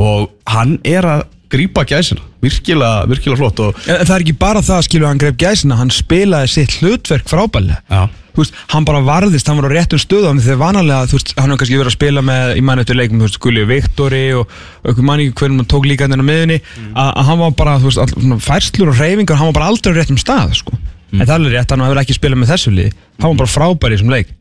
Og 0.00 0.30
hann 0.48 0.78
er 0.88 1.04
að 1.04 1.24
grípa 1.52 1.84
gæsina 1.84 2.22
Virkilega, 2.42 3.04
virkilega 3.10 3.38
flott 3.38 3.60
og 3.62 3.76
En 3.86 4.00
en 4.00 4.08
það 4.08 4.16
er 4.16 4.24
ekki 4.24 4.38
bara 4.40 4.62
það 4.64 4.86
skilur 4.88 5.10
hann 5.10 5.20
greip 5.20 5.36
gæsina, 5.38 5.76
hann 5.78 5.92
spilaði 5.94 6.50
sitt 6.50 6.78
hlutverk 6.80 7.28
frábælega. 7.30 7.78
Já. 7.86 8.08
Þú 8.32 8.40
veist, 8.40 8.56
hann 8.72 8.86
bara 8.88 9.02
varðist, 9.04 9.46
hann 9.46 9.58
var 9.60 9.68
á 9.68 9.72
réttum 9.76 10.00
stöðum 10.00 10.40
þegar 10.40 10.58
vanalega, 10.62 11.08
þú 11.10 11.18
veist, 11.18 11.32
hann 11.36 11.52
hefur 11.52 11.60
kannski 11.60 11.76
verið 11.76 11.90
að 11.90 11.96
spila 11.98 12.22
með 12.24 12.52
í 12.56 12.62
mann 12.64 12.80
eftir 12.82 12.96
leikum, 12.96 13.20
þú 13.20 13.28
veist, 13.28 13.38
Gulli 13.44 13.64
Viktori 13.68 14.22
og, 14.38 14.54
einhver 14.88 15.06
manni 15.06 15.26
hvernig 15.28 15.60
hann 15.60 15.68
tók 15.68 15.86
líka 15.86 16.08
þennan 16.08 16.26
miðunni, 16.30 16.56
að 16.96 17.10
að 17.12 17.28
hann 17.28 17.42
var 17.42 17.52
bara, 17.60 17.74
þú 17.82 17.90
veist, 17.90 18.00
all, 18.00 18.38
færslur 18.40 18.90
og 18.94 19.02
reyfingar, 19.02 19.36
hann 19.36 19.50
var 19.52 19.58
bara 19.60 19.68
aldrei 19.68 19.92
á 19.92 19.96
réttum 20.00 20.18
stað, 20.18 20.56
sko. 20.62 20.80
En 21.12 21.26
það 21.26 21.28
er 21.28 21.36
alveg 21.36 21.58
rétt, 21.58 21.74
hann 21.76 21.84
hefur 21.84 22.00
ekki 22.02 22.16
spilað 22.16 22.40
með 22.40 22.54
þessu 22.54 22.72
liði, 22.72 22.94
hann 23.20 23.28
var 23.34 23.42
bara 23.44 23.52
frábær 23.52 23.92
í 23.92 24.00
þessum 24.00 24.14
leik. 24.16 24.32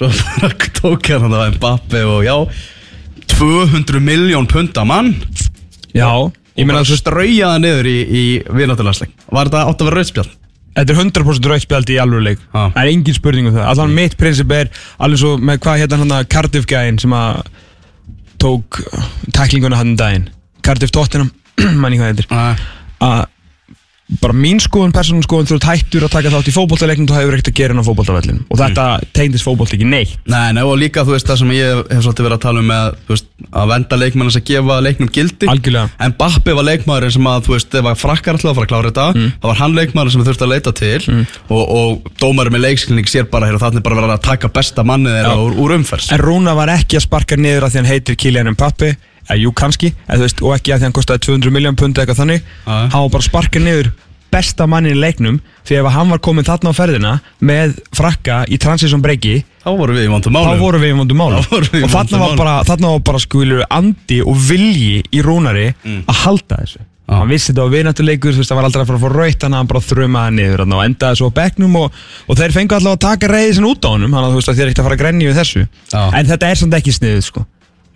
Svo 0.00 0.08
tók 0.80 1.10
hann 1.12 1.28
það 1.28 1.42
að 1.44 1.56
Mbappe 1.58 2.02
og 2.08 2.20
já 2.24 2.36
200 3.34 4.00
miljón 4.00 4.46
punta 4.48 4.84
mann. 4.88 5.12
Já, 5.92 6.08
ég 6.56 6.64
meina, 6.64 6.78
meina 6.78 6.84
þú 6.86 6.94
veist, 6.94 7.02
strauja 7.02 7.50
það 7.52 7.62
niður 7.64 7.88
í, 7.90 7.96
í 8.00 8.22
vináttulandsleik. 8.56 9.12
Var 9.28 9.50
þetta 9.50 9.64
átt 9.68 9.82
að 9.82 9.90
vera 9.90 9.98
rauðspjall? 10.00 10.30
Þetta 10.70 10.94
er 10.94 11.00
100% 11.02 11.48
rauðspjaldi 11.50 11.96
í 11.96 11.98
alvöru 12.00 12.24
leik. 12.30 12.42
Já. 12.46 12.62
Það 12.62 12.80
er 12.82 12.90
engin 12.94 13.16
spurning 13.16 13.50
um 13.50 13.56
það. 13.56 13.66
Allan 13.74 13.96
mitt 13.96 14.16
prinsip 14.20 14.54
er 14.56 14.70
alveg 15.02 15.20
svo 15.20 15.34
með 15.36 15.60
hvað 15.66 15.80
hérna 15.82 16.00
hann 16.00 16.16
að 16.16 16.28
Cardiff 16.32 16.68
gæinn 16.70 17.00
sem 17.02 17.16
að 17.16 17.42
tók 18.40 18.80
tæklinguna 19.36 19.80
hann 19.80 19.92
um 19.92 20.00
daginn. 20.00 20.28
Cardiff 20.64 20.94
Tottenham, 20.96 21.32
manni 21.82 22.00
hvað 22.00 22.14
heitir 22.14 22.32
að 23.04 23.26
bara 24.18 24.34
mín 24.34 24.58
skoðun, 24.62 24.92
persónum 24.94 25.22
skoðun 25.22 25.46
þú 25.46 25.56
ert 25.58 25.66
hættur 25.68 26.06
að 26.06 26.14
taka 26.16 26.32
þátt 26.32 26.48
í 26.50 26.54
fótboltaleiknum 26.54 27.08
þú 27.08 27.16
hefur 27.18 27.36
ekkert 27.36 27.50
að 27.52 27.58
gera 27.60 27.74
inn 27.74 27.82
á 27.82 27.86
fótboltavellinum. 27.86 28.42
Og 28.50 28.58
þetta 28.58 28.86
mm. 28.90 29.10
tegndist 29.16 29.46
fótbolt 29.46 29.74
ekki 29.76 29.86
neitt. 29.86 30.16
Nei, 30.30 30.50
nei, 30.56 30.62
og 30.66 30.74
líka 30.80 31.04
þú 31.06 31.14
veist 31.14 31.30
það 31.30 31.40
sem 31.42 31.52
ég 31.54 31.82
hef 31.92 32.02
svolítið 32.04 32.26
verið 32.26 32.38
að 32.38 32.44
tala 32.46 32.62
um 32.62 32.70
með, 32.72 32.96
þú 33.06 33.14
veist, 33.14 33.28
að 33.50 33.70
venda 33.70 33.98
leikmannins 34.00 34.38
að 34.40 34.46
gefa 34.50 34.78
leiknum 34.86 35.12
gildi. 35.14 35.50
Algjörlega. 35.52 35.92
En 36.02 36.16
Bappi 36.18 36.56
var 36.58 36.66
leikmaðurinn 36.66 37.14
sem 37.16 37.30
að, 37.30 37.44
þú 37.46 37.54
veist, 37.54 37.76
ef 37.80 37.90
að 37.90 38.00
frakkar 38.00 38.38
alltaf 38.38 38.50
að 38.50 38.58
fara 38.58 38.68
að 38.68 38.72
klára 38.74 38.90
þetta 38.90 39.08
Mm. 39.10 39.30
Það 39.40 39.50
var 39.50 39.58
hann 39.58 39.72
leikmaðurinn 39.74 40.12
sem 40.12 40.20
við 40.20 40.28
þurfti 40.28 40.44
að 40.44 40.52
leita 40.52 40.72
til. 40.78 40.98
Og, 41.50 41.62
og 41.74 42.10
dómarinn 42.20 42.54
með 42.54 42.62
leikskilning 42.68 43.10
sér 43.10 43.26
bara 43.30 43.48
hér 43.48 43.58
og 43.58 43.64
þannig 43.64 43.84
bara 43.84 43.98
verið 43.98 44.14
að 44.14 44.22
taka 44.28 44.50
besta 44.54 44.84
mannið 44.86 45.16
þeirra 45.16 45.32
úr, 45.40 45.56
úr 45.64 45.74
umferð. 45.74 46.12
En 46.14 46.22
Rúna 46.22 46.54
var 46.56 46.70
ekki 46.76 47.00
að 47.00 47.06
sparka 47.08 47.38
niður 47.40 47.66
að 47.66 47.74
því 47.74 47.80
hann 47.80 47.90
heitir 47.90 48.18
Kylian 48.20 48.52
Mbappe 48.54 48.92
eða 49.30 49.40
jú 49.44 49.52
kannski, 49.56 49.92
eða, 50.08 50.18
þú 50.20 50.26
veist, 50.26 50.42
og 50.44 50.54
ekki 50.58 50.74
að 50.74 50.82
því 50.82 50.88
hann 50.90 50.96
kostaði 50.98 51.24
200 51.30 51.54
miljón 51.54 51.78
pund 51.80 51.98
eitthvað 52.02 52.20
þannig. 52.24 52.46
Hann 52.66 52.90
var 52.92 53.12
bara 53.14 53.22
að 53.22 53.28
sparka 53.30 53.62
niður 53.62 53.92
besta 54.30 54.66
mannin 54.70 54.94
í 54.94 55.00
leiknum. 55.00 55.40
Því 55.66 55.78
ef 55.80 55.88
hann 55.94 56.10
var 56.12 56.20
komin 56.22 56.46
þarna 56.46 56.70
á 56.70 56.74
ferðina 56.76 57.14
með 57.42 57.78
frakka 57.96 58.44
í 58.46 58.58
transition 58.62 59.02
breaki 59.02 59.40
Þá 59.60 59.74
vorum 59.76 59.96
við 59.98 60.06
í 60.06 60.12
vondum 60.12 60.32
málum. 60.32 60.54
Þá 60.56 60.62
vorum 60.62 60.80
við 60.84 60.92
í 60.92 60.98
vondum 61.00 61.18
málum. 61.20 61.42
Í 61.44 61.82
og 61.84 61.90
þarna 61.92 62.20
vondum 62.20 62.22
var 62.22 62.38
bara, 62.38 62.54
þarna 62.64 62.92
var 62.94 63.02
bara 63.10 63.18
skilur 63.20 63.64
andi 63.70 64.20
og 64.24 64.38
vilji 64.48 65.02
í 65.12 65.20
Rúnari 65.26 65.66
Mm. 65.84 66.04
að 66.08 66.22
halda 66.24 66.60
þessu. 66.62 66.80
Hann 67.10 67.26
vissi 67.28 67.50
þetta 67.50 67.64
á 67.66 67.72
vinatuleikur, 67.74 68.32
þú 68.32 68.38
veist, 68.38 68.50
það 68.52 68.58
var 68.60 68.66
aldrei 68.68 68.82
að 68.84 68.86
fara 68.92 68.98
að 69.00 69.02
fá 69.02 69.10
raut 69.18 69.38
þannig 69.42 69.56
að 69.56 69.60
hann 69.60 69.70
bara 69.72 69.80
þrumaði 69.82 70.34
niður 70.38 70.60
og 70.62 70.82
endaði 70.86 71.18
svo 71.18 71.26
á 71.28 71.32
bekknum 71.40 71.76
og, 71.80 71.96
og 72.30 72.38
þeir 72.38 72.52
fengu 72.54 72.76
alltaf 72.76 72.94
að 72.94 73.00
taka 73.02 73.30
reyði 73.34 73.54
sinni 73.56 73.70
út 73.74 73.82
á 73.82 73.90
honum, 73.90 74.12
þannig 74.14 74.28
að 74.28 74.30
þú 74.30 74.38
veist 74.40 74.52
að 74.52 74.60
þér 74.60 74.70
ekkert 74.70 74.80
að 74.80 74.86
fara 74.88 74.94
að 74.96 75.02
grenja 75.02 75.26
við 75.32 75.40
þessu. 75.40 75.62
Já. 75.90 76.02
en 76.20 76.30
þetta 76.30 76.50
er 76.54 76.60
samt 76.62 76.76
ekki 76.78 76.94
sniðið 76.94 77.24
sko 77.26 77.42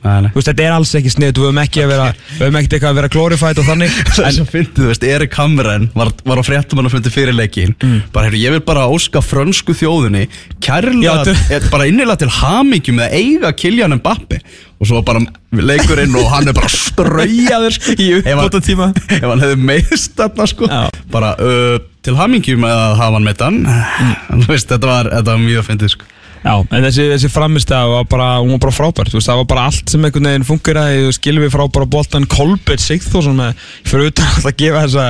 Þú 0.05 0.37
veist, 0.37 0.49
þetta 0.51 0.65
er 0.67 0.75
alls 0.77 0.91
ekki 0.99 1.13
snið, 1.15 1.31
við 1.39 1.47
höfum 1.47 1.61
ekki 1.63 1.83
að 1.85 1.93
vera 1.95 2.09
við 2.13 2.43
höfum 2.43 2.59
ekkert 2.61 2.75
eitthvað 2.77 2.91
að 2.93 2.99
vera 3.01 3.11
glorified 3.15 3.61
og 3.63 3.69
þannig. 3.71 3.95
Það 4.15 4.27
er 4.29 4.35
svo 4.37 4.45
fyndið, 4.51 4.81
þú 4.83 4.89
veist, 4.91 5.07
Erik 5.15 5.39
Hamren 5.41 5.87
var, 5.97 6.11
var 6.29 6.41
á 6.41 6.45
fréttumann 6.45 6.89
og 6.91 6.93
fundi 6.95 7.13
fyrir 7.15 7.37
leikin 7.39 7.73
bara, 8.13 8.27
heyrðu, 8.29 8.43
ég 8.43 8.55
vil 8.59 8.65
bara 8.69 8.85
óska 8.93 9.23
frönsku 9.25 9.77
þjóðinni 9.81 10.27
kærlega, 10.65 11.17
Já, 11.25 11.25
þú- 11.31 11.57
eh, 11.57 11.71
bara 11.73 11.89
innilega 11.89 12.21
til 12.25 12.31
hamingjum 12.37 13.01
með 13.01 13.09
að 13.09 13.19
eiga 13.23 13.55
Kylian 13.65 13.97
Mbappe 13.99 14.41
og 14.85 14.91
svo 14.91 15.01
bara 15.07 15.23
leikurinn 15.55 16.17
og 16.19 16.29
hann 16.33 16.51
er 16.51 16.57
bara 16.57 16.69
straujaður 16.69 17.77
sko. 17.79 17.95
Í 17.95 18.09
uppbótartíma. 18.21 18.91
Ef 18.93 19.09
hann- 19.09 19.21
ef 19.23 19.29
hann 19.31 19.45
hefði 19.47 19.61
meðst 19.71 20.17
þarna 20.19 20.49
sko. 20.51 20.69
Já. 20.69 20.83
bara 21.15 21.31
uh, 21.39 21.79
til 22.05 22.17
hamingjum 22.19 22.61
með 22.67 22.75
að 22.75 22.99
hafa 23.01 23.17
hann 23.17 23.29
með 23.31 23.39
þú 24.45 24.51
veist, 24.51 24.69
þetta 24.69 24.91
var, 24.91 25.09
þetta 25.15 25.31
var 25.31 25.41
mjög 25.47 25.67
fyndið 25.71 25.95
sko 25.95 26.11
Já, 26.45 26.59
en 26.61 26.85
þessi, 26.85 27.05
þessi 27.09 27.29
framistæð 27.33 27.87
var 27.89 28.09
bara, 28.11 28.25
hún 28.43 28.51
var 28.53 28.61
bara 28.67 28.75
frábært, 28.77 29.09
þú 29.09 29.17
veist, 29.17 29.29
það 29.31 29.39
var 29.41 29.47
bara 29.49 29.63
allt 29.71 29.93
sem 29.93 30.03
einhvern 30.05 30.27
veginn 30.29 30.45
fungeraði, 30.45 31.13
Gylfi 31.25 31.47
frábæra 31.55 31.87
boltan, 31.89 32.27
Kolbett 32.29 32.83
Sigþórsson 32.85 33.39
með, 33.39 33.63
fyrir 33.89 34.11
utan 34.11 34.35
að 34.51 34.59
gefa 34.61 34.83
þessa 34.85 35.07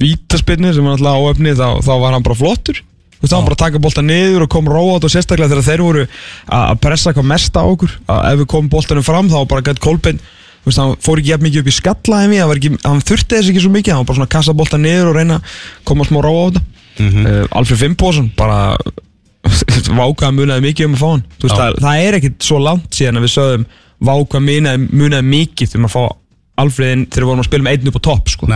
vítaspinnu 0.00 0.72
sem 0.74 0.88
var 0.88 0.96
alltaf 0.98 1.20
áöfni, 1.22 1.52
þá, 1.54 1.68
þá 1.86 1.92
var 2.02 2.16
hann 2.16 2.26
bara 2.26 2.38
flottur, 2.40 2.80
þú 2.82 3.22
veist, 3.22 3.30
þá 3.30 3.36
var 3.36 3.38
hann 3.38 3.46
bara 3.52 3.58
að 3.58 3.62
taka 3.62 3.82
boltan 3.86 4.10
niður 4.10 4.46
og 4.48 4.50
kom 4.56 4.70
róat 4.74 5.06
og 5.06 5.14
sérstaklega 5.14 5.52
þegar 5.52 5.68
þeir 5.68 5.84
voru 5.86 6.02
að 6.58 6.82
pressa 6.82 7.14
hvað 7.14 7.30
mest 7.30 7.54
á 7.54 7.62
okkur, 7.62 7.94
að 8.10 8.26
ef 8.32 8.42
við 8.42 8.50
komum 8.56 8.72
boltanum 8.74 9.06
fram, 9.06 9.30
þá 9.30 9.38
var 9.38 9.48
bara 9.54 9.66
gætt 9.70 9.82
Kolbett, 9.86 10.18
þú 10.64 10.72
veist, 10.72 10.82
hann 10.82 10.98
fór 10.98 11.22
ekki 11.22 11.30
jafn 11.36 11.46
mikið 11.46 11.62
upp 11.62 11.70
í 11.70 11.76
skalla 11.78 12.24
en 12.26 12.34
við, 12.34 12.42
hann, 12.82 13.06
þurfti 13.06 13.38
þess 13.38 13.54
ekki 13.54 13.62
svo 13.62 13.70
mikið, 13.78 13.94
hann 13.94 14.02
var 14.02 14.10
bara 14.10 14.18
svona 14.18 14.30
að 14.32 14.34
kassa 14.34 14.58
boltan 14.58 14.82
niður 14.82 15.12
og 15.12 15.18
reyna 15.20 15.38
að 15.38 15.56
koma 15.86 16.10
smá 16.10 16.18
róa 16.26 16.42
á 16.42 16.46
þetta. 16.50 16.66
uh, 17.22 17.56
Alfred 17.62 17.78
Fimpósson, 17.86 18.32
bara 18.34 18.58
vákað 20.00 20.36
munaði 20.38 20.66
mikið 20.68 20.88
um 20.88 20.96
að 20.96 21.02
fá 21.02 21.08
hann. 21.10 21.24
Veist, 21.42 21.56
það, 21.56 21.80
það 21.84 22.06
er 22.06 22.18
ekkit 22.18 22.46
svo 22.48 22.60
langt 22.62 22.98
síðan 22.98 23.20
að 23.20 23.26
við 23.26 23.34
sögum 23.34 23.66
vákað 24.02 24.46
munaði, 24.48 24.88
munaði 24.90 25.28
mikið 25.32 25.76
um 25.78 25.88
að 25.88 25.94
fá 25.96 26.02
Alfreðin 26.62 27.06
þegar 27.08 27.24
við 27.24 27.30
vorum 27.30 27.42
að 27.42 27.48
spila 27.48 27.64
með 27.66 27.78
einn 27.78 27.90
upp 27.90 27.96
á 27.96 28.02
topp 28.08 28.32
sko. 28.32 28.48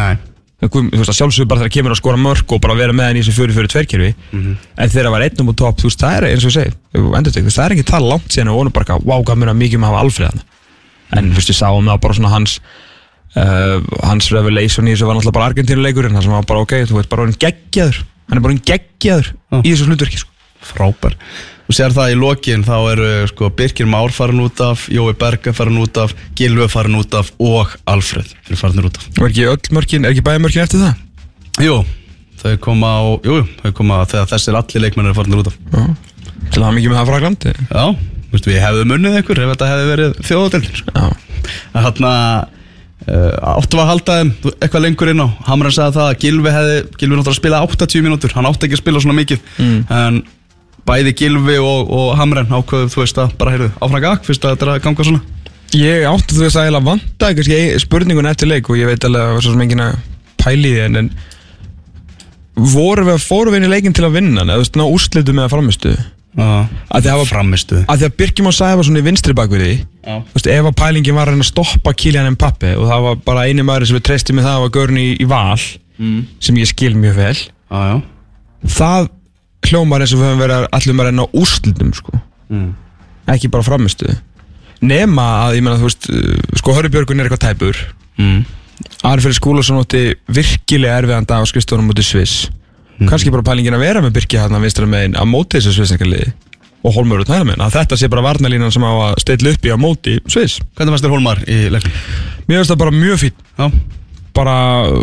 Sjálfsögur 1.17 1.49
bara 1.49 1.63
þegar 1.63 1.73
kemur 1.73 1.95
að 1.95 1.99
skora 2.01 2.21
mörg 2.21 2.53
og 2.53 2.61
bara 2.65 2.77
vera 2.77 2.95
með 2.97 3.09
hann 3.09 3.19
í 3.21 3.23
þessu 3.25 3.35
4-4-2 3.39 3.83
kerfi. 3.93 4.11
En 4.33 4.93
þegar 4.93 5.09
það 5.09 5.15
var 5.15 5.25
einn 5.27 5.41
upp 5.43 5.53
á 5.53 5.61
topp 5.63 5.81
það 5.85 6.17
er 6.17 6.27
eins 6.31 6.45
og 6.49 6.55
segi 6.55 6.75
veist, 6.93 7.57
það 7.57 7.65
er 7.65 7.75
ekki 7.77 7.87
það 7.89 8.09
langt 8.11 8.37
síðan 8.37 8.53
að 8.53 8.73
bara 8.77 8.99
vákað 9.01 9.41
munaði 9.41 9.61
mikið 9.63 9.81
um 9.81 9.87
að 9.89 9.95
hafa 9.95 10.05
Alfreðan 10.05 10.45
en 11.15 11.33
við 11.37 11.53
sáum 11.55 11.87
það 11.87 12.01
bara 12.05 12.31
hans 12.33 12.59
uh, 13.37 13.79
hans 14.07 14.31
revelation 14.35 14.89
í 14.89 14.95
þessu 14.95 15.09
var 15.09 15.19
náttúrulega 15.19 15.39
bara 15.39 15.51
Argentínuleikurinn 15.53 16.17
það 16.17 16.27
sem 16.27 16.37
var 16.37 16.49
bara 16.49 16.65
ok, 16.65 16.77
þú 16.89 16.99
veist 16.99 17.13
bara 17.13 17.27
hann 17.27 17.37
geggjaður. 17.45 18.01
Hann 18.27 18.39
er 18.39 18.45
bara 18.45 18.57
hann 18.57 18.65
geggjaður 18.71 19.31
Já. 19.33 19.59
í 19.61 19.69
þessu 19.69 19.89
hlutverki 19.91 20.23
sko. 20.23 20.33
Frábær. 20.65 21.17
Og 21.67 21.75
sér 21.75 21.95
það 21.95 22.13
í 22.13 22.19
lokin 22.21 22.63
þá 22.67 22.75
eru 22.93 23.11
sko 23.27 23.49
Birkir 23.59 23.89
Már 23.91 24.13
farin 24.15 24.45
út 24.45 24.61
af 24.63 24.85
Jói 24.93 25.17
Berga 25.19 25.51
farin 25.57 25.81
út 25.83 25.99
af 25.99 26.15
Gilvi 26.39 26.69
farin 26.71 26.99
út 27.01 27.15
af 27.19 27.33
og 27.43 27.73
Alfred 27.91 28.29
eru 28.47 28.59
farin 28.61 28.87
út 28.87 29.01
af. 29.01 29.09
Var 29.19 29.33
ekki 29.33 29.49
öll 29.51 29.73
mörkin, 29.75 30.07
er 30.07 30.15
ekki 30.15 30.23
bæði 30.27 30.45
mörkin 30.45 30.63
eftir 30.63 30.85
það? 30.85 31.01
Jú, 31.67 31.81
þau 32.43 32.53
koma 32.63 32.93
á 32.95 33.03
jú, 33.27 33.41
þau 33.65 33.73
koma 33.81 34.03
þegar 34.07 34.31
þessir 34.31 34.61
allir 34.61 34.85
leikmenn 34.87 35.11
eru 35.11 35.19
farin 35.19 35.39
út 35.41 35.51
af. 35.51 35.59
Já. 35.75 35.87
Til 36.47 36.61
að 36.61 36.69
hafa 36.69 36.77
mikið 36.77 36.93
með 36.93 37.01
það 37.01 37.11
Frakland 37.11 37.49
Já, 37.51 37.85
þú 37.97 38.37
veist 38.37 38.51
við 38.53 38.61
hefðum 38.63 38.95
unnið 38.99 39.19
ykkur 39.25 39.43
ef 39.43 39.53
þetta 39.55 39.71
hefði 39.73 39.91
verið 39.91 40.21
þjóðadeldin 40.31 40.79
sko. 40.85 40.95
Já. 40.95 41.07
Að 41.75 41.91
uh, 43.07 43.57
áttum 43.57 43.79
við 43.79 43.83
að 43.83 43.91
halda 43.91 44.17
þeim 44.21 44.33
eitthvað 44.55 44.85
lengur 44.87 45.11
inn 45.13 45.23
á. 45.27 45.29
Hamran 45.51 45.75
sagði 45.75 45.99
það 45.99 46.09
að 46.13 46.19
Gilvi 46.23 46.55
hefði 46.55 46.79
Gilvi 46.95 47.19
náttúrulega 47.19 47.35
að 47.35 47.41
spila 47.41 47.63
80 47.67 48.07
mínútur 48.07 48.35
hann 48.37 48.49
átti 48.49 48.69
ekki 48.69 48.79
að 48.79 48.83
spila 48.83 49.03
svona 49.03 49.19
mikið. 49.19 49.43
En 49.91 50.23
bæði 50.87 51.15
Gilvi 51.19 51.57
og, 51.63 51.93
og 51.93 52.11
Hamran 52.19 52.51
ákveðu 52.51 52.91
þú 52.93 53.03
veist 53.03 53.23
að 53.23 53.37
bara 53.41 53.55
heyrðu 53.55 53.71
áfram 53.79 54.05
gakk 54.05 54.27
fyrst 54.27 54.45
að 54.45 54.55
þetta 54.55 54.67
er 54.67 54.73
að 54.75 54.83
ganga 54.87 55.07
svona? 55.09 55.23
Ég 55.77 56.05
átti 56.09 56.37
þú 56.37 56.45
veist 56.45 56.59
að 56.59 56.69
eiginlega 56.69 56.89
vanta 56.91 57.31
kannski 57.37 57.63
spurningun 57.83 58.31
eftir 58.31 58.51
leik 58.51 58.71
og 58.71 58.79
ég 58.81 58.91
veit 58.91 59.07
alveg 59.07 59.23
að 59.23 59.31
það 59.31 59.39
var 59.39 59.47
svo 59.47 59.55
sem 59.55 59.65
enginn 59.67 59.87
að 59.87 59.97
pæli 60.43 60.75
því 60.75 60.85
en, 60.87 61.01
en 61.03 62.69
voru 62.75 63.07
við 63.09 63.17
að 63.17 63.25
fóru 63.27 63.53
við 63.53 63.61
inn 63.61 63.69
í 63.69 63.73
leikin 63.73 63.97
til 63.97 64.07
að 64.07 64.21
vinna 64.21 64.45
eða 64.45 64.61
þú 64.61 64.65
veist 64.65 64.79
ná 64.79 64.87
úrslitu 64.87 65.35
með 65.37 65.49
að 65.49 65.57
framistu 65.57 65.97
að 66.37 67.01
því 67.01 67.11
að 67.11 67.19
var 67.23 67.29
framistu 67.31 67.79
að 67.83 68.01
því 68.01 68.07
að 68.07 68.17
Birkjum 68.21 68.49
og 68.51 68.55
Sæði 68.57 68.79
var 68.79 68.87
svona 68.87 69.01
í 69.01 69.05
vinstri 69.07 69.35
bakverði 69.37 69.75
þú 70.05 70.37
veist 70.37 70.49
ef 70.53 70.69
að 70.69 70.77
pælingin 70.81 71.17
var 71.17 71.31
að 71.31 71.37
reyna 71.37 71.47
að 71.47 71.51
stoppa 71.51 71.95
Kylian 71.97 72.35
Mbappe 72.35 72.73
og 72.77 72.91
það 72.91 73.07
var 73.07 73.21
bara 73.25 73.45
eini 73.49 73.65
maður 73.65 73.89
sem 73.89 73.99
við 73.99 74.07
treystum 74.11 74.39
með 74.39 74.49
það 74.49 74.63
var 74.63 74.73
Görn 74.77 75.01
í, 75.01 75.07
í 75.17 75.29
val 75.29 75.57
mm. 75.99 76.19
sem 76.43 76.61
ég 76.61 76.71
skil 76.71 76.95
mjög 76.97 77.19
vel. 77.21 77.37
Já, 77.71 77.81
já. 77.91 77.97
Það 78.77 79.09
hljómar 79.71 80.05
eins 80.05 80.15
og 80.15 80.23
við 80.23 80.31
höfum 80.31 80.43
verið 80.45 80.69
allir 80.79 80.97
að 80.97 81.09
reyna 81.09 81.27
á 81.27 81.35
úrslitum 81.37 81.93
sko. 81.97 82.23
Mm. 82.47 82.73
ekki 83.27 83.51
bara 83.51 83.67
framistu 83.67 84.07
nema 84.87 85.25
að 85.47 85.57
ég 85.59 85.65
meina 85.65 85.81
þú 85.81 85.89
veist 85.89 86.09
uh, 86.13 86.35
sko 86.61 86.75
Hörri 86.77 86.93
Björgun 86.93 87.21
er 87.21 87.29
eitthvað 87.29 87.45
tæpur. 87.49 87.81
Mm. 88.21 88.45
Arfri 89.09 89.33
Skúlason 89.37 89.81
átti 89.81 90.03
virkilega 90.29 91.01
erfiðan 91.01 91.29
dag 91.29 91.45
á 91.45 91.49
skrifstónum 91.49 91.89
mútið 91.89 92.11
Sviss. 92.11 92.49
Kannski 92.97 93.33
bara 93.33 93.45
pælingin 93.45 93.77
að 93.77 93.85
vera 93.85 94.03
með 94.05 94.15
Birki 94.17 94.39
hann 94.41 94.55
að 94.57 94.67
vinstra 94.67 94.89
megin 94.89 95.17
að 95.21 95.29
móti 95.29 95.59
þessu 95.59 95.75
svissingaliði 95.77 96.31
og 96.87 96.95
Holmur 96.97 97.25
út 97.25 97.33
næra 97.33 97.45
megin. 97.49 97.65
Að 97.65 97.77
þetta 97.81 97.99
sé 98.01 98.09
bara 98.13 98.25
varnalínan 98.25 98.73
sem 98.73 98.85
á 98.85 98.93
að 98.93 99.19
stilla 99.25 99.53
upp 99.53 99.69
í 99.69 99.73
á 99.73 99.79
móti 99.81 100.17
Sviss. 100.25 100.63
Hvernig 100.77 100.95
fannst 100.95 101.09
þér 101.09 101.15
Hólmar 101.17 101.43
í 101.45 101.59
leiknum? 101.73 102.01
mér 102.47 102.61
finnst 102.61 102.73
það 102.73 102.83
bara 102.85 102.95
mjög 102.95 103.25
Já, 103.57 103.71
bara 104.37 104.57
uh, 104.93 105.01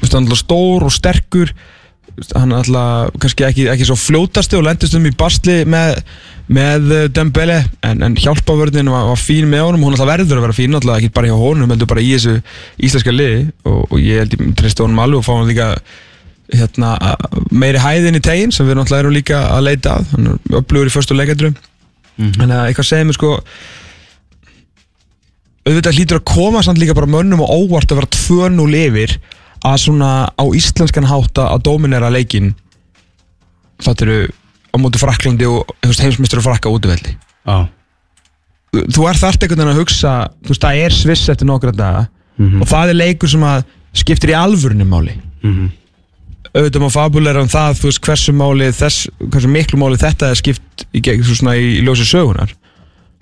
veist, 0.00 0.14
hann 0.14 0.28
er 0.30 0.38
stór 0.38 0.86
og 0.86 0.94
sterkur 0.94 1.52
hann 2.34 2.54
alltaf 2.56 3.12
kannski 3.20 3.44
ekki, 3.46 3.66
ekki 3.72 3.86
svo 3.88 3.96
fljótasti 4.00 4.56
og 4.58 4.64
lendist 4.66 4.96
um 4.96 5.04
í 5.08 5.12
bastli 5.16 5.58
með, 5.68 6.00
með 6.48 6.90
uh, 6.94 7.04
Dembele 7.12 7.58
en, 7.84 8.02
en 8.06 8.16
hjálpavörðin 8.20 8.90
var, 8.92 9.06
var 9.10 9.20
fín 9.20 9.50
með 9.52 9.66
honum. 9.66 9.86
Hún 9.86 9.96
alltaf 9.96 10.10
verður 10.10 10.40
að 10.40 10.48
vera 10.48 10.56
fín, 10.56 10.76
alltaf 10.78 10.98
ekki 10.98 11.14
bara 11.16 11.30
hjá 11.30 11.36
honum 11.40 11.72
heldur 11.74 11.90
bara 11.92 12.04
í 12.04 12.10
þessu 12.14 12.36
íslenska 12.88 13.14
liði. 13.14 13.46
Og, 13.68 13.80
og 13.90 14.02
ég 14.02 14.24
held 14.24 14.36
ég 14.38 14.52
treysti 14.58 14.86
honum 14.86 15.04
alveg 15.04 15.22
og 15.22 15.28
fá 15.28 15.34
hann 15.36 15.50
líka 15.50 15.70
hérna, 16.56 16.96
meiri 17.50 17.80
hæðin 17.82 18.20
í 18.20 18.22
tegin 18.22 18.52
sem 18.54 18.68
við 18.68 18.78
náttúrulega 18.78 19.04
erum 19.04 19.16
líka 19.16 19.40
að 19.52 19.66
leita 19.68 19.96
að. 19.98 20.12
Hann 20.14 20.30
er 20.30 20.60
upplugur 20.60 20.92
í 20.92 20.94
förstu 20.94 21.16
leikadrum 21.18 21.56
en 22.16 22.52
að 22.52 22.70
eitthvað 22.70 22.88
segir 22.88 23.08
mér 23.08 23.16
sko 23.18 23.32
auðvitað 25.66 25.98
hlýtur 25.98 26.20
að 26.20 26.28
koma 26.30 26.62
samt 26.64 26.80
líka 26.80 26.94
bara 26.96 27.10
mönnum 27.10 27.42
og 27.44 27.50
óvart 27.52 27.90
að 27.90 28.00
vera 28.00 28.12
2-0 28.14 28.78
yfir 28.78 29.16
að 29.64 29.78
svona 29.86 30.10
á 30.32 30.44
íslenskan 30.56 31.08
hátta 31.08 31.48
að 31.54 31.64
dominera 31.68 32.10
leikin 32.12 32.52
það 33.82 34.04
eru 34.06 34.18
á 34.72 34.76
móti 34.80 35.00
Fraklandi 35.00 35.48
og 35.48 35.72
heimsmyndstur 35.84 36.42
og 36.42 36.46
frakka 36.48 36.72
útvelli 36.72 37.14
já, 37.16 37.56
þú 38.92 39.08
er 39.08 39.16
einhvern 39.16 39.48
veginn 39.56 39.72
að 39.72 39.80
hugsa 39.80 40.12
þú 40.42 40.52
veist, 40.52 40.66
það 40.66 40.84
er 40.84 40.96
sviss 40.96 41.32
eftir 41.32 41.48
nokkra 41.48 41.72
daga 41.72 42.06
og 42.36 42.68
það 42.68 42.92
er 42.92 43.00
leikur 43.00 43.32
sem 43.32 43.44
að 43.46 43.64
skiptir 43.96 44.34
í 44.34 44.36
alvörunum 44.36 44.90
máli. 44.92 45.14
Mhm. 45.42 45.70
auðvitað 46.56 46.82
má 46.82 46.90
fabulera 46.92 47.40
um 47.42 47.48
það 47.48 47.78
þú 47.80 47.88
veist, 47.88 48.00
hversu 48.04 48.32
máli 48.32 48.68
þess, 48.72 49.08
hversu 49.20 49.48
miklu 49.48 49.78
máli 49.80 49.98
þetta 50.00 50.30
er 50.30 50.38
skipt 50.40 50.86
í, 50.92 51.00
í, 51.00 51.10
í 51.12 51.82
ljósi 51.84 52.06
sögunar 52.08 52.52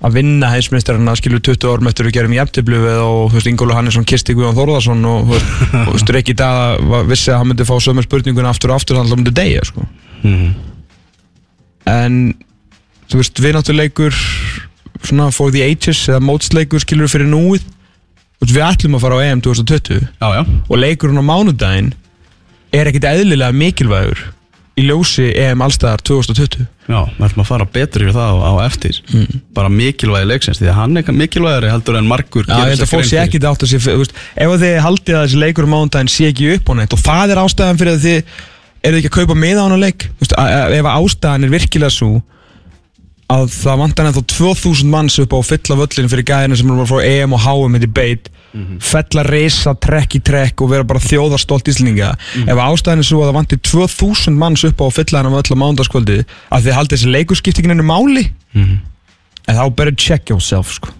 að 0.04 0.16
vinna 0.18 0.50
heimsmeistarana 0.52 1.14
skilur 1.16 1.40
20 1.40 1.70
árum 1.70 1.88
eftir 1.88 2.04
að 2.04 2.10
við 2.10 2.16
gerum 2.18 2.34
jafnteflu 2.36 2.80
við 2.82 2.98
og 3.00 3.30
þú 3.32 3.38
veist 3.38 3.48
Ingólu 3.48 3.76
Hannesson 3.76 4.04
kisti 4.04 4.34
Guðjón 4.36 4.56
Þórðarsson 4.58 5.04
og 5.08 5.30
þú 5.30 5.32
veist, 5.32 5.52
veist 5.94 6.12
Rikki 6.16 6.34
Daða 6.36 6.66
var- 6.90 7.06
vissi 7.08 7.32
að 7.32 7.40
hann 7.40 7.50
myndi 7.52 7.66
fá 7.68 7.74
sömu 7.80 8.04
spurninguna 8.04 8.50
aftur 8.52 8.74
og 8.74 8.80
aftur 8.82 8.98
þannig 8.98 9.08
að 9.08 9.16
hann 9.16 9.22
myndi 9.24 9.36
deyja 9.40 9.64
sko. 9.70 9.86
Mhm. 10.24 10.54
en 11.94 12.18
þú 13.12 13.20
veist 13.20 13.40
við 13.44 13.56
náttúrulega 13.56 13.84
leikur 13.84 14.20
svona 15.04 15.30
for 15.36 15.52
the 15.52 15.62
ages 15.64 16.04
eða 16.08 16.22
mótsleikur 16.24 16.80
skilur 16.84 17.10
fyrir 17.12 17.28
núið 17.28 17.64
við 18.44 18.60
ætlum 18.64 18.96
að 18.98 19.04
fara 19.06 19.18
á 19.20 19.24
EM 19.30 19.40
2020 19.44 20.00
já, 20.20 20.28
já 20.36 20.42
og 20.44 20.76
leikurinn 20.80 21.20
á 21.20 21.24
mánudaginn 21.24 21.92
er 22.74 22.88
ekkit 22.90 23.06
eðlilega 23.08 23.52
mikilvægur 23.56 24.20
í 24.74 24.84
ljósi 24.88 25.28
EM 25.38 25.62
allstæðar 25.64 26.02
2020 26.06 26.64
Já, 26.84 26.98
við 27.16 27.26
ætlum 27.28 27.42
að 27.44 27.48
fara 27.48 27.66
betur 27.72 28.02
yfir 28.04 28.16
það 28.16 28.40
á, 28.44 28.44
á 28.44 28.54
eftir. 28.66 28.96
Bara 29.56 29.70
mikilvægi 29.72 30.28
leiksins 30.28 30.58
því 30.60 30.66
að 30.68 30.76
hann 30.76 31.00
er 31.00 31.14
mikilvægari 31.16 31.70
heldur 31.72 31.96
en 31.96 32.10
margur 32.10 32.44
Já, 32.44 32.58
ég 32.58 32.74
held 32.74 32.84
að 32.84 32.90
fólk 32.90 33.08
sé 33.08 33.20
ekki 33.22 33.40
átt 33.40 33.64
að 33.64 33.72
sé 33.72 33.78
ef 33.80 34.50
að 34.50 34.64
þið 34.66 34.76
haldið 34.84 35.16
að 35.16 35.24
þessi 35.24 35.40
leikur 35.40 35.64
á 35.64 35.72
mánudaginn 35.72 36.12
sé 36.12 36.28
ekki 36.28 36.50
upp 36.58 36.68
á 36.68 36.72
neitt 36.76 36.96
og 36.96 37.00
það 37.00 37.32
er 37.32 37.42
ástæðan 37.44 37.80
fyrir 37.80 37.96
að 37.96 38.04
þið 38.04 38.36
eru 38.84 39.00
ekki 39.00 39.10
að 39.10 39.16
kaupa 39.16 39.38
miða 39.38 39.64
á 39.64 39.66
hana 39.70 39.80
leik? 39.80 40.08
Þú 40.10 40.26
veist, 40.26 40.36
að, 40.36 40.52
að, 40.58 40.76
ef 40.76 40.88
að 40.90 40.98
ástæðan 41.00 41.46
er 41.46 41.54
virkilega 41.54 41.94
svo 41.94 42.12
að 43.34 43.46
það 43.54 43.80
vantar 43.80 44.10
ennþá 44.10 44.24
2000 44.34 44.92
manns 44.92 45.16
upp 45.22 45.32
á 45.32 45.40
fylla 45.48 45.78
völlin 45.80 46.10
fyrir 46.12 46.28
gæðina 46.28 46.58
sem 46.60 46.68
eru 46.68 46.84
að 46.84 46.92
fá 46.92 46.98
EM 47.08 47.32
og 47.32 47.46
HM 47.46 47.78
í 48.54 48.64
beit 48.74 48.84
fella 48.94 49.24
reysa 49.26 49.74
trekk 49.74 50.18
í 50.18 50.22
trekk 50.24 50.62
og 50.62 50.70
vera 50.70 50.86
bara 50.86 51.02
þjóðarstolt 51.02 51.68
íslendinga. 51.72 52.14
Ef 52.46 52.64
ástæðan 52.64 53.02
er 53.02 53.08
svo 53.08 53.22
að 53.22 53.30
það 53.30 53.38
vantir 53.40 53.62
2000 53.66 54.38
manns 54.38 54.64
upp 54.68 54.80
á 54.80 54.86
fylla 54.94 55.22
hennar 55.22 55.34
völl 55.34 55.58
á 55.58 55.62
mánudagskvöldi 55.62 56.18
að 56.54 56.66
þið 56.68 56.76
haldið 56.78 56.98
þessi 56.98 57.14
leikurskiptingin 57.14 57.74
ennu 57.74 57.86
máli 57.86 58.26
en 59.44 59.58
þá 59.58 59.64
better 59.76 59.94
check 59.94 60.30
yourself 60.30 60.72
sko. 60.72 60.92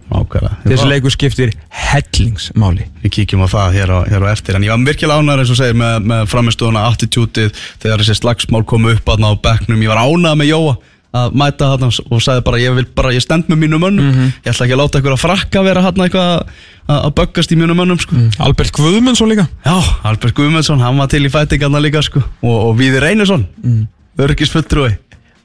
Þessi 0.65 0.89
leikur 0.89 1.11
skiptir 1.15 1.55
hellingsmáli. 1.71 2.89
Við 3.03 3.15
kíkjum 3.17 3.45
á 3.47 3.49
það 3.49 3.79
hér 3.79 3.93
á, 3.95 3.99
hér 4.11 4.27
á 4.27 4.29
eftir. 4.35 4.59
En 4.59 4.67
ég 4.67 4.75
var 4.75 4.85
virkilega 4.85 5.23
ánæður 5.23 5.45
eins 5.45 5.53
og 5.55 5.61
segir 5.63 5.79
með, 5.81 6.05
með 6.11 6.27
framistöðuna 6.29 6.83
attitútið 6.91 7.63
Þegar 7.83 8.03
þessi 8.03 8.19
slagsmál 8.21 8.65
komu 8.69 8.93
upp 8.93 9.09
á 9.09 9.17
bekknum. 9.17 9.81
Ég 9.81 9.89
var 9.89 10.03
ánæður 10.05 10.43
með 10.43 10.51
Jóa 10.53 10.77
að 11.15 11.37
mæta 11.39 11.71
þarna 11.73 11.91
og 12.11 12.23
sagði 12.25 12.45
bara 12.49 12.61
ég 12.63 12.75
vil 12.79 12.87
bara, 12.97 13.13
ég 13.15 13.23
stend 13.23 13.47
með 13.51 13.61
mínum 13.65 13.85
mönnum. 13.85 14.11
Ég 14.43 14.51
ætla 14.51 14.67
ekki 14.67 14.75
að 14.77 14.83
láta 14.83 15.01
ykkur 15.01 15.15
að 15.15 15.23
frakka 15.23 15.63
vera 15.67 15.85
hann 15.85 16.03
eitthvað 16.03 16.31
að- 16.33 16.47
að 16.89 17.01
að 17.09 17.15
böggast 17.21 17.55
í 17.55 17.59
mínum 17.61 17.79
mönnum 17.79 18.01
sko. 18.03 18.19
Albert 18.43 18.73
Guðmundsson 18.75 19.31
líka? 19.31 19.49
Já, 19.65 19.77
Albert 20.05 20.35
Guðmundsson, 20.35 20.81
hann 20.83 20.99
var 20.99 21.07
til 21.07 21.25
í 21.25 21.31
fætingarna 21.31 21.81
líka 21.81 22.03
sko. 22.03 22.23
og, 22.43 22.57
og 22.69 22.79
Víði 22.79 23.01
Reynisson 23.01 23.47
mm. 23.63 23.87
örgisfulltrúi 24.19 24.97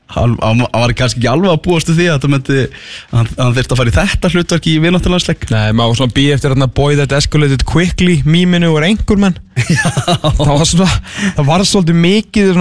hann, 0.10 0.36
hann 0.42 0.64
hann 0.66 0.82
var 0.82 0.94
kannski 0.98 1.20
ekki 1.22 1.30
alveg 1.30 1.52
að 1.54 1.62
búast 1.68 1.90
við 1.92 2.00
því 2.00 2.08
að 2.10 2.16
þetta 2.18 2.32
myndi, 2.34 2.64
hann, 3.12 3.30
hann 3.38 3.54
þurfti 3.58 3.76
að 3.76 3.82
fara 3.82 3.92
í 3.92 3.98
þetta 4.00 4.32
hlutverk 4.34 4.70
í 4.70 4.76
vináttulandsleik. 4.82 5.46
Nei, 5.54 5.70
maður 5.78 6.00
svona 6.00 6.16
býð 6.18 6.34
eftir 6.34 6.54
hérna 6.56 6.70
boy 6.80 6.98
that 6.98 7.14
escalated 7.14 7.66
quickly 7.70 8.16
mýminu 8.26 8.72
og 8.74 8.82
einhver 8.88 9.22
menn. 9.22 9.38
Það 10.40 10.50
var 10.50 10.66
svona 10.66 10.90
það 11.38 11.46
var 11.50 11.66
svolítið 11.68 11.98
mikið 12.00 12.54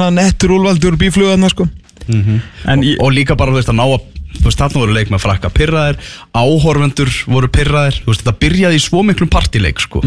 sko 2.09 2.73
en 2.73 2.87
ég, 2.87 2.97
og 3.01 3.13
líka 3.15 3.37
bara 3.39 3.53
þú 3.53 3.61
veist 3.61 3.73
að 3.73 3.81
ná 3.81 3.87
að 3.87 4.07
þú 4.39 4.45
veist 4.45 4.61
þarna 4.61 4.83
voru 4.83 4.95
leik 4.97 5.11
með 5.13 5.25
frakka 5.25 5.51
pyrraðir 5.55 5.99
áhorfendur 6.37 7.15
voru 7.31 7.49
pyrraðir 7.53 8.03
þú 8.03 8.13
veist 8.13 8.23
þetta 8.25 8.37
byrjaði 8.45 8.79
í 8.79 8.85
svo 8.85 9.03
miklum 9.07 9.31
partileik 9.33 9.81
sko. 9.83 10.03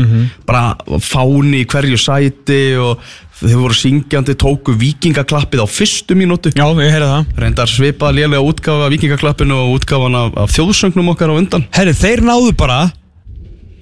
Bara 0.47 0.99
fáni 1.01 1.63
í 1.63 1.67
hverju 1.69 1.99
sæti 1.99 2.61
og 2.79 3.01
þau 3.41 3.57
voru 3.63 3.77
syngjandi 3.77 4.35
tóku 4.37 4.75
vikingaklappið 4.77 5.63
á 5.65 5.67
fyrstu 5.69 6.17
mínútu. 6.17 6.51
Já, 6.53 6.67
ég 6.69 6.93
heyrði 6.93 7.09
það. 7.09 7.29
Reyndar 7.41 7.71
svipað 7.71 8.17
lélega 8.19 8.45
útgáfa 8.45 8.85
af 8.85 8.93
vikingaklappinu 8.93 9.57
og 9.57 9.75
útgáfan 9.79 10.17
af, 10.19 10.35
af 10.43 10.53
þjóðsögnum 10.53 11.09
okkar 11.15 11.33
á 11.33 11.39
undan. 11.41 11.65
Herri, 11.73 11.95
þeir 11.97 12.21
náðu 12.27 12.53
bara 12.59 12.83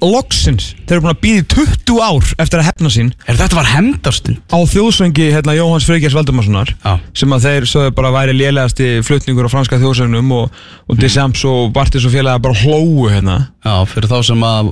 loksins, 0.01 0.69
þeir 0.87 0.95
eru 0.97 1.03
búin 1.05 1.11
að 1.13 1.21
býði 1.23 1.43
20 1.53 1.99
ár 2.05 2.29
eftir 2.45 2.61
að 2.61 2.67
hefna 2.69 2.91
sín. 2.93 3.09
Er 3.27 3.39
þetta 3.39 3.57
var 3.59 3.69
hemdarstund 3.73 4.39
á 4.47 4.57
þjóðsöngi 4.71 5.27
hérna, 5.33 5.55
Jóhanns 5.57 5.87
Freygjars 5.89 6.15
Valdimarssonar 6.17 6.71
Já. 6.85 6.93
sem 7.13 7.35
að 7.35 7.45
þeir 7.49 7.67
sögðu 7.73 7.95
bara 7.97 8.13
væri 8.15 8.37
lélegasti 8.37 8.89
flutningur 9.05 9.49
á 9.49 9.53
franska 9.53 9.79
þjóðsögnum 9.81 10.31
og, 10.37 10.55
og 10.87 11.01
Desamps 11.01 11.43
og 11.49 11.73
Bartis 11.75 12.05
og 12.07 12.13
félaga 12.15 12.41
bara 12.43 12.57
hlóu 12.63 13.09
hérna. 13.11 13.39
Já, 13.65 13.75
fyrir 13.91 14.07
þá 14.07 14.17
sem 14.23 14.45
að 14.47 14.69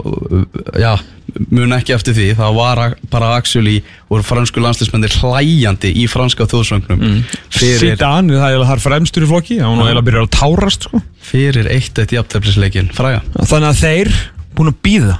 já, 0.79 0.93
mun 1.51 1.75
ekki 1.75 1.93
eftir 1.97 2.15
því 2.15 2.27
þá 2.39 2.45
var 2.55 2.79
a- 2.85 2.95
bara 3.11 3.33
actually 3.35 3.81
voru 4.07 4.23
fransku 4.23 4.63
landslismendir 4.63 5.11
hlæjandi 5.19 5.91
í 5.91 6.05
franska 6.09 6.47
þjóðsögnum. 6.47 7.03
Fyrir, 7.51 7.81
Zidane, 7.83 8.31
það 8.31 8.47
er 8.47 8.55
eiginlega 8.55 8.71
þar 8.71 8.85
fremstur 8.85 9.27
í 9.27 9.29
flokki 9.33 9.59
hann 9.59 9.75
var 9.75 9.89
eiginlega 9.91 10.05
að 10.05 10.07
byrja 10.07 10.23
að 10.23 10.31
tárast 10.37 10.87
sko. 10.87 11.01
Fyrir 11.27 11.67
eitt 11.75 11.99
eitt 11.99 12.13
jafnteflisleikin 12.15 12.87
fræga 12.95 13.19
Þannig 13.35 13.67
að 13.73 13.81
þeir 13.83 14.11
búin 14.57 14.71
að 14.73 14.79
býða 14.87 15.17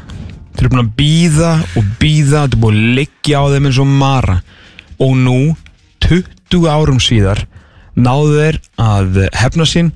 Þeir 0.58 0.66
eru 0.66 0.74
búin 0.74 0.82
að 0.82 0.94
býða 0.98 1.52
og 1.78 1.90
býða 2.02 2.40
Þetta 2.42 2.58
er 2.58 2.62
búin 2.64 2.78
að 2.78 2.96
liggja 2.98 3.42
á 3.42 3.46
þeim 3.54 3.68
eins 3.70 3.80
og 3.84 3.90
mara. 4.02 4.38
Og 5.06 5.12
nú, 5.22 5.38
20 6.02 6.66
árum 6.74 6.98
síðar 7.04 7.44
náðu 7.98 8.40
þeir 8.40 8.58
að 8.82 9.20
hefna 9.38 9.68
sín. 9.70 9.92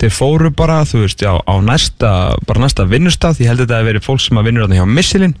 Þeir 0.00 0.12
fóru 0.12 0.50
bara, 0.52 0.78
þú 0.88 1.02
veist, 1.02 1.20
já, 1.24 1.32
á 1.36 1.54
næsta 1.64 2.08
bara 2.48 2.64
næsta 2.64 2.84
vinnustaf, 2.88 3.38
ég 3.40 3.48
held 3.48 3.62
að 3.62 3.68
þetta 3.68 3.78
að 3.80 3.90
verið 3.90 4.04
fólk 4.04 4.24
sem 4.24 4.40
að 4.40 4.48
vinnur 4.48 4.72
hjá 4.76 4.84
Missilin 4.88 5.36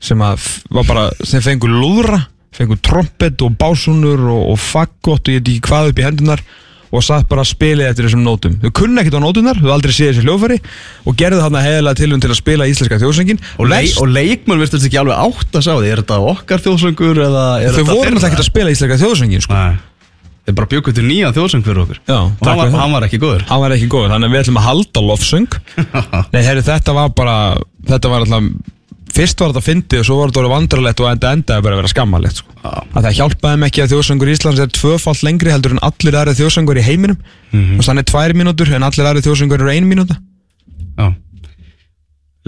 sem 0.00 0.22
að 0.24 0.46
var 0.72 0.86
bara, 0.88 1.02
sem 1.28 1.44
fengur 1.44 1.72
lúðra 1.72 2.22
fengur 2.52 2.80
trompet 2.84 3.42
og 3.44 3.56
básunur 3.60 4.20
og, 4.32 4.42
og 4.52 4.58
faggot 4.60 5.28
og 5.28 5.32
ég 5.32 5.40
veit 5.40 5.50
ekki 5.52 5.68
hvað 5.68 5.90
upp 5.90 6.00
í 6.00 6.06
hendunar 6.06 6.42
og 6.92 7.04
satt 7.04 7.28
bara 7.30 7.42
að 7.44 7.50
spila 7.50 7.86
eftir 7.88 8.06
þessum 8.06 8.24
nótum. 8.26 8.58
Þau 8.62 8.72
kunna 8.82 9.02
ekkert 9.02 9.16
á 9.16 9.22
nótunar, 9.24 9.60
þau 9.62 9.70
aldrei 9.72 9.94
séð 9.96 10.10
þessi 10.12 10.26
hljófari 10.26 10.58
og 11.08 11.16
gerðu 11.16 11.40
þarna 11.40 11.62
heiðilega 11.64 12.00
tilum 12.02 12.20
til 12.22 12.32
að 12.32 12.40
spila 12.42 12.68
íslenska 12.68 12.98
þjóðsöngin 13.00 13.40
Og, 13.56 13.64
leik, 13.70 13.94
og 14.02 14.10
leikmenn 14.12 14.60
virtust 14.60 14.88
ekki 14.88 15.00
alveg 15.00 15.22
átt 15.24 15.56
að 15.56 15.64
sá 15.64 15.72
því 15.72 15.92
Er 15.92 16.02
þetta 16.02 16.18
okkar 16.32 16.62
þjóðsöngur 16.66 17.22
eða 17.28 17.46
er 17.62 17.72
þau 17.72 17.78
þetta 17.78 17.86
voru 17.88 18.12
náttúrulega 18.12 18.28
ekkert 18.28 18.44
að 18.44 18.50
spila 18.50 18.74
íslenska 18.76 19.00
þjóðsöngin 19.06 19.46
sko. 19.46 19.56
Nei. 19.56 19.80
Þeir 20.42 20.56
bara 20.58 20.68
bjögum 20.72 20.94
til 20.96 21.04
nýjan 21.06 21.34
þjóðsöng 21.36 21.62
fyrir 21.62 21.80
okkur. 21.84 21.98
Já, 22.02 22.16
Og 22.18 22.46
hann 22.48 22.58
var, 22.58 22.70
hann 22.74 22.94
var 22.96 23.04
ekki 23.06 23.20
góður. 23.22 23.44
Hann 23.46 23.60
var 23.62 23.74
ekki 23.76 23.86
góð, 23.92 24.08
þannig 24.10 24.26
að 24.26 24.32
við 24.34 24.40
ætlum 24.42 24.58
að 24.58 24.64
halda 24.66 25.02
lofsöng. 25.06 25.52
Nei, 26.34 26.40
herri, 26.42 26.64
þetta 26.66 26.94
var 26.96 27.12
bara 27.14 27.36
þetta 27.86 28.10
var 28.10 28.24
alltaf 28.24 28.48
fyrst 29.12 29.42
var 29.42 29.52
þetta 29.52 29.64
fyndið 29.66 30.02
og 30.02 30.06
svo 30.08 30.18
var 30.18 30.30
þetta 30.30 30.40
orðið 30.42 30.54
vandralegt 30.54 31.02
og 31.02 31.08
enda 31.10 31.32
endaði 31.36 31.64
bara 31.66 31.76
að 31.76 31.82
vera 31.82 31.92
skammalegt 31.92 32.40
sko. 32.40 32.54
Að 32.62 33.06
það 33.06 33.16
hjálpaði 33.18 33.56
þeim 33.56 33.66
ekki 33.68 33.82
að 33.84 33.92
þjóðsöngur 33.92 34.32
Íslands 34.32 34.62
er 34.62 34.72
tvöfalt 34.76 35.24
lengri 35.26 35.52
heldur 35.52 35.74
en 35.76 35.82
allir 35.88 36.18
aðrið 36.20 36.40
þjóðsöngur 36.40 36.80
í 36.80 36.86
heiminum. 36.86 37.18
Og 37.76 37.84
þannig 37.86 38.08
tvær 38.08 38.36
mínútur 38.38 38.72
en 38.72 38.86
allir 38.88 39.10
aðrið 39.10 39.28
þjóðsöngur 39.28 39.64
eru 39.64 39.74
ein 39.74 39.88
mínúta. 39.88 40.18
Já. 40.96 41.12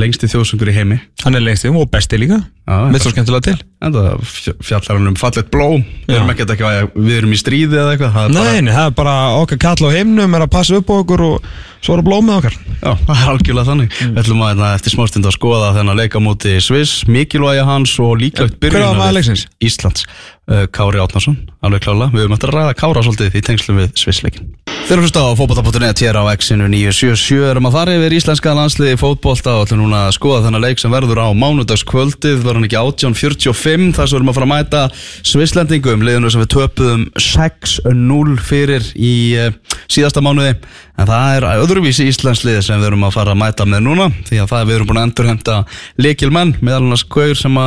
Lengsti 0.00 0.30
þjóðsöngur 0.32 0.72
í 0.72 0.76
heimi. 0.78 1.00
Hann 1.22 1.38
er 1.38 1.44
lengst 1.44 1.68
og 1.68 1.90
besti 1.92 2.18
líka 2.18 2.40
Mitt 2.64 3.02
svo 3.04 3.10
skemmtilega 3.12 3.44
til. 3.44 3.58
En 3.84 3.92
það 3.92 4.22
fj- 4.24 4.54
fjallar 4.64 4.96
hann 4.96 5.10
um 5.10 5.16
fallet 5.20 5.50
blóm. 5.52 5.82
Við 6.08 6.14
erum 6.16 6.30
ekki 6.32 6.46
ekki 6.54 6.70
við 6.96 7.16
erum 7.18 7.34
í 7.36 7.40
stríði 7.40 7.76
eða 7.76 7.92
eitthvað 7.92 8.14
það 8.14 8.24
er 8.24 8.32
bara- 8.38 8.52
Nei, 8.54 8.60
nei, 8.64 8.72
það 8.72 8.86
er 8.88 8.94
bara 8.96 9.16
okkar 9.42 9.60
kall 9.60 9.84
á 9.84 9.90
heimnum 9.92 10.34
er 10.38 10.46
að 10.46 10.50
passa 10.54 10.78
upp 10.80 10.88
á 10.88 10.94
okkur 11.02 11.24
og 11.26 11.48
svo 11.84 11.92
er 11.98 12.00
að 12.00 12.08
blómið 12.08 12.38
okkar. 12.38 12.56
Já, 12.80 12.92
það 13.06 13.20
er 13.20 13.32
algjörlega 13.34 13.68
þannig. 13.68 13.90
Við 14.00 14.22
ætlum 14.24 14.40
að 14.46 14.52
hérna, 14.54 14.70
eftir 14.78 14.94
smástund 14.96 15.28
að 15.28 15.36
skoða 15.36 15.74
þennan 15.76 16.00
leika 16.00 16.22
múti 16.24 16.54
Sviss, 16.64 17.04
mikilvægi 17.04 17.66
hans 17.68 17.98
og 18.00 18.16
líklegt 18.22 18.56
Hver 18.56 18.72
var 18.72 18.80
byrjunar 18.80 19.00
maður 19.02 19.18
leiksins? 19.20 19.44
Íslands. 19.60 20.06
Uh, 20.44 20.66
Kári 20.68 21.00
Átnarsson, 21.00 21.38
alveg 21.64 21.80
klála 21.86 22.10
Við 22.12 22.20
höfum 22.26 22.34
eftir 22.36 22.50
að 22.52 22.58
ræða 22.58 22.72
Kára 22.76 23.00
svolítið 23.00 23.36
í 23.38 23.40
tengslum 23.46 23.78
við 23.80 23.94
Svissleikin 23.96 24.50
Þeir 24.84 24.98
eru 24.98 25.04
fyrst 25.06 25.16
á 25.16 25.24
fótbolta.net 25.40 26.02
hér 26.04 26.18
á 26.20 26.24
X-inu 26.36 26.66
977 26.68 27.46
erum 27.48 27.64
að 27.70 27.76
fara 27.78 27.94
yfir 27.96 28.12
íslenska 28.18 28.52
landsliði 28.52 28.92
í 28.92 29.00
fótbolta 29.00 29.54
og 29.56 29.64
ætlum 29.64 29.80
núna 29.86 30.02
að 30.10 30.18
skoða 30.18 30.42
þennan 30.44 30.66
leik 30.66 30.82
sem 30.84 30.92
verður 30.92 31.22
á 31.24 31.28
mánudagskvöldið 31.32 32.44
var 32.54 32.60
hann 32.60 32.68
ekki 32.68 32.78
18.45 32.78 33.90
þar 33.96 34.08
sem 34.08 34.14
við 34.14 34.20
erum 34.20 34.30
að 34.30 34.36
fara 34.38 34.46
að 34.46 34.52
mæta 34.52 34.82
Svisslendingum 35.26 36.04
liðinu 36.06 36.30
sem 36.30 36.42
við 36.44 36.50
töpuðum 36.54 37.04
6-0 37.18 38.34
fyrir 38.44 38.88
í 38.94 39.14
uh, 39.40 39.48
síðasta 39.90 40.22
mánuði. 40.24 40.54
En 40.94 41.08
það 41.08 41.36
er 41.36 41.46
öðruvísi 41.58 42.06
íslenslið 42.06 42.60
sem 42.62 42.78
við 42.78 42.92
erum 42.92 43.06
að 43.08 43.16
fara 43.16 43.32
að 43.34 43.40
mæta 43.40 43.66
með 43.66 43.80
núna 43.88 44.06
því 44.28 44.38
að 44.44 44.50
það 44.52 44.68
við 44.68 44.76
erum 44.76 44.90
búin 44.90 45.00
að 45.00 45.06
endurhenda 45.08 45.56
leikilmenn 45.98 46.52
meðal 46.60 46.84
annars 46.84 47.02
Gaur 47.10 47.34
sem 47.40 47.58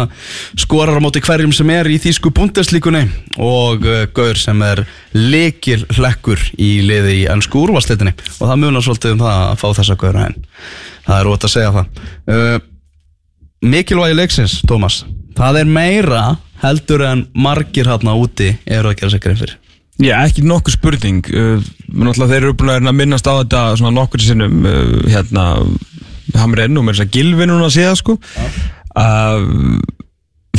skorar 0.63 0.95
á 0.95 1.03
móti 1.03 1.23
hverjum 1.25 1.51
sem 1.55 1.73
er 1.75 1.89
í 1.91 1.97
þýsku 1.99 2.31
búndeslíkunni 2.37 3.03
og 3.43 3.83
uh, 3.83 4.05
Gaur 4.15 4.39
sem 4.39 4.63
er 4.63 4.85
leikil 5.11 5.81
hlekkur 5.97 6.39
í 6.55 6.77
liði 6.87 7.19
í 7.25 7.27
ennsku 7.33 7.65
úrvalsleitinni 7.65 8.15
og 8.15 8.45
það 8.45 8.63
munar 8.63 8.87
svolítið 8.87 9.17
um 9.17 9.25
það 9.25 9.43
að 9.43 9.59
fá 9.59 9.67
þessa 9.81 9.99
Gaur 9.99 10.21
henn 10.23 10.41
það 11.07 11.19
er 11.19 11.31
ótt 11.33 11.47
að 11.47 11.55
segja 11.57 11.75
það. 11.75 12.03
Uh, 12.31 12.57
mikilvægi 13.65 14.17
leiksins, 14.17 14.59
Tómas 14.67 15.03
það 15.37 15.61
er 15.61 15.71
meira 15.71 16.21
heldur 16.63 17.03
en 17.05 17.25
margir 17.37 17.89
hérna 17.89 18.15
úti 18.17 18.51
eru 18.65 18.91
að 18.91 19.01
gera 19.01 19.13
sig 19.13 19.23
grein 19.23 19.39
fyrir. 19.39 19.57
Já, 19.97 20.13
ekki 20.27 20.43
nokkuð 20.45 20.75
spurning. 20.77 21.29
Uh, 21.33 21.61
Náttúrulega 21.87 22.29
þeir 22.33 22.43
eru 22.43 22.55
búin 22.57 22.89
að 22.89 22.97
minnast 22.97 23.29
á 23.29 23.33
þetta 23.39 23.61
svona 23.79 23.95
nokkur 23.95 24.21
sinnum 24.21 24.65
uh, 24.65 24.97
hérna 25.09 25.45
Hamren 26.37 26.77
og 26.77 26.85
mér 26.85 26.97
þess 26.97 27.07
að 27.07 27.13
Gilvi 27.15 27.47
núna 27.49 27.69
að 27.69 27.75
segja 27.77 27.93
sko 27.97 28.17
uh, 28.17 29.45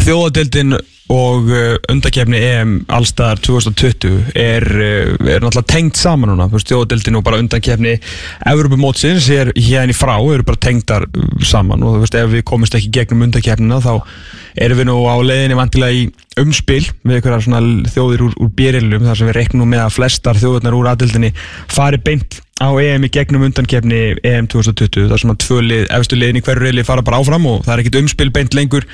Þjóðadeildin 0.03 0.79
og 1.13 1.49
uh, 1.49 1.77
undakefni 1.89 2.41
EM 2.45 2.75
allstaðar 2.93 3.41
2020 3.45 4.33
er, 4.37 4.67
uh, 4.69 5.15
er 5.25 5.41
náttúrulega 5.41 5.73
tengt 5.73 6.01
saman 6.01 6.33
núna. 6.33 6.49
Þú 6.51 6.59
veist, 6.59 6.73
Þjóðadeildin 6.73 7.19
og 7.21 7.25
bara 7.25 7.41
undakefni 7.41 7.95
Evropamótsins 8.49 9.29
er 9.33 9.53
hérna 9.57 9.95
í 9.95 9.97
frá 9.97 10.17
eru 10.19 10.45
bara 10.45 10.61
tengdar 10.69 11.09
uh, 11.09 11.31
saman. 11.49 11.85
Og 11.85 11.97
þú 11.97 12.05
veist, 12.05 12.19
ef 12.21 12.35
við 12.35 12.45
komumst 12.49 12.77
ekki 12.77 12.93
gegnum 13.01 13.25
undakefnina 13.29 13.81
þá 13.85 13.95
erum 14.59 14.81
við 14.81 14.89
nú 14.91 14.99
á 15.09 15.17
leiðinni 15.23 15.57
vantilega 15.59 15.97
í 15.97 16.09
umspil 16.39 16.83
við 17.03 17.17
einhverjar 17.19 17.45
svona 17.47 17.89
þjóðir 17.91 18.27
úr, 18.27 18.35
úr 18.43 18.51
bjerilum 18.59 19.07
þar 19.07 19.21
sem 19.21 19.31
við 19.31 19.39
reiknum 19.39 19.65
nú 19.65 19.71
með 19.73 19.85
að 19.87 19.95
flestar 19.97 20.39
þjóðirnar 20.39 20.77
úr 20.79 20.91
aðildinni 20.93 21.33
fari 21.73 22.01
beint 22.03 22.41
á 22.59 22.69
EM 22.75 23.07
í 23.07 23.13
gegnum 23.15 23.47
undankefni 23.47 24.03
EM 24.27 24.49
2020 24.51 25.09
þar 25.11 25.23
sem 25.23 25.33
að 25.33 25.41
tvö 25.45 25.61
lið, 25.65 25.87
efstu 25.95 26.19
liðin 26.19 26.41
í 26.41 26.45
hverju 26.45 26.65
reyli 26.65 26.87
fara 26.87 27.05
bara 27.07 27.21
áfram 27.23 27.47
og 27.51 27.65
það 27.67 27.75
er 27.75 27.85
ekkit 27.85 28.01
umspil 28.03 28.31
beint 28.35 28.59
lengur 28.59 28.87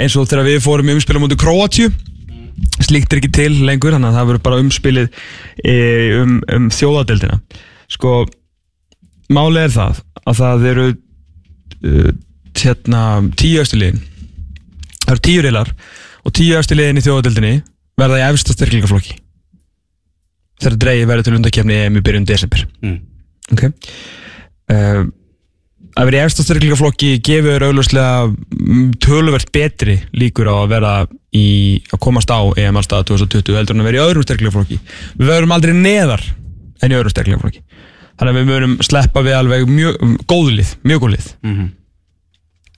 eins 0.00 0.16
og 0.16 0.28
þegar 0.28 0.48
við 0.50 0.62
fórum 0.64 0.90
í 0.90 0.96
umspil 0.96 1.18
á 1.18 1.22
mútið 1.22 1.42
Kroatíu 1.42 1.90
slíkt 2.84 3.12
er 3.12 3.20
ekki 3.20 3.32
til 3.34 3.52
lengur 3.66 3.94
þannig 3.94 4.10
að 4.10 4.18
það 4.18 4.28
verður 4.30 4.44
bara 4.46 4.60
umspilið 4.62 5.06
e, 5.64 5.74
um, 6.20 6.36
um 6.52 6.68
þjóðadeildina. 6.72 7.38
Sko 7.92 8.12
málið 9.32 9.66
er 9.66 9.74
það 9.74 10.00
að 10.26 10.40
það 10.40 10.66
eru 10.72 10.86
uh, 10.90 12.10
hérna 12.56 13.02
tíu 13.38 13.60
efstu 13.62 13.80
liðin. 13.80 14.02
Það 15.04 15.14
eru 15.14 15.24
tíu 15.28 15.44
reylar 15.44 15.72
og 16.26 16.34
tíu 16.36 16.56
efstu 16.58 16.78
liðin 16.78 17.00
í 17.00 17.04
þjóðadeildinni 17.06 17.54
verða 18.00 18.20
í 18.20 18.26
efsta 18.30 18.56
styrklingaflokki 18.56 19.20
þegar 20.62 20.80
dreigið 20.80 21.10
verður 21.10 21.26
til 21.26 21.36
undakefni 21.36 21.78
í 21.84 22.02
byrjun 22.04 22.28
desember. 22.28 22.64
Mm. 22.84 22.98
ok? 23.52 23.66
Uh, 24.72 25.02
að 25.96 26.08
vera 26.10 26.18
í 26.18 26.24
efsta 26.26 26.44
styrklingaflokki 26.44 27.10
gefur 27.24 27.64
auðvitað 27.66 28.34
töluvert 29.04 29.48
betri 29.54 29.96
líkur 30.16 30.50
á 30.52 30.54
að 30.60 30.72
vera 30.74 30.90
í 31.36 31.46
að 31.92 32.00
komast 32.04 32.28
á 32.32 32.40
EM 32.60 32.76
allstað 32.80 33.06
2020 33.12 33.56
heldur 33.56 33.76
en 33.76 33.84
að 33.84 33.88
vera 33.90 34.00
í 34.00 34.04
öðrum 34.04 34.26
styrklingaflokki 34.26 34.78
við 35.16 35.30
verum 35.30 35.54
aldrei 35.56 35.72
neðar 35.76 36.24
en 36.84 36.92
í 36.92 36.98
öðrum 36.98 37.14
styrklingaflokki 37.14 37.62
þannig 38.16 38.32
að 38.32 38.38
við 38.40 38.50
verum 38.52 38.74
sleppa 38.84 39.22
við 39.24 39.36
alveg 39.38 39.66
mjög 39.68 39.96
góðlið, 40.30 40.74
mjög 40.88 41.00
góðlið 41.06 41.30
Mhm. 41.44 41.66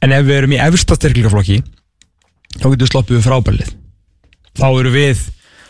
en 0.02 0.12
ef 0.14 0.24
við 0.28 0.36
erum 0.38 0.54
í 0.54 0.60
efsta 0.68 0.94
styrklingaflokki 0.98 1.58
þá 2.58 2.64
getum 2.70 2.84
við 2.86 2.92
sloppið 2.92 3.18
við 3.18 3.26
frábærlið 3.28 3.74
þá 4.58 4.66
eru 4.78 4.90
við 4.94 5.24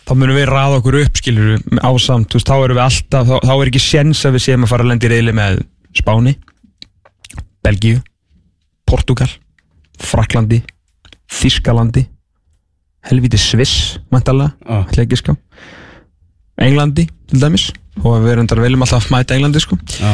þá 0.09 0.13
munum 0.17 0.37
við 0.39 0.47
ræða 0.49 0.77
okkur 0.81 0.97
upp 1.03 1.17
skilur 1.21 1.59
ásamt, 1.85 2.33
þá 2.45 2.55
erum 2.65 2.77
við 2.79 2.85
alltaf 2.85 3.27
þá, 3.29 3.35
þá 3.45 3.53
er 3.57 3.69
ekki 3.73 3.83
séns 3.85 4.23
að 4.25 4.37
við 4.39 4.45
séum 4.47 4.65
að 4.65 4.71
fara 4.73 4.85
að 4.87 4.93
lenda 4.93 5.09
í 5.09 5.13
reyli 5.13 5.33
með 5.37 5.59
Spáni 5.99 6.37
Belgíu 7.64 8.01
Portugal 8.88 9.29
Fraklandi 9.99 10.62
Þískalandi 11.29 12.07
helviti 13.09 13.38
Sviss, 13.40 13.99
mæntalega 14.12 14.53
Ah. 14.66 14.85
ætla 14.88 15.03
ég 15.05 15.07
að 15.09 15.12
giska 15.14 15.37
Englandi, 16.59 17.07
til 17.31 17.40
dæmis 17.40 17.68
og 18.03 18.23
við 18.25 18.33
erum 18.33 18.49
þar 18.51 18.62
viljum 18.64 18.83
alltaf 18.85 19.11
mæta 19.14 19.37
Englandi 19.37 19.61
sko 19.62 19.79
Já. 20.01 20.12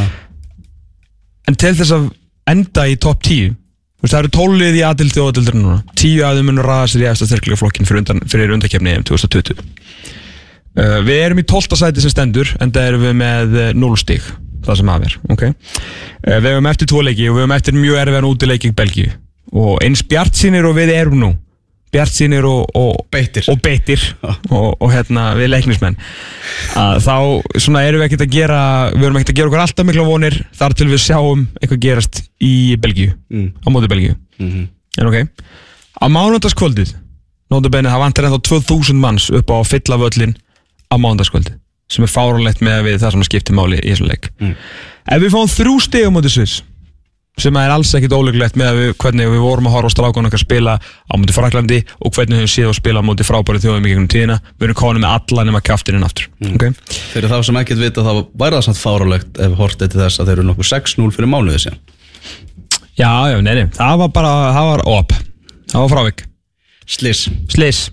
en 1.48 1.54
til 1.60 1.74
þess 1.74 1.92
að 1.96 2.10
enda 2.50 2.86
í 2.88 2.96
topp 3.00 3.22
10 3.24 3.54
þú 3.54 4.04
veist, 4.04 4.12
það 4.12 4.18
eru 4.20 4.32
tólið 4.36 4.78
í 4.78 4.82
aðild 4.84 5.14
þjóðadildur 5.16 5.56
núna 5.56 5.78
10 5.96 6.24
aðeins 6.28 6.48
munur 6.50 6.68
ræða 6.68 6.90
sér 6.92 7.04
í 7.04 7.08
eftir 7.08 7.30
styrklega 7.30 7.60
flokkin 7.60 7.88
fyrir, 7.88 8.02
undan, 8.04 8.20
fyrir 8.28 8.52
undakefni 8.52 8.92
EM 8.92 9.04
2020 9.08 9.62
uh, 10.76 11.00
við 11.06 11.20
erum 11.22 11.40
í 11.40 11.46
12. 11.48 11.78
sæti 11.80 12.04
sem 12.04 12.12
stendur 12.12 12.52
en 12.60 12.72
það 12.74 12.90
erum 12.90 13.06
við 13.08 13.16
með 13.22 13.56
0 13.80 13.96
stig 14.00 14.26
það 14.66 14.80
sem 14.80 14.88
af 14.94 15.06
er 15.08 15.16
okay? 15.34 15.52
uh, 15.52 16.38
við 16.40 16.50
hefum 16.52 16.66
eftir 16.72 16.86
tvo 16.90 17.02
leiki 17.06 17.28
og 17.30 17.36
við 17.38 17.44
hefum 17.44 17.56
eftir 17.58 17.78
mjög 17.78 18.00
erfiðan 18.04 18.28
útileiki 18.32 18.70
í 18.72 18.76
Belgíu 18.82 19.10
og 19.54 19.78
eins 19.84 20.02
bjart 20.10 20.34
sínir 20.34 20.66
og 20.66 20.76
við 20.78 20.90
erum 20.96 21.18
nú 21.20 21.32
bjart 21.94 22.10
sínir 22.10 22.42
og, 22.48 22.64
og 22.74 23.04
Beittir. 23.14 23.44
og 23.52 23.60
beittir 23.62 24.00
og, 24.24 24.72
og 24.82 24.88
hérna 24.90 25.28
við 25.38 25.52
leiknismenn 25.52 25.94
að 26.74 26.96
þá 27.04 27.14
svona 27.62 27.84
erum 27.86 28.00
við 28.02 28.08
ekkert 28.08 28.24
að 28.26 28.32
gera 28.34 28.60
við 28.96 29.04
erum 29.06 29.18
ekkert 29.20 29.30
að 29.30 29.38
gera 29.38 29.50
okkur 29.52 29.62
alltaf 29.62 29.86
mikla 29.86 30.06
vonir 30.08 30.38
þar 30.58 30.74
til 30.74 30.88
við 30.90 31.02
sjáum 31.04 31.44
eitthvað 31.60 31.82
gerast 31.86 32.22
í 32.42 32.54
Belgíu 32.82 33.12
Mm. 33.30 33.52
á 33.62 33.66
móti 33.70 33.88
Belgíu 33.90 34.16
Mhm. 34.42 34.66
en 34.98 35.06
ok 35.06 35.16
á 36.02 36.06
mánundagskvöldið 36.10 36.94
nótabenni 37.54 37.90
það 37.92 38.02
vantar 38.02 38.26
ennþá 38.26 38.42
2000 38.50 38.98
manns 38.98 39.30
upp 39.30 39.50
á 39.54 39.62
fylla 39.62 39.96
völlin 40.02 40.34
á 40.90 40.94
mánundagskvöldið 40.98 41.54
sem 41.90 42.04
er 42.06 42.12
fáránlegt 42.12 42.62
með 42.64 42.86
við 42.88 43.00
það 43.02 43.16
sem 43.16 43.26
skiptir 43.28 43.56
máli 43.56 43.80
í 43.80 43.90
þessum 43.90 44.12
leik. 44.12 44.30
Mm. 44.40 44.54
ef 45.16 45.24
við 45.24 45.34
fáum 45.34 45.50
þrjú 45.50 45.74
stig 45.84 46.06
á 46.08 46.10
Sviss 46.28 46.62
sem 47.40 47.56
er 47.58 47.72
alls 47.74 47.90
ekkit 47.98 48.12
óleglegt 48.14 48.54
með 48.58 48.68
að 48.68 48.76
við, 48.78 48.90
hvernig 49.02 49.30
við 49.32 49.40
vorum 49.42 49.66
að 49.66 49.74
horfa 49.74 49.90
á 49.90 49.94
strákun 49.96 50.28
okkar 50.28 50.42
spila 50.42 50.74
á 50.78 51.14
móti 51.18 51.34
Fraklandi 51.34 51.80
og 51.98 52.14
hvernig 52.14 52.44
við 52.44 52.52
séum 52.52 52.70
að 52.70 52.78
spila 52.78 53.02
á 53.02 53.06
móti 53.06 53.26
frábæri 53.26 53.62
þjóðum 53.64 53.88
í 53.88 53.90
gegnum 53.90 54.06
tíðina 54.12 54.36
við 54.52 54.68
erum 54.68 54.78
konið 54.78 55.02
með 55.02 55.16
alla 55.16 55.46
nema 55.48 55.62
kaftininn 55.66 56.06
aftur. 56.06 56.28
Mm. 56.38 56.54
okay? 56.54 56.76
Fyrir 57.10 57.32
þá 57.32 57.40
sem 57.48 57.58
ekkert 57.58 57.82
vita 57.82 58.06
þá 58.06 58.12
væri 58.38 58.54
það 58.54 58.64
samt 58.68 58.80
fáralegt 58.84 59.42
ef 59.42 59.58
hortið 59.58 59.90
til 59.90 60.02
þess 60.04 60.22
að 60.22 60.30
þeir 60.30 60.36
eru 60.36 60.46
nokkuð 60.52 60.70
6-0 60.70 61.10
fyrir 61.16 61.32
mánuði 61.34 61.64
síðan. 61.64 61.82
Já, 62.94 63.10
já, 63.32 63.40
nei, 63.42 63.54
nei, 63.58 63.66
það 63.74 63.98
var 64.04 64.14
bara 64.14 64.32
það 64.54 64.70
var 64.70 64.86
op, 64.94 65.18
það 65.72 65.82
var 65.82 65.94
frávik. 65.96 66.26
Sliss. 66.86 67.26
Slis 67.50 67.88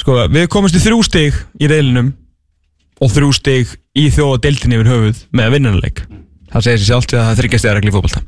Sko, 0.00 0.16
við 0.32 0.48
komumst 0.50 0.74
í 0.74 0.82
þrjú 0.82 1.04
stig 1.06 1.36
í 1.62 1.68
reylinum 1.70 2.14
og 3.02 3.14
þrjú 3.14 3.32
stig 3.34 3.74
í 3.98 4.10
þjóða 4.14 4.42
deildinni 4.46 4.78
yfir 4.78 4.92
höfuð 4.92 5.24
með 5.34 5.48
að 5.48 5.56
vinnanleik 5.58 6.04
það 6.54 6.66
segir 6.68 6.80
sér 6.80 6.90
sjálft 6.90 7.14
að 7.14 7.28
það 7.28 7.38
þryggjast 7.42 7.68
eða 7.68 7.76
regli 7.78 7.90
í 7.90 7.94
fótbolta. 7.94 8.24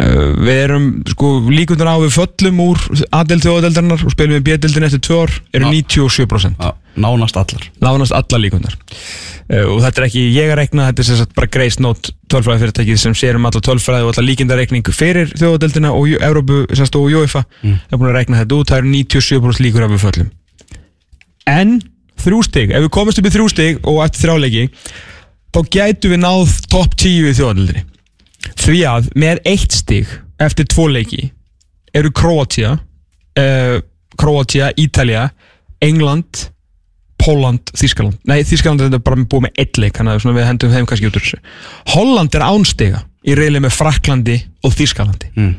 Uh, 0.00 0.30
við 0.40 0.58
erum 0.62 0.86
sko 1.12 1.30
líkundur 1.52 1.90
á 1.92 2.00
við 2.00 2.14
föllum 2.14 2.60
úr 2.64 2.80
A-deild 3.12 3.44
þjóðadeildarinnar 3.44 4.00
og 4.08 4.14
spilum 4.14 4.38
við 4.38 4.46
B-deildin 4.46 4.86
eftir 4.86 5.02
tvö 5.04 5.18
ár 5.20 5.34
eru 5.52 5.68
97% 5.68 6.56
Já, 6.56 6.70
nánast 7.04 7.36
allar. 7.36 7.66
Nánast 7.84 8.16
alla 8.16 8.40
líkundar 8.40 8.78
uh, 8.80 9.66
og 9.74 9.82
þetta 9.84 10.00
er 10.00 10.06
ekki 10.08 10.24
ég 10.32 10.54
að 10.54 10.58
reikna, 10.62 10.88
þetta 10.88 11.04
er 11.04 11.08
sem 11.10 11.20
sagt 11.20 11.36
bara 11.36 11.52
Grace 11.52 11.84
Note 11.84 12.14
tölfræði 12.32 12.64
fyrirtækið 12.64 13.02
sem 13.04 13.18
sér 13.20 13.36
um 13.36 13.44
alla 13.50 13.62
tölfræði 13.68 14.08
og 14.08 14.14
alla 14.14 14.26
líkindareikning 14.30 14.88
fyrir 14.88 15.36
þjóðadeldina 15.36 15.92
og 15.92 16.16
Evrópu, 16.16 16.62
sem 16.72 16.88
sagt 16.88 16.98
og 16.98 17.12
UEFA 17.12 17.44
mm. 17.60 17.78
er 17.84 18.00
búin 18.00 18.08
að 18.08 18.18
reikna 18.22 18.40
þetta 18.40 18.62
út, 18.62 18.72
það 18.72 18.82
eru 18.86 18.94
97% 18.96 19.66
líkur 19.68 19.84
af 19.84 19.92
við 19.92 20.06
föllum. 20.08 20.32
En 21.44 21.76
þrjú 22.24 22.40
stig, 22.48 22.72
ef 22.74 22.84
við 22.86 22.92
komumst 22.96 23.20
upp 23.20 23.28
í 23.28 23.34
þrjú 23.34 23.48
stig 23.52 23.80
og 23.90 24.00
eftir 24.04 24.24
þrjáleiki 24.26 24.64
þá 25.54 25.60
gætu 25.76 26.10
við 26.12 26.22
náð 26.24 26.54
topp 26.72 26.96
10 27.00 27.28
í 27.30 27.34
þjóðadeldinni 27.38 27.84
því 28.64 28.78
að 28.90 29.10
með 29.24 29.42
eitt 29.54 29.72
stig 29.76 30.10
eftir 30.42 30.66
tvo 30.72 30.88
leiki 30.90 31.28
eru 31.94 32.10
Kroatia 32.10 32.74
uh, 33.38 33.76
Kroatia, 34.18 34.72
Ítalja 34.78 35.28
England 35.84 36.48
Póland, 37.24 37.70
Þískaland 37.78 38.18
Nei, 38.28 38.42
Þískaland 38.44 38.82
er 38.84 38.98
bara 38.98 39.22
búið 39.22 39.46
með 39.46 39.60
eitt 39.62 39.78
leik 39.80 39.96
þannig 39.96 40.18
að 40.26 40.36
við 40.36 40.48
hendum 40.48 40.72
þeim 40.74 40.88
kannski 40.90 41.08
út 41.08 41.16
úr 41.16 41.24
þessu. 41.24 41.38
Holland 41.94 42.34
er 42.36 42.44
ánstiga 42.44 43.04
í 43.24 43.36
reyli 43.38 43.62
með 43.64 43.76
Fraklandi 43.78 44.40
og 44.66 44.74
Þískalandi 44.76 45.30
Mm. 45.38 45.54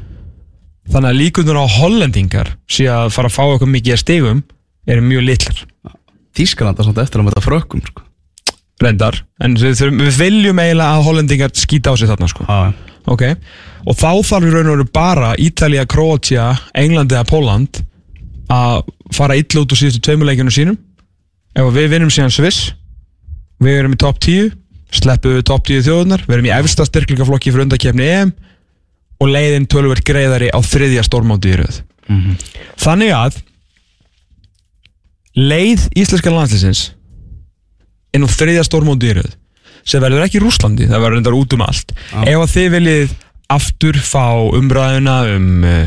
þannig 0.92 1.10
að 1.10 1.18
líkundur 1.18 1.58
á 1.58 1.66
hollendingar 1.80 2.52
sé 2.70 2.86
að 2.92 3.10
fara 3.16 3.32
að 3.32 3.38
fá 3.40 3.44
okkur 3.56 3.72
mikið 3.72 3.96
að 3.96 4.02
stigum 4.04 4.44
eru 4.86 5.02
mjög 5.08 5.24
litlar 5.26 5.64
Þískaland 6.36 6.80
er 6.80 6.88
samt 6.88 7.02
eftir 7.04 7.22
að 7.22 7.30
mæta 7.30 7.44
frökkum 7.44 7.84
sko. 7.86 8.04
reyndar, 8.84 9.22
en 9.40 9.56
við, 9.56 9.80
við 9.96 10.18
viljum 10.20 10.60
eiginlega 10.60 10.98
að 10.98 11.06
hollendingar 11.08 11.54
skýta 11.56 11.94
á 11.94 11.96
sig 11.96 12.10
þarna 12.12 12.28
sko. 12.28 12.44
Já, 12.44 12.74
ok, 13.08 13.24
og 13.88 13.96
þá 13.96 14.10
þarf 14.28 14.48
í 14.50 14.52
raun 14.52 14.68
og 14.68 14.76
veru 14.76 14.88
bara 14.92 15.30
Ítalía, 15.40 15.86
Kroatia, 15.88 16.50
England 16.76 17.16
eða 17.16 17.28
Póland 17.30 17.80
að 18.52 18.84
fara 19.16 19.38
illa 19.40 19.64
út 19.64 19.72
úr 19.72 19.80
síðustu 19.80 20.04
tveimuleikjunum 20.06 20.54
sínum. 20.54 20.78
Ef 21.56 21.72
við 21.72 21.88
vinnum 21.96 22.12
síðan 22.12 22.36
Sviss 22.36 22.74
við 23.64 23.80
erum 23.80 23.96
í 23.96 24.02
topp 24.02 24.20
10 24.26 24.52
sleppum 24.96 25.38
við 25.38 25.46
topp 25.48 25.66
10 25.70 25.86
þjóðunar 25.88 26.24
við 26.28 26.38
erum 26.38 26.50
í 26.50 26.54
efsta 26.56 26.86
styrklingaflokki 26.88 27.52
fyrir 27.54 27.66
undakefni 27.66 28.08
EM 28.12 28.34
og 29.24 29.32
leiðin 29.32 29.68
tölvert 29.72 30.04
greiðari 30.06 30.52
á 30.52 30.60
þriðja 30.60 31.06
stórmóti 31.08 31.54
í 31.54 31.60
röð. 31.62 31.80
Þannig 32.82 33.14
að 33.16 33.40
leið 35.36 35.90
íslenska 36.00 36.34
landslýsins 36.34 36.88
inn 38.16 38.24
á 38.24 38.30
þriðja 38.32 38.66
stórmóti 38.68 39.12
í 39.12 39.18
röð 39.20 39.34
sem 39.86 40.02
verður 40.02 40.26
ekki 40.26 40.40
í 40.40 40.42
Rúslandi, 40.42 40.88
það 40.90 41.04
verður 41.04 41.20
reyndar 41.20 41.36
út 41.38 41.54
um 41.54 41.62
allt. 41.62 41.92
Ef 42.26 42.40
að 42.40 42.54
þið 42.56 42.70
viljið 42.74 43.12
aftur 43.54 44.00
fá 44.02 44.26
umræðuna 44.58 45.18
um 45.36 45.50
uh, 45.70 45.84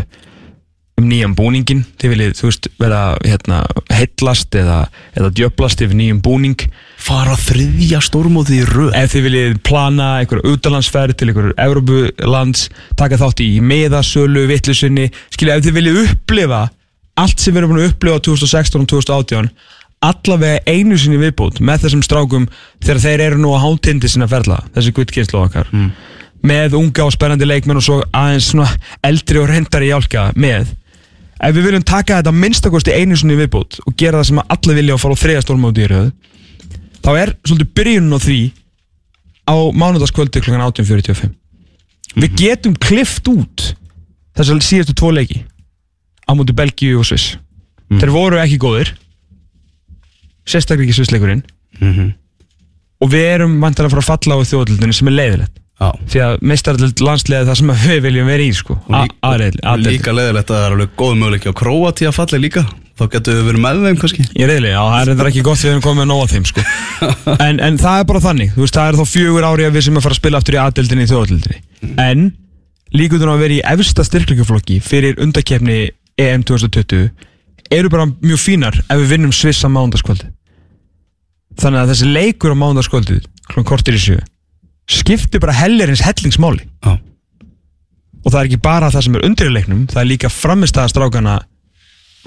um 0.98 1.06
nýjan 1.06 1.34
búningin 1.38 1.84
þið 2.00 2.12
viljið, 2.12 2.32
þú 2.38 2.48
veist, 2.48 2.68
vera 2.80 3.00
hérna, 3.22 3.60
heitlast 3.94 4.54
eða, 4.58 4.78
eða 5.18 5.30
djöblast 5.38 5.82
yfir 5.84 5.98
nýjum 5.98 6.22
búning. 6.24 6.64
Fara 6.98 7.36
þriðja 7.38 8.00
stórmóti 8.04 8.58
í 8.58 8.66
röð. 8.66 8.90
Ef 8.98 9.14
þið 9.14 9.26
viljið 9.28 9.60
plana 9.66 10.08
einhverja 10.18 10.54
utalansferð 10.54 11.18
til 11.18 11.30
einhverju 11.30 11.54
Európulands 11.62 12.66
taka 12.98 13.20
þátt 13.20 13.44
í 13.44 13.52
meðasölu, 13.62 14.46
vittlusinni 14.50 15.08
skilja, 15.34 15.58
ef 15.58 15.68
þið 15.68 15.78
viljið 15.78 16.02
upplifa 16.04 16.64
allt 17.18 17.42
sem 17.42 17.54
við 17.54 17.62
erum 17.62 17.74
búin 17.74 17.82
að 17.82 17.90
upplifa 17.92 18.22
2016 18.28 18.84
og 18.84 18.88
2018 18.94 19.50
allavega 20.08 20.62
einu 20.70 20.98
sinni 20.98 21.18
viðbútt 21.18 21.58
með 21.64 21.86
þessum 21.86 22.04
strákum 22.06 22.46
þegar 22.84 23.02
þeir 23.02 23.24
eru 23.24 23.40
nú 23.42 23.54
á 23.54 23.58
hátindi 23.64 24.10
sinna 24.10 24.28
ferla 24.30 24.60
þessi 24.76 24.94
guttkynslu 24.94 25.40
okkar. 25.42 25.72
Með 26.46 26.76
unga 26.78 27.08
og 27.08 27.14
spennandi 27.16 27.48
leikmenn 27.48 27.80
og 27.80 27.84
svo 27.84 27.96
aðeins 28.14 28.52
svona 28.52 28.68
eldri 29.02 29.40
og 29.42 29.48
reyndari 29.50 29.90
jálka 29.90 30.28
með. 30.38 30.70
Ef 31.42 31.54
við 31.54 31.66
viljum 31.66 31.86
taka 31.86 32.20
þetta 32.20 32.34
minnstakosti 32.34 32.94
einu 32.94 33.18
sinni 33.18 33.38
viðbútt 33.38 33.80
og 33.84 33.98
gera 33.98 34.20
það 34.20 34.30
sem 34.30 34.40
að 34.42 34.54
allir 34.54 34.78
vilja 34.78 34.94
og 34.94 35.02
fara 35.02 35.18
á 35.18 35.22
þriða 35.22 35.44
stórmóti 35.44 35.84
í 35.84 35.90
röð 35.90 36.08
þá 37.02 37.10
er 37.16 37.34
svolítið 37.46 37.74
byrjunin 37.78 38.16
á 38.16 38.20
því 38.22 38.40
á 39.48 39.56
mánudagskvöldi 39.80 40.42
kl. 40.44 40.56
18.45 40.58 41.30
við 42.18 42.34
getum 42.38 42.74
klift 42.78 43.28
út 43.30 43.70
þessar 44.38 44.62
síðastu 44.64 44.96
tvo 44.98 45.12
leiki 45.14 45.42
á 46.28 46.32
múti 46.36 46.56
Belgíu 46.56 47.00
og 47.00 47.08
Sviss. 47.08 47.36
Þeir 47.88 48.12
voru 48.12 48.40
ekki 48.42 48.60
góðir. 48.60 48.92
Sérstaklega 50.48 50.88
ekki 50.88 50.98
Svissleikurinn 51.00 51.44
og 52.98 53.10
við 53.12 53.24
erum 53.30 53.58
vantar 53.62 53.86
að 53.86 53.94
fara 53.94 54.02
að 54.02 54.08
falla 54.08 54.38
á 54.40 54.48
þjóðaldinni 54.48 54.96
sem 54.96 55.10
er 55.10 55.14
leiðilegt 55.14 55.58
Já. 55.78 55.92
Því 56.10 56.20
að 56.24 56.32
meistaraldild 56.50 57.00
landsliðið 57.06 57.38
er 57.38 57.46
það 57.46 57.58
sem 57.60 57.68
að 57.70 57.82
við 57.86 58.00
viljum 58.08 58.28
vera 58.32 58.42
í 58.42 58.54
sko. 58.58 58.74
Líka 59.84 60.14
leðilegt 60.16 60.48
að 60.50 60.56
það 60.56 60.64
er 60.64 60.74
alveg 60.74 60.96
góð 60.98 61.12
möguleiki 61.20 61.52
á 61.54 61.58
Króati 61.60 62.08
að 62.08 62.16
falla 62.16 62.40
líka. 62.42 62.64
Þá 62.98 63.04
getur 63.12 63.36
við 63.38 63.44
verið 63.46 63.62
með 63.62 63.84
þeim 63.86 64.00
kannski. 64.02 64.24
Ég 64.34 64.50
reyðli, 64.50 64.72
já, 64.72 64.80
það 64.82 64.98
er 64.98 65.08
reyndar 65.12 65.28
ekki 65.30 65.44
gott 65.46 65.60
því 65.60 65.68
við 65.68 65.74
erum 65.76 65.84
komið 65.84 66.00
með 66.00 66.08
nóg 66.10 66.22
af 66.24 66.32
þeim 66.32 66.48
sko. 66.50 66.64
en, 67.46 67.60
en 67.68 67.78
það 67.78 68.00
er 68.00 68.08
bara 68.10 68.22
þannig. 68.24 68.50
Þú 68.56 68.64
veist, 68.64 68.78
það 68.80 68.90
er 68.90 68.98
þá 68.98 69.12
fjögur 69.12 69.46
ári 69.46 69.68
að 69.68 69.78
við 69.78 69.86
sem 69.86 70.00
að 70.00 70.06
fara 70.08 70.16
að 70.16 70.18
spila 70.18 70.40
aftur 70.42 70.56
í 70.56 70.60
aðdeldinni 70.64 71.06
í 71.06 71.10
þjóðadeldinni 71.12 71.60
En 72.08 72.26
líkundur 72.98 73.30
á 73.30 73.34
að 73.36 73.44
vera 73.44 73.58
í 73.60 73.62
efsta 73.76 74.08
styrkleikaflokki 74.08 74.80
fyrir 74.82 75.22
undakefni 75.22 75.78
EM 76.18 76.42
2020 76.42 77.10
eru 77.70 77.92
bara 77.92 78.08
mjög 78.08 78.40
fínar 78.42 78.78
ef 78.80 78.96
við 78.96 79.12
vinnum 79.14 79.34
Sviss 79.34 79.64
á 79.64 79.68
mándaskvöldi 79.70 80.30
Þannig 81.58 81.80
að 81.82 81.92
þessi 81.92 82.08
leikur 82.14 82.54
á 82.54 82.56
mándaskvöldi 82.58 83.20
klokkan 83.48 83.68
kortir 83.68 83.98
í 83.98 84.02
sjö 84.02 84.18
skiptir 84.88 85.40
bara 85.42 85.52
hellerins 85.52 86.00
hellingsmáli. 86.00 86.64
Já. 86.84 86.94
Og 88.24 88.32
það 88.32 88.38
er 88.40 88.48
ekki 88.48 88.60
bara 88.64 88.88
það 88.92 89.04
sem 89.04 89.18
er 89.18 89.26
undir 89.28 89.50
í 89.50 89.54
leiknum 89.54 89.86
það 89.90 90.02
er 90.02 90.10
líka 90.12 90.30
framistæða 90.32 90.92
strákana 90.92 91.38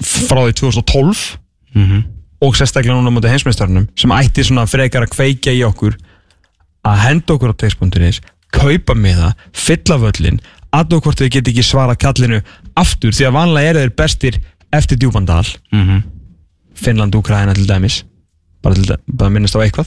frá 0.02 0.40
því 0.46 0.54
2012 0.62 1.24
og 2.42 2.56
sérstaklega 2.58 2.96
núna 2.96 3.12
á 3.12 3.14
móti 3.14 3.30
heimsmeistarunum 3.30 3.88
sem 3.98 4.14
ætti 4.16 4.44
svona 4.46 4.66
frekar 4.70 5.06
að 5.06 5.14
kveikja 5.14 5.54
í 5.54 5.62
okkur 5.66 5.98
að 6.88 7.02
henda 7.04 7.36
okkur 7.36 7.54
á 7.54 7.60
text.is 7.60 8.22
kaupa 8.52 8.94
með 8.98 9.20
það, 9.22 9.44
fylla 9.52 9.98
völlin 10.02 10.40
aðnú 10.72 11.00
hvort 11.04 11.20
þau 11.20 11.28
geti 11.28 11.52
ekki 11.52 11.64
svara 11.64 11.96
kallinu 11.96 12.40
aftur 12.76 13.12
því 13.12 13.26
að 13.28 13.36
vanlega 13.36 13.70
eru 13.74 13.82
þeir 13.84 13.94
bestir 13.96 14.40
eftir 14.72 14.98
djúbandal 14.98 15.44
Mhm. 15.72 16.02
Finnland, 16.82 17.14
Ukraina 17.14 17.54
til 17.54 17.66
dæmis 17.68 18.02
bara, 18.62 18.74
til, 18.74 18.96
bara 19.06 19.30
minnast 19.30 19.54
á 19.54 19.60
eitthvað. 19.62 19.86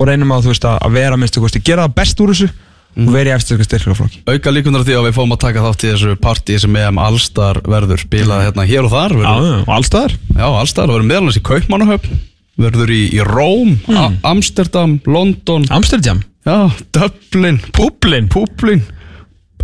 Og 0.00 0.08
reynum 0.10 0.32
á 0.34 0.38
þú 0.44 0.52
veist 0.52 0.66
að 0.68 0.78
að 0.84 0.92
vera 0.98 1.16
minnstu 1.16 1.40
kosti, 1.40 1.62
gera 1.64 1.86
það 1.86 1.94
best 1.96 2.20
úr 2.20 2.32
þessu 2.34 2.48
og 2.96 3.10
vera 3.12 3.30
í 3.30 3.34
eftir 3.36 3.60
styrkjaflokki 3.64 4.22
Auka 4.28 4.52
líkunar 4.52 4.84
því 4.84 4.94
að 4.96 5.06
við 5.08 5.16
fáum 5.18 5.32
að 5.36 5.40
taka 5.46 5.64
þátt 5.64 5.84
í 5.84 5.90
þessu 5.92 6.14
partí 6.20 6.58
sem 6.60 6.76
EM 6.80 7.00
Allstar 7.00 7.60
verður 7.64 8.00
spilað 8.04 8.44
hérna 8.46 8.64
hér 8.68 8.86
og 8.88 8.92
þar 8.94 9.14
verður, 9.20 9.64
allstaðar 9.76 10.14
Já, 10.36 10.46
Allstar, 10.48 10.88
verður 10.92 11.08
meðalans 11.10 11.36
í 11.40 11.44
Kaupmannahöfn 11.48 12.20
Verður 12.56 12.88
í, 12.96 13.00
í 13.12 13.20
Róm, 13.24 13.74
A- 13.92 14.12
Amsterdam, 14.30 14.98
London 15.04 15.66
Amsterdam, 15.76 16.22
Já, 16.46 16.70
Dublin, 16.96 17.58
Publin, 17.76 18.28
Publin 18.32 18.84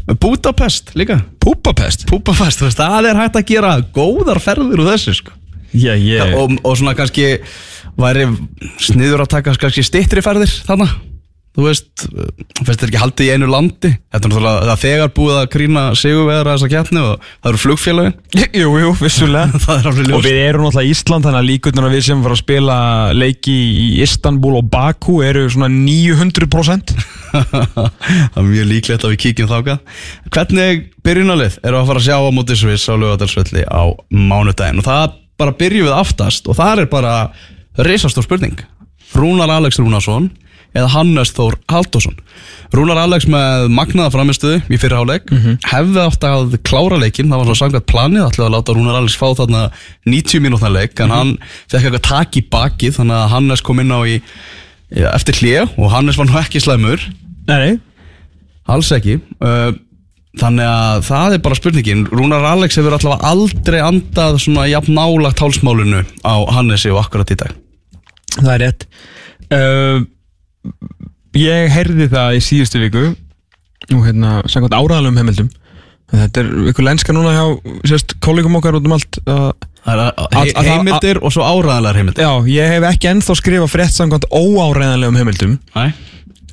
Budapest 0.06 0.94
líka. 0.98 1.20
Púpapest 1.42 2.06
Púpafest, 2.10 2.58
þú 2.60 2.68
veist, 2.68 2.80
það 2.80 3.08
er 3.10 3.20
hægt 3.22 3.38
að 3.38 3.46
gera 3.52 3.76
góðar 3.94 4.42
ferðir 4.42 4.82
úr 4.82 4.90
þessu 4.92 5.14
sko. 5.20 5.36
Já, 5.72 5.94
ég 5.96 6.34
og, 6.36 6.58
og 6.66 6.76
svona 6.76 6.96
kannski 6.98 7.38
væri 7.96 8.26
sniður 8.82 9.24
að 9.24 9.32
taka 9.36 9.54
kannski 9.60 9.84
stittri 9.86 10.24
ferðir 10.24 10.52
þannig 10.66 10.92
þú 11.52 11.66
veist, 11.66 12.04
finnst 12.62 12.80
þér 12.80 12.88
ekki 12.88 13.00
haldið 13.02 13.26
í 13.26 13.32
einu 13.34 13.48
landi? 13.50 13.90
Þetta 14.12 14.28
er 14.28 14.32
náttúrulega 14.32 14.62
það 14.62 14.72
er 14.72 14.80
þegar 14.82 15.12
búið 15.18 15.38
að 15.38 15.48
grína 15.52 15.82
sigurveðara 16.00 16.54
þessa 16.56 16.70
keppni 16.72 17.02
og 17.02 17.26
það 17.28 17.50
eru 17.50 17.60
flugfélagin 17.62 18.14
Jú, 18.62 18.70
jú, 18.80 18.92
vissulega. 19.00 19.60
Er 19.82 19.90
Og 20.16 20.24
við 20.24 20.38
erum 20.40 20.66
náttúrulega 20.66 20.92
Ísland 20.94 21.26
þannig 21.26 21.40
að 21.42 21.48
líkurnar 21.50 21.88
að 21.88 21.96
við 21.96 22.04
sem 22.08 22.24
fara 22.24 22.36
að 22.38 22.42
spila 22.42 22.78
leiki 23.16 23.56
í 23.56 23.86
Istanbul 24.06 24.54
og 24.62 24.70
Baku 24.72 25.18
eru 25.26 25.44
svona 25.52 25.68
900% 25.72 26.94
það 27.32 28.40
er 28.40 28.48
mjög 28.48 28.68
líklegt 28.72 29.06
að 29.06 29.14
við 29.14 29.22
kíkjum 29.26 29.52
þáka 29.52 29.78
hvernig 30.32 30.86
byrjunalið 31.04 31.58
eru 31.62 31.80
að 31.80 31.88
fara 31.90 32.02
að 32.02 32.08
sjá 32.08 32.16
á 32.16 32.30
móti 32.32 32.56
Sviss 32.58 32.88
á 32.88 32.94
lögadalsvelli 32.96 33.64
á 33.68 33.82
mánudaginn? 34.08 34.80
Og 34.80 34.88
það 34.88 35.18
bara 35.40 35.56
byrjum 35.58 35.88
við 35.88 35.96
aftast 35.96 36.48
og 36.48 36.56
það 36.58 36.84
er 36.84 36.90
bara 36.92 37.14
risastór 37.82 38.26
spurning. 38.26 38.58
Rúnar 39.16 39.50
Alex 39.52 39.80
Rúnarsson 39.80 40.30
eða 40.72 40.88
Hannes 40.94 41.32
Þór 41.36 41.56
Haldásson 41.72 42.16
Rúnar 42.72 42.96
Alex 43.02 43.26
með 43.28 43.66
magnaða 43.76 44.12
framistuðu 44.14 44.62
í 44.72 44.78
fyrirháleik 44.80 45.28
hefði 45.68 46.00
átt 46.06 46.24
að 46.24 46.54
klára 46.64 46.96
leikinn, 47.02 47.28
það 47.28 47.42
var 47.42 47.50
svo 47.50 47.56
samkvæmt 47.60 47.88
planið 47.92 48.24
ætlaði 48.30 48.46
að 48.48 48.54
láta 48.56 48.76
Rúnar 48.78 48.98
Alex 49.02 49.16
fá 49.20 49.28
þarna 49.42 49.62
90 50.08 50.40
mínútna 50.46 50.70
leik 50.72 50.98
en 51.04 51.12
hann 51.12 51.34
fekk 51.68 51.82
eitthvað 51.90 52.06
tak 52.08 52.36
í 52.40 52.44
bakið 52.48 52.96
þannig 53.00 53.18
að 53.20 53.30
Hannes 53.36 53.60
kom 53.66 53.80
inn 53.84 53.92
á 53.92 54.00
í 54.08 54.16
í- 54.16 55.06
eftir 55.12 55.36
hlje 55.42 55.66
og 55.76 55.90
Hannes 55.92 56.16
var 56.16 56.26
nú 56.30 56.38
ekki 56.40 56.60
slæmur. 56.64 57.04
Nei, 57.48 57.78
Alls 58.72 58.88
ekki. 58.94 59.18
Þannig 60.40 60.64
að 60.64 61.02
það 61.04 61.34
er 61.36 61.40
bara 61.44 61.56
spurningin. 61.58 62.06
Rúnar 62.08 62.44
Alex 62.54 62.78
hefur 62.78 62.94
allavega 62.96 63.28
aldrei 63.34 63.80
andað 63.84 64.38
svona 64.40 64.64
jafn 64.70 64.94
nálagt 64.96 65.42
hálsmálinu 65.44 66.00
á 66.24 66.34
Hannesi 66.56 66.88
og 66.92 67.02
akkurat 67.02 67.28
í 67.34 67.36
dag. 67.42 67.52
Það 68.38 68.52
er 68.54 68.62
rétt. 68.64 68.86
Uh, 69.52 70.06
Ég 71.38 71.72
heyrði 71.72 72.08
það 72.12 72.36
í 72.36 72.44
síðustu 72.44 72.80
viku 72.82 73.04
og 73.92 74.06
hérna, 74.06 74.38
samkvæmt 74.46 74.76
áraðalum 74.76 75.18
heimildum 75.20 75.50
Þetta 76.12 76.42
er 76.42 76.48
ykkur 76.68 76.84
lenska 76.84 77.14
núna 77.16 77.32
hjá 77.32 77.44
sérst, 77.88 78.18
kollegum 78.20 78.58
okkar 78.58 78.76
út 78.76 78.84
um 78.84 78.94
allt 78.98 79.16
heimildir 80.66 81.22
og 81.24 81.32
svo 81.32 81.46
áræðanlegar 81.46 81.98
heimildir 81.98 82.26
Já, 82.26 82.32
ég 82.52 82.74
hef 82.74 82.88
ekki 82.90 83.10
ennþá 83.14 83.36
skrifað 83.40 83.72
frétt 83.72 83.96
samkvæmt 83.96 84.28
óáræðanlegum 84.28 85.20
heimildum 85.22 85.56
Næ, 85.72 85.92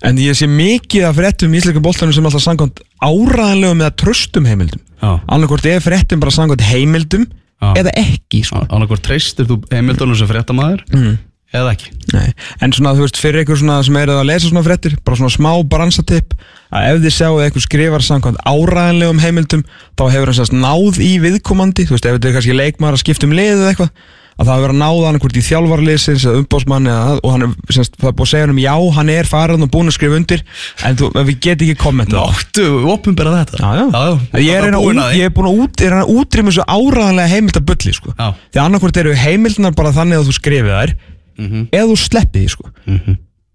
En 0.07 0.15
ég 0.23 0.37
sé 0.39 0.47
mikið 0.47 1.09
af 1.09 1.17
fréttum 1.17 1.51
í 1.51 1.59
íslenska 1.59 1.83
boltanum 1.83 2.15
sem 2.15 2.29
alltaf 2.29 2.45
samkvæmt 2.45 2.79
áræðanlegum 3.03 3.83
eða 3.83 3.97
tröstum 3.99 4.47
heimildum 4.47 4.79
já 5.03 5.11
Annarkvort 5.27 5.67
er 5.67 5.83
fréttum 5.83 6.23
bara 6.23 6.31
samkvæmt 6.31 6.63
heimildum 6.69 7.27
Já. 7.59 7.73
eða 7.75 7.91
ekki 7.99 8.39
sko. 8.47 8.61
Annarkvort 8.71 9.03
treystir 9.03 9.47
þú 9.49 9.57
heimildunum 9.73 10.15
sem 10.15 10.29
fréttamaður 10.29 10.85
mm. 10.95 11.17
Eða 11.55 11.73
ekki 11.73 11.91
Nei. 12.13 12.29
En 12.61 12.73
svona 12.73 12.95
þú 12.97 13.05
veist 13.05 13.19
fyrir 13.21 13.43
ykkur 13.43 13.59
svona 13.61 13.79
sem 13.85 13.97
eru 14.01 14.15
að 14.17 14.29
lesa 14.31 14.49
svona 14.49 14.65
fréttir 14.65 14.95
bara 15.05 15.19
svona 15.19 15.33
smá 15.33 15.51
bransatipp 15.69 16.35
að 16.73 16.87
ef 16.91 17.01
þið 17.05 17.15
sjáu 17.15 17.33
að 17.35 17.43
eitthvað 17.47 17.65
skrifar 17.65 18.05
samkvæmt 18.05 18.43
áræðanlegum 18.49 19.23
heimildum 19.23 19.65
þá 19.97 20.05
hefur 20.13 20.33
sérst 20.37 20.55
náð 20.57 21.01
í 21.05 21.11
viðkomandi 21.23 21.85
þú 21.89 21.97
veist 21.97 22.07
ef 22.09 22.17
þetta 22.17 22.31
er 22.31 22.37
kannski 22.39 22.57
leikmaður 22.57 22.97
að 22.97 23.03
skipta 23.03 23.29
um 23.29 23.37
lið 23.37 23.53
eða 23.57 23.73
eitthvað 23.73 23.93
að 24.39 24.47
það 24.47 24.55
hefur 24.55 24.63
verið 24.63 24.75
að 24.75 24.79
náða 24.79 25.07
hann 25.09 25.19
hvort 25.19 25.37
í 25.37 25.41
þjálfarliðsins 25.43 26.25
eða 26.29 26.39
umbásmann 26.39 26.85
eða, 26.87 27.15
og 27.19 27.33
hann 27.33 27.43
er, 27.43 27.55
semst, 27.75 27.97
það 27.99 28.09
er 28.09 28.15
búið 28.15 28.25
að 28.25 28.31
segja 28.31 28.45
hann 28.45 28.53
um 28.53 28.61
já, 28.63 28.75
hann 28.95 29.11
er 29.11 29.27
farin 29.27 29.65
og 29.65 29.71
búin 29.73 29.91
að 29.91 29.95
skrifa 29.97 30.15
undir 30.19 30.43
en 30.87 30.99
þú, 31.01 31.09
en 31.11 31.27
við 31.27 31.39
getum 31.43 31.67
ekki 31.67 31.81
kommentað 31.83 32.21
það. 32.21 32.37
Náttu, 32.37 32.67
opinbera 32.93 33.33
þetta 33.35 33.59
Já, 33.59 33.69
já. 33.75 33.83
já 33.99 34.45
Ég 34.45 34.55
er, 34.55 34.69
búin 34.79 34.79
út, 34.79 35.01
því. 35.03 35.19
ég 35.19 35.27
er 35.27 35.35
búin 35.35 36.55
að 36.55 36.63
áræðanlega 36.71 37.33
heimildabulli 37.33 37.95
sko. 37.99 38.15
Já. 38.15 38.29
því 38.55 38.63
annarkvort 38.63 39.01
eru 39.03 39.15
heimildinar 39.25 39.75
bara 39.75 39.91
þannig 39.99 40.21
að 40.21 40.29
þú 40.31 40.37
skrifið 40.39 40.75
þær 40.77 40.95
Mhm. 41.39 41.65
eða 41.71 41.89
þú 41.89 41.97
sleppið 42.03 42.41
því 42.43 42.53
sko. 42.53 42.71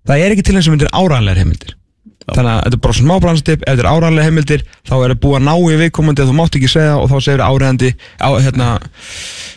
það 0.04 0.20
er 0.24 0.34
ekki 0.34 0.44
til 0.44 0.56
eins 0.58 0.68
og 0.68 0.74
myndir 0.74 0.92
áræðanlegar 0.92 1.42
heimildir. 1.42 1.74
Þannig 2.24 2.50
að 2.54 2.60
þetta 2.64 2.76
er 2.76 2.80
bara 2.84 2.96
smá 2.96 3.14
branstip 3.20 3.62
ef 3.66 3.68
þetta 3.68 3.82
er 3.84 3.90
áræðanlega 3.92 4.28
heimildir 4.28 4.62
þá 4.88 4.94
er 4.96 5.12
það 5.12 5.18
búið 5.20 5.36
að 5.36 5.44
ná 5.44 5.54
í 5.60 5.78
viðkomandi 5.82 6.22
að 6.24 6.30
þú 6.30 6.36
mátt 6.38 6.56
ekki 6.56 6.70
segja 6.72 6.94
og 6.96 7.10
þá 7.12 7.16
segir 7.20 7.42
áræðandi 7.44 7.90
á, 8.16 8.28
hérna, 8.40 8.68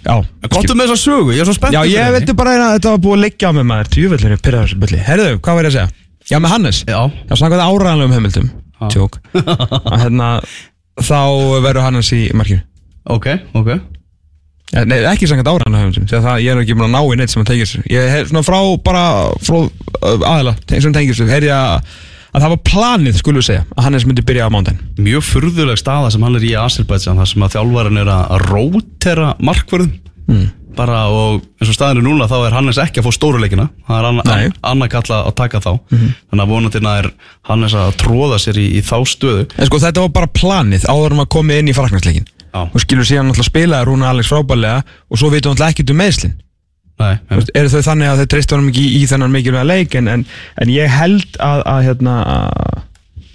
já, 0.03 0.15
Komdu 0.51 0.75
með 0.75 0.91
þessa 0.91 0.99
sögu, 0.99 1.31
ég 1.31 1.39
er 1.39 1.47
svo 1.47 1.55
spennt 1.55 1.77
já, 1.77 1.81
ég 1.87 2.11
veit 2.11 2.33
bara 2.35 2.57
að 2.59 2.75
þetta 2.75 2.91
var 2.91 3.03
búið 3.05 3.15
að 3.17 3.23
liggja 3.23 3.47
á 3.47 3.51
mig 3.55 3.67
maður. 3.71 3.91
Tjúvöldinu, 3.95 4.39
bulli. 4.83 4.99
Herðu, 4.99 5.39
hvað 5.39 5.55
var 5.55 5.63
ég 5.63 5.71
að 5.71 5.77
segja? 5.77 5.89
Já, 6.27 6.39
með 6.43 6.51
Hannes. 6.57 6.83
Já, 6.83 6.99
Já, 7.07 7.35
samkvæmt 7.39 7.63
áræðanlegum 7.63 8.17
heimildum. 8.17 8.49
Tjók. 8.91 9.21
Að 9.93 10.01
hérna, 10.03 10.41
Þá 10.97 11.19
verður 11.61 11.85
Hannes 11.85 12.09
í 12.15 12.23
markinu. 12.33 12.63
Ok, 13.07 13.29
ok 13.55 13.77
Nei, 14.67 14.97
ekki 15.07 15.29
áræðanlegum 15.47 15.79
heimildum 15.79 16.07
Þegar 16.11 16.23
það, 16.25 16.41
ég 16.43 16.51
er 16.51 16.59
ekki 16.61 16.75
búin 16.75 16.89
að 16.89 16.95
ná 16.97 16.99
í 16.99 17.17
neitt 17.21 17.31
sem 17.31 17.45
tengir 17.47 17.69
sér 17.69 17.85
Ég 17.87 18.09
hef 18.11 18.27
svona 18.33 18.43
frá, 18.43 18.57
bara 18.83 19.03
frá 19.39 19.57
uh, 19.63 20.25
aðila 20.27 20.57
hann 20.89 20.97
tengir 20.97 21.15
sér 21.15 21.31
Heyrði 21.31 21.53
að, 21.55 21.93
að 22.33 22.43
það 22.43 22.53
var 22.53 22.61
planið, 22.67 23.19
skulum 23.21 23.39
við 23.39 23.47
segja 23.47 23.63
Að 23.77 23.87
Hannes 23.87 24.07
myndi 24.09 24.27
byrja 24.27 24.49
á 24.51 24.51
mándaginn 24.51 25.07
Mjög 25.07 25.23
furðuleg 25.29 25.79
staða 25.79 26.11
sem 26.11 26.27
hann 26.27 26.35
er 26.35 26.47
í 26.49 26.51
Azerbaijan 26.59 27.23
þar 27.23 27.31
sem 27.31 27.47
að 27.47 27.55
þjálfarinn 27.55 28.03
er 28.03 28.13
að 28.17 28.35
rótera 28.43 29.31
markvörðum 29.39 29.95
mm. 30.27 30.45
bara 30.75 31.01
og 31.15 31.39
eins 31.61 31.71
og 31.71 31.77
staðinu 31.79 32.03
núna 32.09 32.27
þá 32.27 32.37
er 32.41 32.59
Hannes 32.59 32.83
ekki 32.83 32.99
að 32.99 33.07
fá 33.07 33.15
stóruleikina 33.15 33.69
það 33.87 34.01
er 34.01 34.09
anna, 34.11 34.39
annað 34.67 34.91
kalla 34.97 35.23
að 35.29 35.35
taka 35.39 35.63
þá. 35.63 35.71
Þannig 35.95 36.43
að 36.43 36.51
vonandina 36.51 36.97
er 37.01 37.13
Hannes 37.47 37.77
að 37.77 37.95
tróða 38.03 38.41
sér 38.43 38.59
í, 38.59 38.67
í 38.77 38.83
þá 38.85 38.97
stöðu. 39.07 39.47
En 39.55 39.69
sko 39.69 39.79
þetta 39.81 40.03
var 40.03 40.13
bara 40.19 40.33
planið 40.35 40.89
áður 40.91 41.15
en 41.15 42.27
Og 42.65 42.83
skilur 42.83 43.07
síðan 43.07 43.29
náttúrulega 43.29 43.51
spilaði 43.51 43.89
Rúna 43.89 44.11
Alex 44.11 44.31
frábærlega 44.31 44.83
Og 45.07 45.19
svo 45.19 45.31
veitum 45.33 45.53
náttúrulega 45.53 45.75
ekkert 45.75 45.93
um 45.93 45.99
meðslinn 46.01 46.37
eru 46.97 47.69
þau 47.69 47.81
þannig 47.85 48.09
að 48.09 48.21
þau 48.21 48.29
treystu 48.31 48.55
honum 48.55 48.69
ekki 48.71 48.83
í, 48.83 48.93
í 49.01 49.09
þennan 49.09 49.33
mikilvæga 49.33 49.65
leik? 49.69 49.97
En, 49.99 50.07
en, 50.09 50.23
en 50.57 50.71
ég 50.73 50.89
held 50.89 51.37
að, 51.43 51.65
að 51.69 51.81
hérna, 51.85 52.15
að, 52.33 52.79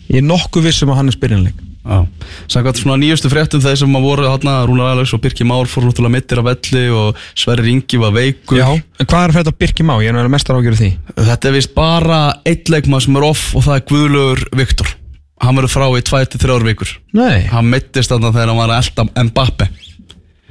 ég 0.09 0.23
er 0.23 0.27
nokkuð 0.27 0.67
vissum 0.67 0.91
að 0.93 0.99
hann 0.99 1.13
er 1.13 1.17
spyrjanleik. 1.17 1.61
Já, 1.83 1.99
samkvæmt 2.47 2.79
svona 2.79 2.97
nýjustu 3.03 3.27
fréttum 3.31 3.63
þeir 3.63 3.81
sem 3.81 3.97
að 3.99 4.05
voru 4.07 4.27
hérna, 4.29 4.61
Rúnar 4.69 4.93
Alex 4.95 5.15
og 5.17 5.23
Birki 5.25 5.47
Már 5.47 5.67
fór 5.71 5.89
náttúrulega 5.89 6.15
mittir 6.15 6.39
af 6.39 6.47
velli 6.47 6.85
og 6.95 7.19
Sverri 7.35 7.75
Ingi 7.75 7.99
var 7.99 8.15
veikur. 8.15 8.61
Já, 8.61 8.69
en 8.79 9.11
hvað 9.11 9.27
er 9.27 9.37
þetta 9.39 9.55
Birki 9.59 9.87
Má? 9.87 9.97
Ég 9.99 10.13
er 10.13 10.15
náttúrulega 10.15 10.37
mestar 10.37 10.61
ágjörð 10.61 10.83
því. 10.83 10.91
Þetta 11.19 11.51
er 11.51 11.57
vist 11.59 11.75
bara 11.75 12.23
eitt 12.47 12.71
leikmað 12.71 13.07
sem 13.09 13.19
er 13.19 13.31
off 13.33 13.49
og 13.59 13.67
það 13.67 13.81
er 13.81 13.87
Guðlaugur 13.91 14.45
Viktor 14.63 14.95
Hann 15.43 15.57
verður 15.59 15.73
frá 15.75 15.87
í 15.99 16.03
2-3 16.07 16.59
vikur. 16.69 16.91
Nei, 17.19 17.47
Hann 17.51 17.67
mittist 17.73 18.13
þarna 18.13 18.31
þegar 18.35 18.53
hann 18.53 18.61
var 18.63 18.73
að 18.77 18.83
elda 18.85 19.25
Mbappe. 19.27 19.69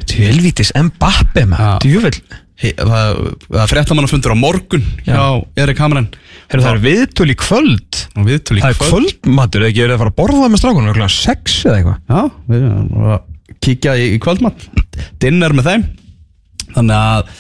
Tjölvítis 0.10 0.72
Mbappe 0.76 1.44
Já. 1.46 1.50
maður, 1.52 1.84
djúvel 1.86 2.16
He- 2.62 2.76
Það, 2.78 3.20
það 3.50 3.62
er 3.64 3.70
fréttamannafundur 3.72 4.34
á 4.34 4.38
morgun 4.38 4.84
Já. 5.08 5.14
hjá 5.16 5.24
Erik 5.64 5.80
Hamren. 5.82 6.08
Herru 6.52 6.62
það 6.66 6.76
er 6.76 6.82
viðtöl 6.84 7.32
í 7.32 7.36
kvöld. 7.39 8.02
Viðtöl 8.28 8.58
í 8.60 8.62
Það 8.62 8.74
er 8.76 8.80
kvöldmatur, 8.92 9.64
eða 9.64 9.72
ekki 9.72 9.82
verið 9.82 9.96
að 9.96 10.02
fara 10.04 10.12
að 10.12 10.18
borða 10.20 10.50
með 10.52 10.62
strákunum 10.62 10.94
Klokkan 10.94 11.16
sex 11.16 11.56
eða 11.66 11.80
eitthvað? 11.80 11.98
Já, 12.12 12.22
við 12.52 12.68
erum 12.68 13.08
að 13.16 13.56
kíkja 13.66 13.96
í, 13.98 14.06
í 14.14 14.20
kvöldmatt 14.22 14.68
Dinner 15.24 15.56
með 15.58 15.70
þeim. 15.72 15.88
Þannig 16.76 16.98
að 16.98 17.34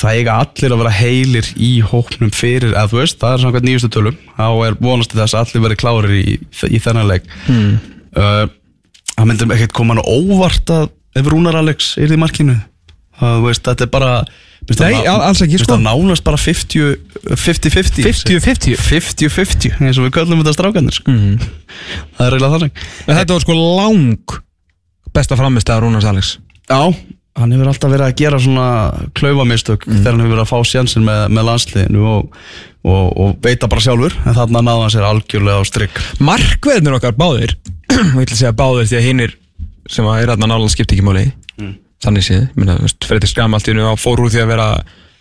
það 0.00 0.14
eiga 0.16 0.36
allir 0.40 0.72
að 0.72 0.80
vera 0.80 0.92
heilir 0.96 1.48
í 1.60 1.70
hóknum 1.84 2.30
fyrir, 2.32 2.70
eða 2.72 2.88
þú 2.92 3.00
veist, 3.02 3.18
það 3.20 3.34
er 3.36 3.42
samkvæmt 3.44 3.66
nýjustu 3.68 3.90
tölum 3.92 4.16
þá 4.38 4.46
er 4.68 4.78
vonast 4.80 5.12
þess 5.16 5.36
að 5.36 5.42
allir 5.44 5.64
verið 5.66 5.80
klárir 5.82 6.14
í, 6.16 6.38
í 6.70 6.80
þennan 6.80 7.10
leik 7.10 7.28
Hmm. 7.46 7.74
uh, 8.16 8.46
Það 9.20 9.26
myndir 9.28 9.50
ekkert 9.52 9.74
koma 9.76 9.92
hann 9.98 10.06
óvart 10.08 10.70
að 10.72 10.86
ef 11.20 11.26
Rúnar 11.28 11.58
Alex 11.60 11.90
er 12.00 12.12
í 12.14 12.16
markinu 12.16 12.54
það, 13.20 13.42
veist, 13.44 13.66
þetta 13.68 13.84
er 13.84 13.90
bara 13.92 14.12
Nei, 14.80 14.94
alls 15.08 15.40
ekki, 15.44 15.58
sko. 15.60 15.74
það 15.74 15.82
nánast 15.84 16.24
bara 16.24 16.38
50 16.40 16.96
50-50 17.36 18.04
50-50 18.06 18.76
50-50, 18.80 19.76
eins 19.82 19.98
og 20.00 20.06
við 20.06 20.12
köllum 20.16 20.40
þetta 20.42 20.52
strákanir 20.56 20.94
sko. 20.96 21.10
mm. 21.12 21.38
það 22.16 22.26
er 22.26 22.36
eiginlega 22.36 22.52
þannig 22.54 22.82
Þetta 23.10 23.34
var 23.36 23.44
sko 23.44 23.56
lang 23.58 24.36
besta 25.16 25.36
framist 25.40 25.72
að 25.72 25.82
Rúnars 25.84 26.06
Alex 26.08 26.32
Já, 26.70 26.80
hann 27.38 27.52
hefur 27.54 27.68
alltaf 27.70 27.92
verið 27.92 28.06
að 28.08 28.16
gera 28.20 28.38
svona 28.42 28.66
klaufamistök 29.16 29.86
Mm. 29.86 30.00
þegar 30.00 30.10
hann 30.16 30.20
hefur 30.24 30.34
verið 30.34 30.44
að 30.46 30.50
fá 30.50 30.58
sjansin 30.70 31.04
með, 31.06 31.20
með 31.36 31.46
landsliðinu 31.50 32.06
og, 32.10 32.32
og, 32.84 33.04
og 33.22 33.36
veita 33.44 33.68
bara 33.70 33.84
sjálfur 33.84 34.16
en 34.26 34.34
þarna 34.36 34.62
náða 34.66 34.82
hann 34.86 34.94
sér 34.96 35.06
algjörlega 35.08 35.60
á 35.62 35.64
strikk 35.68 36.00
Markverðnir 36.20 36.96
okkar 36.98 37.14
báðir 37.16 37.54
og 37.90 38.16
ég 38.18 38.24
ætla 38.26 38.34
að 38.34 38.40
segja 38.42 38.56
báðir 38.58 38.90
því 38.90 38.98
að 39.00 39.06
hinnir 39.08 39.36
sem 39.90 40.06
að 40.06 40.22
er 40.24 40.32
aðna 40.34 40.46
nálan 40.50 40.70
skipti 40.70 40.94
ekki 40.94 41.02
máli. 41.06 41.24
Þannig 42.00 42.22
séð, 42.24 42.44
Fredrik 43.04 43.28
Skram 43.28 43.52
allt 43.56 43.66
í 43.68 43.72
einu 43.74 43.88
á 43.90 43.94
fór 43.98 44.20
úr 44.22 44.30
því 44.32 44.38
að 44.44 44.50
vera 44.52 44.66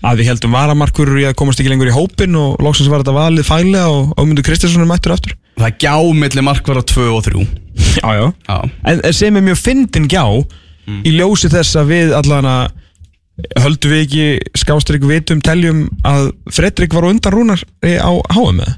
að 0.05 0.20
við 0.22 0.30
heldum 0.30 0.53
varamarkur 0.55 1.10
í 1.20 1.26
að 1.28 1.34
komast 1.41 1.60
ekki 1.60 1.72
lengur 1.74 1.89
í 1.89 1.95
hópin 1.95 2.38
og 2.39 2.62
loksins 2.64 2.88
var 2.91 3.01
þetta 3.01 3.16
valið 3.18 3.47
fælega 3.49 3.89
og 3.91 4.14
Ámundur 4.22 4.45
Kristinsson 4.47 4.86
er 4.86 4.88
mættur 4.88 5.12
aftur. 5.16 5.34
Það 5.60 5.66
er 5.68 5.76
gjá 5.84 5.95
milli 6.22 6.43
markvara 6.45 6.84
2 6.93 7.07
og 7.18 7.26
3 7.26 7.43
Já, 7.99 8.07
já. 8.16 8.60
En 8.93 9.01
sem 9.18 9.36
er 9.41 9.43
mjög 9.49 9.60
fyndin 9.60 10.07
gjá 10.12 10.24
í 11.06 11.16
ljósi 11.16 11.50
þess 11.54 11.76
að 11.80 11.92
við 11.94 12.14
allan 12.20 12.46
að 12.46 12.68
höldum 13.64 13.92
við 13.94 14.02
ekki 14.04 14.24
skástrík 14.60 15.06
vitum, 15.08 15.40
teljum 15.42 15.86
að 16.04 16.32
Fredrik 16.52 16.92
var 16.94 17.08
á 17.08 17.12
undan 17.14 17.32
Rúnar 17.36 17.62
á 17.86 18.12
HM 18.36 18.60
eða? 18.66 18.76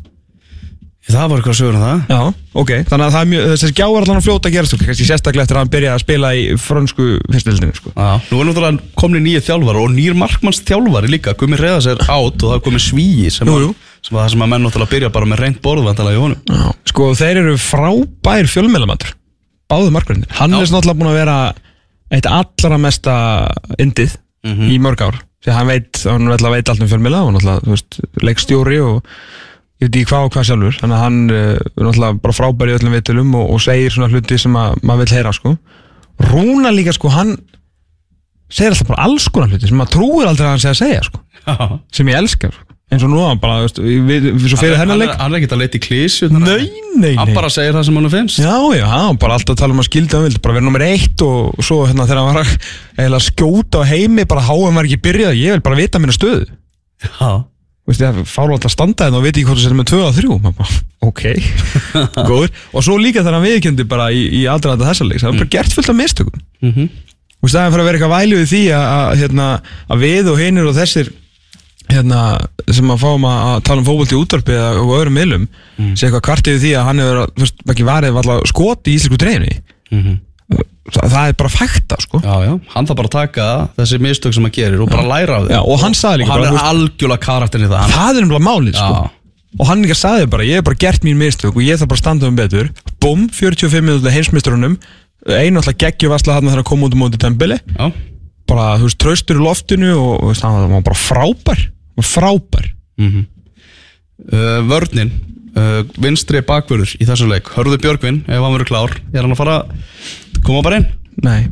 það 1.11 1.25
var 1.31 1.39
eitthvað 1.41 1.55
sögur 1.57 1.75
um 1.75 1.81
það 1.81 2.11
Já, 2.13 2.19
ok, 2.61 2.69
þannig 2.87 3.03
að 3.07 3.13
það 3.15 3.21
er 3.25 3.29
mjög, 3.31 3.45
þessi 3.51 3.69
gjá 3.75 3.83
er 3.89 4.03
allan 4.05 4.19
að 4.21 4.25
fljóta 4.27 4.47
að 4.47 4.53
gerast 4.55 4.75
og 4.77 4.83
kannski 4.85 5.07
sérstaklega 5.09 5.43
eftir 5.43 5.57
að 5.57 5.63
hann 5.63 5.71
byrja 5.73 5.95
að 5.95 6.03
spila 6.05 6.29
í 6.37 6.43
frönsku 6.61 7.07
fyrstildinu 7.33 7.73
sko. 7.75 7.91
Já, 7.97 8.11
nú 8.29 8.37
er 8.39 8.47
náttúrulega 8.47 8.93
komin 9.01 9.25
nýju 9.25 9.41
þjálfari 9.49 9.81
og 9.81 9.91
nýr 9.97 10.15
markmanns 10.21 10.61
þjálfari 10.69 11.09
líka 11.11 11.33
Gumi 11.41 11.59
Reðas 11.59 11.89
er 11.91 11.99
átt 12.05 12.13
og 12.37 12.45
það 12.45 12.55
er 12.55 12.63
komið 12.69 12.85
svíi 12.85 13.31
sem, 13.33 13.49
Jú, 13.49 13.57
að- 13.57 13.65
jú. 13.65 13.73
sem 14.07 14.15
að 14.15 14.21
það 14.23 14.31
sem 14.35 14.45
að 14.45 14.51
menn 14.53 14.63
náttúrulega 14.69 14.93
byrja 14.93 15.11
bara 15.17 15.29
með 15.33 15.41
reynd 15.43 15.59
borðvandala 15.65 16.13
í 16.15 16.21
honum 16.21 16.39
Já. 16.47 16.69
Sko, 16.93 17.09
þeir 17.17 17.41
eru 17.43 17.57
frábær 17.65 18.51
fjölmjölamætur 18.53 19.11
Báðu 19.73 19.91
markverðinir 19.97 20.31
Hann 20.37 20.53
Já. 20.55 20.61
er 20.61 20.71
náttúrulega 20.77 21.01
búin 21.01 21.11
að 21.11 21.19
vera 21.19 21.37
eitt 22.11 22.27
allra 22.27 22.79
mesta 22.81 23.13
indið 23.79 24.17
í 24.71 24.79
mörg 24.81 25.01
ár. 25.05 25.21
Því 25.41 25.51
að 25.51 25.57
hann 25.57 25.69
veit, 25.71 26.01
hann 26.05 26.27
veit 26.53 26.69
allt 26.69 26.83
um 26.83 26.89
fjölmjöla 26.89 27.21
og 27.25 27.31
náttúrulega, 27.35 27.77
leikstjóri 28.21 28.79
og 28.83 28.99
ég 29.81 29.87
veit 29.87 29.95
ekki 29.95 30.09
hvað 30.11 30.25
og 30.27 30.33
hvað 30.35 30.47
sjálfur. 30.49 30.79
Þannig 30.81 30.97
að 30.97 31.05
hann 31.05 31.21
uh, 31.29 31.53
er 31.57 31.87
náttúrulega 31.87 32.19
bara 32.21 32.37
frábær 32.37 32.69
í 32.71 32.75
öllum 32.75 32.97
viðtölum 32.97 33.37
og, 33.39 33.53
og 33.55 33.63
segir 33.63 33.95
svona 33.95 34.11
hluti 34.11 34.37
sem 34.41 34.57
að 34.59 34.75
maður 34.85 35.05
vil 35.05 35.17
heyra 35.17 35.33
sko. 35.33 35.55
Rúna 36.21 36.73
líka 36.75 36.93
sko, 36.93 37.13
hann 37.15 37.37
segir 38.51 38.75
alltaf 38.75 38.91
bara 38.91 39.07
alls 39.07 39.29
konar 39.33 39.53
hluti 39.53 39.69
sem 39.71 39.79
maður 39.79 39.95
trúir 39.95 40.29
aldrei 40.29 40.45
að 40.45 40.53
hann 40.53 40.63
segja 40.65 40.75
að 40.75 40.83
segja 40.83 41.07
sko. 41.07 41.23
Sem 41.95 42.11
ég 42.11 42.21
elskar 42.21 42.53
sko. 42.53 42.70
Eins 42.91 43.03
og 43.07 43.11
nú 43.13 43.21
hann 43.23 43.39
bara, 43.39 43.61
veist, 43.63 43.77
við, 43.79 44.25
við, 44.35 44.47
svo 44.51 44.57
fyrir 44.59 44.75
hennar 44.79 44.97
leik. 44.99 45.09
er- 45.13 45.21
hann 45.21 45.31
er 45.33 45.39
ekkert 45.39 45.53
að 45.55 45.61
leita 45.63 45.77
í 45.79 45.83
klísju 45.85 46.27
Nei, 46.31 46.39
nei, 46.43 46.71
nei 46.99 47.11
Hann 47.15 47.31
bara 47.37 47.49
segir 47.53 47.71
það 47.77 47.85
sem 47.87 47.99
hann 48.01 48.09
finnst. 48.11 48.41
Já, 48.43 48.55
já, 48.75 48.85
hann 48.91 49.19
bara 49.21 49.37
alltaf 49.37 49.55
að 49.55 49.61
tala 49.63 49.75
um 49.77 49.79
að 49.83 49.87
skildi 49.87 50.17
hann 50.17 50.25
vildi 50.27 50.41
bara 50.43 50.57
vera 50.57 50.65
nummer 50.67 50.83
eitt 50.83 51.23
og, 51.23 51.55
svo 51.63 51.85
hérna 51.87 52.07
þegar 52.09 52.25
hann 52.25 52.35
var 52.35 53.15
að 53.21 53.23
skjóta 53.29 53.79
á 53.79 53.83
heimi 53.87 54.25
bara 54.27 54.43
háum 54.49 54.75
var 54.75 54.89
ekki 54.89 54.99
byrjað, 55.07 55.39
ég 55.39 55.55
vil 55.55 55.63
bara 55.63 55.79
vita 55.79 55.99
minna 56.03 56.15
stöðu. 56.17 56.49
Já. 57.07 57.31
Veist, 57.87 58.03
ég 58.03 58.19
fálu 58.29 58.53
alltaf 58.53 58.69
að 58.69 58.75
standa 58.75 59.07
hérna 59.07 59.17
og 59.17 59.23
veit 59.25 59.33
ekki 59.39 59.47
hvort 59.47 59.57
þú 59.57 59.63
setjum 59.65 59.79
með 59.81 59.87
2 59.89 60.01
og 60.05 60.17
3 60.19 60.35
Maður 60.43 60.57
bara, 60.59 60.75
ok, 61.07 61.23
góður. 62.29 62.51
Og 62.75 62.83
svo 62.85 62.97
líka 63.01 63.23
þegar 63.23 63.39
hann 63.39 63.47
viðkjöndi 63.47 63.87
bara 63.89 64.11
í, 64.13 64.21
í 64.37 64.43
aðdraðanda 64.51 64.91
þessa 64.91 65.07
leik, 65.07 65.23
það 65.23 65.31
var 65.31 65.39
bara 65.41 65.53
gert 65.55 65.73
fullt 65.79 65.89
af 65.89 65.97
mistökum. 65.97 66.43
Mhm. 66.61 66.91
Þú 67.41 67.47
veist, 67.47 67.55
það 67.57 67.63
er 67.65 67.81
að 67.81 67.87
vera 67.89 67.97
eitthvað 67.97 68.13
vælu 68.19 68.37
við 68.43 68.51
því 68.51 68.61
að, 68.77 68.85
að, 68.99 69.15
hérna, 69.23 69.45
að 69.89 70.03
við 70.05 70.27
og 70.29 70.41
hinir 70.43 70.67
og 70.69 70.75
þessir 70.77 71.09
hérna, 71.91 72.19
sem 72.71 72.91
að 72.93 73.01
fáum 73.03 73.25
að 73.29 73.37
að 73.51 73.61
tala 73.67 73.81
um 73.83 73.87
fótbolt 73.87 74.13
í 74.15 74.19
útvarpi 74.19 74.57
og 74.81 74.95
öðrum 74.99 75.17
miðlum 75.19 75.47
Mm. 75.81 75.93
sé 75.97 76.05
eitthvað 76.07 76.25
kvartið 76.27 76.59
því 76.61 76.71
að 76.77 76.83
hann 76.85 76.99
hefur 77.01 77.19
veist, 77.41 77.61
ekki 77.73 77.85
alltaf 78.21 78.43
skot 78.51 78.89
í 78.91 78.97
íslensku 78.97 79.17
dreifni 79.21 79.53
Þa, 80.91 81.03
það 81.07 81.27
er 81.29 81.35
bara 81.37 81.49
fækta 81.53 81.97
sko. 82.01 82.19
Já, 82.25 82.33
já, 82.43 82.51
hann 82.73 82.87
þarf 82.89 82.97
bara 82.97 83.07
að 83.07 83.13
taka 83.13 83.45
þessi 83.77 83.99
mistök 84.01 84.33
sem 84.35 84.43
hann 84.47 84.53
gerir 84.55 84.81
og 84.83 84.89
bara 84.91 85.05
læra 85.07 85.37
af 85.37 85.43
þeim. 85.45 85.53
Já, 85.53 85.59
og 85.61 85.77
hann 85.79 85.93
og 86.25 86.31
hann 86.33 86.41
bara, 86.41 86.49
er 86.51 86.69
algjörlega 86.71 87.21
karakterin 87.21 87.67
í 87.67 87.69
það. 87.71 87.93
Það 87.93 88.17
er 88.19 88.25
umlað 88.27 88.43
málið 88.47 88.79
sko. 88.79 89.03
Og 89.61 89.69
hann 89.69 89.83
líka 89.85 89.95
sagði 89.99 90.27
bara, 90.33 90.47
ég 90.49 90.59
hef 90.59 90.65
bara 90.67 90.79
gert 90.81 91.05
mín 91.05 91.21
mistök 91.21 91.53
og 91.55 91.61
ég 91.63 91.77
þarf 91.79 91.91
bara 91.93 91.99
að 91.99 92.03
standa 92.03 92.27
um 92.31 92.39
betur. 92.39 92.71
Búm, 93.03 93.27
45 93.29 93.85
minútið 93.87 94.15
heimsmestrunum 94.17 94.77
einu 95.29 95.61
alltaf 95.61 95.77
geggjuvasla 95.77 96.39
hann 96.39 96.49
þegar 96.49 96.63
hann 96.63 96.69
kom 96.71 96.83
út 96.87 96.95
um 96.97 97.03
móti 97.05 97.19
tempili 97.21 97.59
Já, 97.77 97.91
bara, 98.49 98.71
þú 98.81 98.87
veist, 98.89 98.99
traustur 99.05 99.37
í 99.37 99.43
loftinu 99.45 99.91
og, 99.93 100.23
og 100.25 100.41
hann 100.41 100.71
var 100.73 100.85
bara 100.89 100.97
frábær 100.97 101.61
hann 101.91 102.01
var 102.01 102.07
frábær. 102.07 102.71
Uh, 104.31 104.61
Vörnin 104.69 105.09
uh, 105.57 105.81
Vinstri 106.01 106.41
bakvörður 106.45 106.91
í 107.01 107.07
þessu 107.09 107.25
leik. 107.29 107.49
Hörðu 107.55 107.79
Björgvin, 107.81 108.19
ef 108.29 108.37
hann 108.43 108.53
verður 108.53 108.69
klár 108.69 108.93
Er 109.15 109.23
hann 109.25 109.33
að 109.33 109.39
fara 109.41 109.55
koma 110.45 110.61
bara 110.65 110.81
inn? 110.81 110.89
nei, 111.21 111.49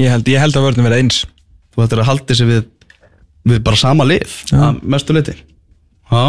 ég 0.00 0.10
held, 0.10 0.26
ég 0.28 0.40
held 0.42 0.56
að 0.58 0.64
vörðin 0.66 0.86
verið 0.88 1.02
eins. 1.04 1.18
Þú 1.74 1.84
ættir 1.84 2.00
að 2.02 2.08
haldi 2.10 2.36
sig 2.38 2.48
við 2.48 2.62
Við 3.50 3.60
bara 3.64 3.78
sama 3.80 4.04
lið 4.04 4.32
Já. 4.50 4.56
að 4.66 4.80
Mestu 4.92 5.14
leiti 5.16 5.32
Já. 6.10 6.24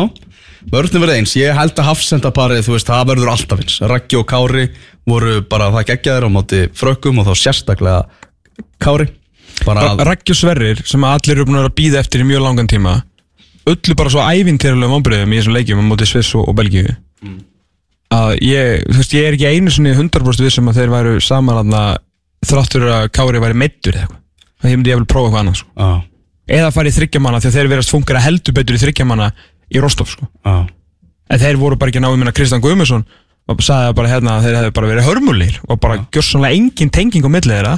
Vörnin 0.72 1.02
verður 1.02 1.16
eins, 1.18 1.34
ég 1.40 1.56
held 1.58 1.74
að 1.82 1.88
hafsendaparið 1.90 2.68
Þú 2.68 2.76
veist, 2.76 2.92
það 2.92 3.08
verður 3.10 3.32
alltaf 3.34 3.64
eins. 3.64 3.80
Raggi 3.92 4.20
og 4.20 4.28
Kári 4.30 4.68
voru 5.10 5.40
bara 5.50 5.72
það 5.74 5.88
geggjaðir 5.90 6.28
á 6.28 6.36
móti 6.36 6.62
frökkum 6.78 7.20
og 7.24 7.32
þá 7.32 7.34
sérstaklega 7.42 8.04
Kári. 8.84 9.08
Raggi 9.66 10.36
og 10.36 10.38
Sverrir, 10.40 10.84
sem 10.88 11.04
allir 11.04 11.36
eru 11.36 11.48
búin 11.50 11.60
að 11.64 11.74
býða 11.80 12.00
eftir 12.04 12.24
í 12.24 12.28
mjög 12.30 12.46
langan 12.46 12.70
tíma 12.72 13.00
öllu 13.70 13.96
bara 13.98 14.12
svo 14.14 14.24
ævintýrlega 14.26 14.92
vonbreiðum 14.92 15.34
í 15.34 15.40
þessum 15.40 15.56
leikjum 15.58 15.82
á 15.82 15.86
móti 15.86 16.08
Sviss 16.10 16.36
og, 16.38 16.48
og 16.50 16.58
Belgíu. 16.58 16.96
Að 18.12 18.34
ég, 18.44 18.82
þú 18.90 18.98
veist, 18.98 19.14
ég 19.16 19.28
er 19.28 19.38
ekki 19.38 19.52
einu 19.52 19.72
sinni 19.72 19.94
100% 19.96 20.44
vissum 20.44 20.68
að 20.68 20.82
þeir 20.82 20.92
væru 20.92 21.20
saman 21.24 21.72
að 21.72 22.02
þráttur 22.48 22.88
að 22.92 23.08
Kári 23.16 23.42
væri 23.44 23.58
meittur 23.62 23.96
eða 23.96 24.08
eitthvað. 24.08 24.20
Það 24.62 24.72
hefði 24.72 24.92
ég 24.92 25.00
vil 25.00 25.08
prófa 25.10 25.28
eitthvað 25.30 25.42
annað 25.42 25.60
sko. 25.62 25.70
á, 25.78 25.90
eða 26.52 26.72
fara 26.76 26.92
í 26.92 26.96
þryggjamanna 26.98 27.42
því 27.42 27.50
að 27.50 27.56
þeir 27.58 27.72
verðast 27.72 27.94
funkar 27.94 28.20
að 28.20 28.26
heldur 28.28 28.56
betur 28.58 28.78
í 28.78 28.82
þryggjamanna 28.82 29.32
í 29.72 29.82
Rostov 29.82 30.10
sko. 30.12 30.28
á, 30.46 30.54
en 31.32 31.42
þeir 31.42 31.62
voru 31.62 31.78
bara 31.80 31.94
ekki 31.94 32.02
að 32.02 32.06
ná 32.06 32.12
um 32.12 32.20
hérna 32.20 32.36
Kristján 32.36 32.64
Guðmundsson 32.66 33.06
og 33.50 33.64
sagði 33.66 33.96
bara 33.98 34.12
hérna 34.12 34.36
að 34.38 34.46
þeir 34.46 34.58
hefði 34.60 34.74
bara 34.78 34.90
verið 34.92 35.08
hörmulir 35.08 35.56
og 35.68 35.80
bara 35.82 36.02
gjörsanlega 36.14 36.58
engin 36.60 36.92
tenging 36.94 37.26
á 37.26 37.30
milli 37.32 37.56
þeirra. 37.56 37.78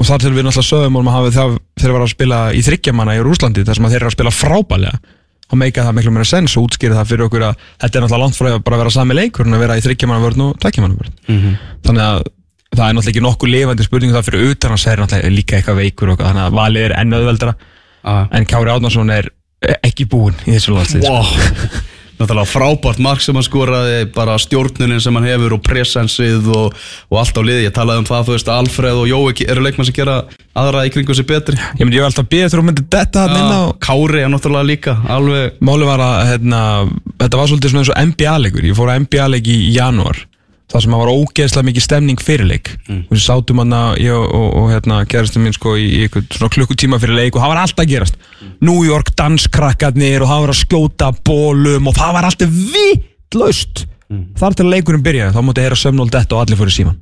Og 0.00 0.08
þar 0.08 0.22
til 0.22 0.32
við 0.32 0.46
náttúrulega 0.46 0.70
sögum 0.70 0.96
um 0.98 1.10
að 1.10 1.18
hafa 1.18 1.34
það 1.36 1.58
þeir 1.82 1.92
var 1.92 2.04
að 2.04 2.12
spila 2.14 2.38
í 2.56 2.62
þryggjamanna 2.64 3.16
í 3.18 3.20
Rúslandi 3.22 3.64
þar 3.66 3.78
sem 3.78 3.86
að 3.86 3.92
þeir 3.92 4.00
eru 4.00 4.08
að 4.08 4.16
spila 4.16 4.32
frábælega 4.34 5.00
þá 5.52 5.58
meika 5.60 5.84
það 5.84 5.96
miklu 5.98 6.12
meira 6.16 6.28
sens 6.28 6.56
og 6.56 6.68
útskýri 6.68 6.96
það 6.96 7.10
fyrir 7.10 7.26
okkur 7.26 7.42
að 7.50 7.66
þetta 7.82 7.98
er 7.98 8.04
náttúrulega 8.06 8.22
langt 8.22 8.38
frá 8.38 8.48
að 8.48 8.62
bara 8.64 8.78
vera 8.80 8.94
sami 8.94 9.16
leikur 9.18 9.48
en 9.48 9.56
að 9.58 9.64
vera 9.66 9.76
í 9.76 9.84
þryggjamanna 9.84 10.24
vörn 10.24 10.44
og 10.46 10.54
tveggjamanna 10.62 10.96
vörn 11.02 11.58
þannig 11.84 12.04
að 12.06 12.22
það 12.72 12.86
er 12.86 12.96
náttúrulega 12.96 13.12
ekki 13.12 13.24
nokkuð 13.26 13.52
lifandi 13.52 13.86
spurning 13.86 14.16
það 14.16 14.26
fyrir 14.30 14.50
utan 14.54 14.72
að 14.72 14.82
segja 14.86 15.02
náttúrulega 15.02 15.36
líka 15.36 15.58
eitthvað 15.58 15.80
veikur 15.82 16.14
og 16.14 16.24
þannig 16.24 16.46
að 16.46 16.56
valið 16.56 16.86
er 16.88 16.96
enn 17.02 17.16
auðveldara 17.18 17.54
á. 18.08 18.12
en 18.32 18.48
Kári 18.48 18.72
Átnarsson 18.72 19.12
er 19.12 19.28
ekki 19.84 20.08
búinn 20.10 20.38
í 20.46 20.56
þessu 20.56 20.72
landslið 20.74 21.04
sko. 21.04 21.20
Wow. 21.20 21.80
Náttúrulega 22.22 22.52
frábært 22.52 23.02
mark 23.02 23.24
sem 23.24 23.36
hann 23.36 23.46
skoraði 23.46 24.06
bara 24.14 24.38
stjórnunin 24.40 25.02
sem 25.02 25.18
hann 25.18 25.26
hefur 25.26 25.58
og 25.58 25.64
presensið 25.66 26.48
og, 26.54 26.78
og 27.10 27.20
allt 27.20 27.36
á 27.36 27.42
liði. 27.42 27.66
Ég 27.66 27.76
talaði 27.76 28.04
um 28.04 28.08
það, 28.08 28.28
þú 28.28 28.36
veist, 28.36 28.52
Alfreð 28.52 29.02
og 29.02 29.10
Jói 29.10 29.48
eru 29.50 29.66
leikmann 29.66 29.88
sem 29.88 29.96
gera 29.96 30.22
aðra 30.58 30.84
í 30.86 30.92
kringu 30.92 31.14
sig 31.16 31.26
betri? 31.28 31.56
Ég 31.78 31.84
myndi 31.84 31.98
ég 31.98 32.04
var 32.04 32.12
alltaf 32.12 32.28
þér 32.32 32.60
að 32.60 32.66
myndi 32.68 32.84
detta 32.92 33.24
hann 33.24 33.38
inn 33.38 33.54
á 33.56 33.62
Kári 33.82 34.20
er 34.22 34.32
náttúrulega 34.32 34.68
líka 34.68 34.96
alveg 35.12 35.56
Máli 35.64 35.88
var 35.88 36.02
að 36.04 36.18
hérna, 36.32 36.60
þetta 37.22 37.40
var 37.40 37.50
svolítið 37.50 37.72
svona 37.72 37.84
eins 37.84 37.92
og 37.92 38.02
NBA-leikur 38.12 38.68
Ég 38.68 38.76
fór 38.76 38.92
að 38.92 39.02
NBA-leik 39.06 39.48
í 39.48 39.58
janúar 39.76 40.20
Það 40.72 40.84
sem 40.84 40.94
að 40.96 41.02
var 41.02 41.12
ógeðslega 41.12 41.68
mikið 41.68 41.84
stemning 41.84 42.22
fyrirleik 42.24 42.72
mm. 42.88 43.00
Við 43.10 43.20
sátum 43.20 43.60
hann 43.60 43.76
að 43.76 44.00
ég 44.00 44.16
og, 44.16 44.24
og, 44.38 44.48
og 44.62 44.70
hérna, 44.72 45.02
gerastum 45.12 45.44
minn 45.44 45.56
sko 45.56 45.76
í, 45.76 45.86
í 46.00 46.08
klukkutíma 46.08 47.00
fyrir 47.02 47.18
leik 47.18 47.36
og 47.36 47.44
það 47.44 47.52
var 47.52 47.62
alltaf 47.62 47.84
að 47.84 47.92
gerast. 47.92 48.18
New 48.64 48.80
York 48.88 49.12
danskrakkarnir 49.18 50.24
og 50.24 50.32
það 50.32 50.44
var 50.46 50.54
að 50.54 50.60
skjóta 50.62 51.12
bólum 51.28 51.92
og 51.92 51.96
það 52.00 52.16
var 52.16 52.30
alltaf 52.30 52.58
vitlaust. 52.72 53.86
Þar 54.40 54.56
til 54.56 54.66
að 54.66 54.74
leikurinn 54.74 55.04
byrjaði, 55.04 55.36
þá 55.36 55.44
mútti 55.44 55.64
heyra 55.64 55.78
sömnól 55.80 56.10
detta 56.12 56.36
og 56.36 56.44
allir 56.44 56.60
fyrir 56.60 56.74
síman 56.80 57.00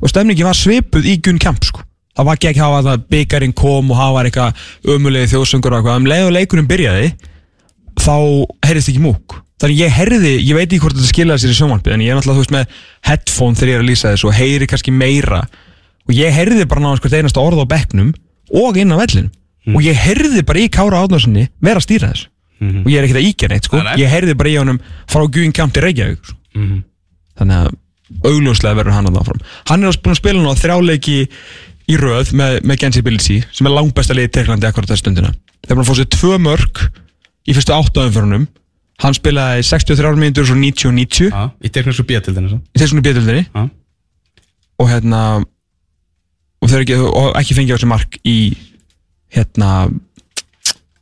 og 0.00 0.12
stemningi 0.12 0.44
var 0.46 0.56
svipuð 0.56 1.08
í 1.08 1.18
Gunn 1.24 1.40
Kemp 1.40 1.64
sko. 1.64 1.84
það 2.16 2.28
var 2.28 2.38
ekki 2.38 2.50
ekki 2.50 2.64
hafa 2.64 2.82
það 2.86 3.06
byggarinn 3.12 3.56
kom 3.56 3.90
og 3.92 3.98
hafa 4.00 4.24
eitthvað 4.24 4.60
ömulegi 4.94 5.32
þjóðsöngur 5.34 5.74
og 5.74 5.80
eitthvað. 5.80 5.98
Um 6.00 6.08
leið 6.10 6.28
og 6.28 6.36
leikurinn 6.36 6.70
byrjaði 6.70 7.10
þá 8.06 8.14
heyrðist 8.66 8.92
ekki 8.92 9.02
múk. 9.02 9.36
Þannig 9.60 9.78
ég 9.80 9.94
heyrði, 9.96 10.32
ég 10.44 10.56
veit 10.58 10.66
ekki 10.66 10.82
hvort 10.82 10.96
þetta 10.98 11.08
skilaði 11.10 11.42
sér 11.42 11.52
í 11.54 11.56
sjónvarpi 11.56 11.92
en 11.94 12.02
ég 12.04 12.12
er 12.12 12.18
náttúrulega 12.18 12.36
þú 12.36 12.42
veist 12.44 12.54
með 12.54 12.74
headphone 13.08 13.56
þegar 13.56 13.70
ég 13.70 13.78
er 13.78 13.84
að 13.84 13.88
lýsa 13.90 14.10
þessu 14.12 14.28
og 14.28 14.36
heyri 14.36 14.68
kannski 14.68 14.92
meira. 14.92 15.40
Og 16.06 16.12
ég 16.14 16.34
heyrði 16.36 16.66
bara 16.68 16.84
náðan 16.84 17.00
hvert 17.02 17.16
einasta 17.18 17.40
orð 17.42 17.62
á 17.64 17.66
bekknum 17.72 18.10
og 18.52 18.76
inn 18.78 18.92
á 18.92 19.00
vellin 19.00 19.30
og 19.72 19.80
ég 19.82 19.96
heyrði 19.98 20.44
bara 20.46 20.60
í 20.62 20.68
Kára 20.70 21.00
Átnarssoni 21.02 21.46
vera 21.58 21.80
að 21.80 21.86
stýra 21.88 22.10
þessu. 22.12 22.28
Og 22.84 22.90
ég 22.92 23.00
er 23.00 23.06
ekkert 23.08 23.18
að 23.22 23.30
íkja 23.30 23.48
neitt 23.50 23.66
sko. 23.66 23.80
Ég 24.00 24.12
heyrði 24.12 24.36
bara 24.38 24.52
í 24.52 24.58
honum 24.60 24.78
frá 25.10 25.24
Guðin 25.24 25.56
Kamp 25.56 25.72
til 25.74 25.82
Reykjavík 25.82 26.20
sko. 26.24 26.36
þannig 27.40 27.56
að 27.64 27.72
augljóslega 28.30 28.78
verður 28.78 28.94
hann 28.94 29.08
að 29.10 29.18
áfram. 29.20 29.40
Hann 29.68 29.82
er 29.82 29.90
að 29.90 30.14
spila 30.20 30.38
nú 30.40 30.52
á 30.52 30.56
þrjáleiki 30.56 31.16
í 31.90 31.96
röð 31.98 32.30
með, 32.38 32.60
með 32.62 32.78
Gensi 32.84 33.02
Bilsi 33.02 33.40
sem 33.52 33.66
er 33.66 33.74
langbæsta 33.74 34.14
liðið 34.14 34.30
í 34.30 34.34
Tyrklandi 34.36 34.68
akkurat 34.68 34.92
þessu 34.92 35.02
stundina. 35.02 35.32
Þeir 35.66 35.74
búin 35.76 35.84
að 35.84 35.90
fá 35.90 35.98
sér 35.98 36.08
tvö 36.14 36.38
mörg 36.38 36.80
í 37.46 37.54
fyrstu 37.56 37.74
áttaðumförunum 37.76 38.46
hann 39.02 39.16
spilaði 39.16 39.64
63 39.68 40.16
mínútur 40.20 40.46
og 40.46 40.50
svo 40.50 40.56
90 40.58 40.88
og 40.88 40.96
90 40.96 41.34
á, 41.36 41.42
í 41.60 41.72
teknísku 41.72 42.06
bjötildinu 42.08 42.60
í 42.60 42.80
þessum 42.80 43.02
bjöldinni 43.04 43.44
Já. 43.44 43.66
og 44.80 44.90
hérna 44.90 45.20
og 46.62 46.72
ekki, 46.80 46.96
og 46.96 47.36
ekki 47.38 47.56
fengið 47.58 47.76
á 47.76 47.76
þessu 47.76 47.90
mark 47.90 48.18
í 48.24 48.38
hérna 49.36 49.70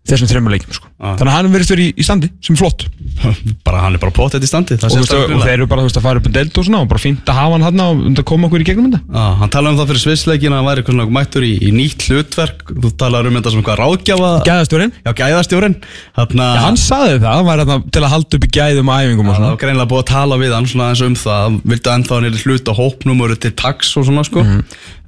þessum 0.05 0.29
þreymur 0.29 0.53
leikjum 0.53 0.75
sko. 0.77 0.89
Já. 1.01 1.15
þannig 1.17 1.31
að 1.31 1.37
hann 1.39 1.47
verðist 1.55 1.73
verið 1.73 1.87
í, 1.89 2.05
standi 2.05 2.29
sem 2.45 2.55
er 2.55 2.61
flott. 2.61 2.83
Bara 3.67 3.81
hann 3.87 3.97
er 3.97 4.03
bara 4.03 4.13
pottet 4.13 4.45
í 4.45 4.49
standi 4.49 4.77
það 4.77 4.91
og, 4.91 5.05
sést 5.07 5.15
og, 5.17 5.33
þeir 5.41 5.55
eru 5.55 5.69
bara 5.71 5.85
veist, 5.87 5.97
að 5.97 6.05
fara 6.05 6.21
upp 6.21 6.29
um 6.29 6.35
delt 6.35 6.59
og 6.61 6.67
svona 6.67 6.81
og 6.85 6.91
bara 6.91 7.01
fínt 7.01 7.31
að 7.31 7.39
hafa 7.39 7.61
hann 7.63 7.65
hann 7.81 8.19
og 8.21 8.25
koma 8.29 8.49
okkur 8.51 8.65
í 8.65 8.67
gegnum 8.69 8.91
þetta. 8.91 9.01
Já, 9.09 9.25
hann 9.41 9.53
talaði 9.55 9.73
um 9.73 9.81
það 9.81 9.91
fyrir 9.93 10.03
svisleikin 10.03 10.53
að 10.53 10.61
hann 10.61 10.69
væri 10.69 10.85
svona 10.89 11.07
mættur 11.17 11.47
í, 11.47 11.53
í 11.57 11.71
nýtt 11.73 12.05
hlutverk. 12.09 12.65
Þú 12.85 12.91
talaði 13.01 13.33
um 13.33 13.39
þetta 13.39 13.55
sem 13.55 13.65
hvað 13.65 13.81
ráðgjafa? 13.81 14.33
Gæðastjórinn. 14.49 14.95
Já, 15.01 15.11
gæðastjórinn. 15.23 15.79
Þarna 16.19 16.51
Já, 16.51 16.61
hann 16.67 16.81
saði 16.85 17.17
það, 17.25 17.31
hann 17.31 17.51
þarna 17.53 17.79
til 17.97 18.05
að 18.05 18.15
halda 18.15 18.39
upp 18.41 18.49
í 18.49 18.53
gæðum 18.59 18.93
og 18.93 19.01
æfingum 19.01 19.31
og 19.31 19.33
það 19.33 19.41
svona. 19.41 19.55
var 19.55 19.63
greinlega 19.65 19.91
búið 19.95 20.05
að 20.05 20.11
tala 20.13 20.41
við 20.43 20.55
hann 20.59 20.71
svona 20.75 20.91
eins 20.93 21.05
um 21.05 21.19
það. 21.25 21.59
Vildi 21.73 21.95
ennþá 21.95 22.19
hann 22.19 22.29
er 22.29 22.45
hlut 22.45 22.71
á 22.71 22.75
hópnum 22.77 23.25
og 23.25 23.31
eru 23.31 23.41
til 23.41 23.55
tax 23.65 23.95
og 24.01 24.09
svona 24.11 24.27
sko. 24.29 24.45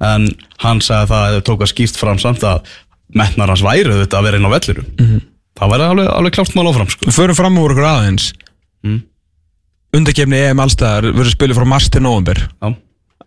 En 0.07 0.29
hann 0.63 0.81
sagði 0.81 1.11
það 1.11 1.23
að 1.27 1.37
þau 1.37 1.47
tók 1.51 1.63
að 1.65 1.73
skýrt 1.73 1.99
fram 1.99 2.21
samt 2.21 2.45
að 2.47 2.75
metnar 3.15 3.51
hans 3.53 3.63
væri 3.65 3.93
þetta 4.03 4.19
að 4.19 4.27
vera 4.27 4.39
inn 4.39 4.47
á 4.47 4.55
vellirum 4.55 4.87
það 5.57 5.71
væri 5.73 5.85
alveg, 5.87 6.09
alveg 6.13 6.33
klárt 6.35 6.55
mál 6.57 6.67
áfram 6.69 6.89
sko. 6.91 7.07
Við 7.07 7.15
förum 7.17 7.37
fram 7.37 7.57
úr 7.57 7.73
okkur 7.73 7.87
aðeins. 7.89 8.31
Mm. 8.85 8.99
Undakefni 9.97 10.41
EM 10.49 10.59
allstæðar 10.61 11.07
verður 11.15 11.33
spilið 11.33 11.57
frá 11.57 11.67
mars 11.71 11.87
til 11.89 12.03
november 12.03 12.41
já, 12.43 12.73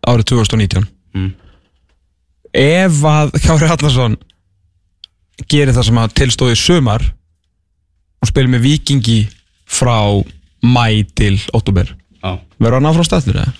árið 0.06 0.32
2019 0.34 0.88
Mm. 1.10 1.32
Ef 2.54 3.00
að 3.02 3.32
Kári 3.42 3.66
Hallarsson 3.66 4.12
gerir 5.50 5.74
það 5.74 5.86
sem 5.88 5.98
að 5.98 6.12
tilstóði 6.20 6.58
sumar 6.58 7.02
og 8.22 8.30
spilir 8.30 8.52
með 8.52 8.62
vikingi 8.68 9.16
frá 9.66 9.96
mæ 10.62 11.02
til 11.18 11.34
óttúber 11.50 11.90
já. 11.90 12.38
verður 12.60 12.78
hann 12.78 12.90
áfram 12.92 13.08
stættur 13.08 13.40
eða? 13.42 13.54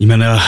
Ég 0.00 0.08
meni 0.08 0.24
að 0.24 0.40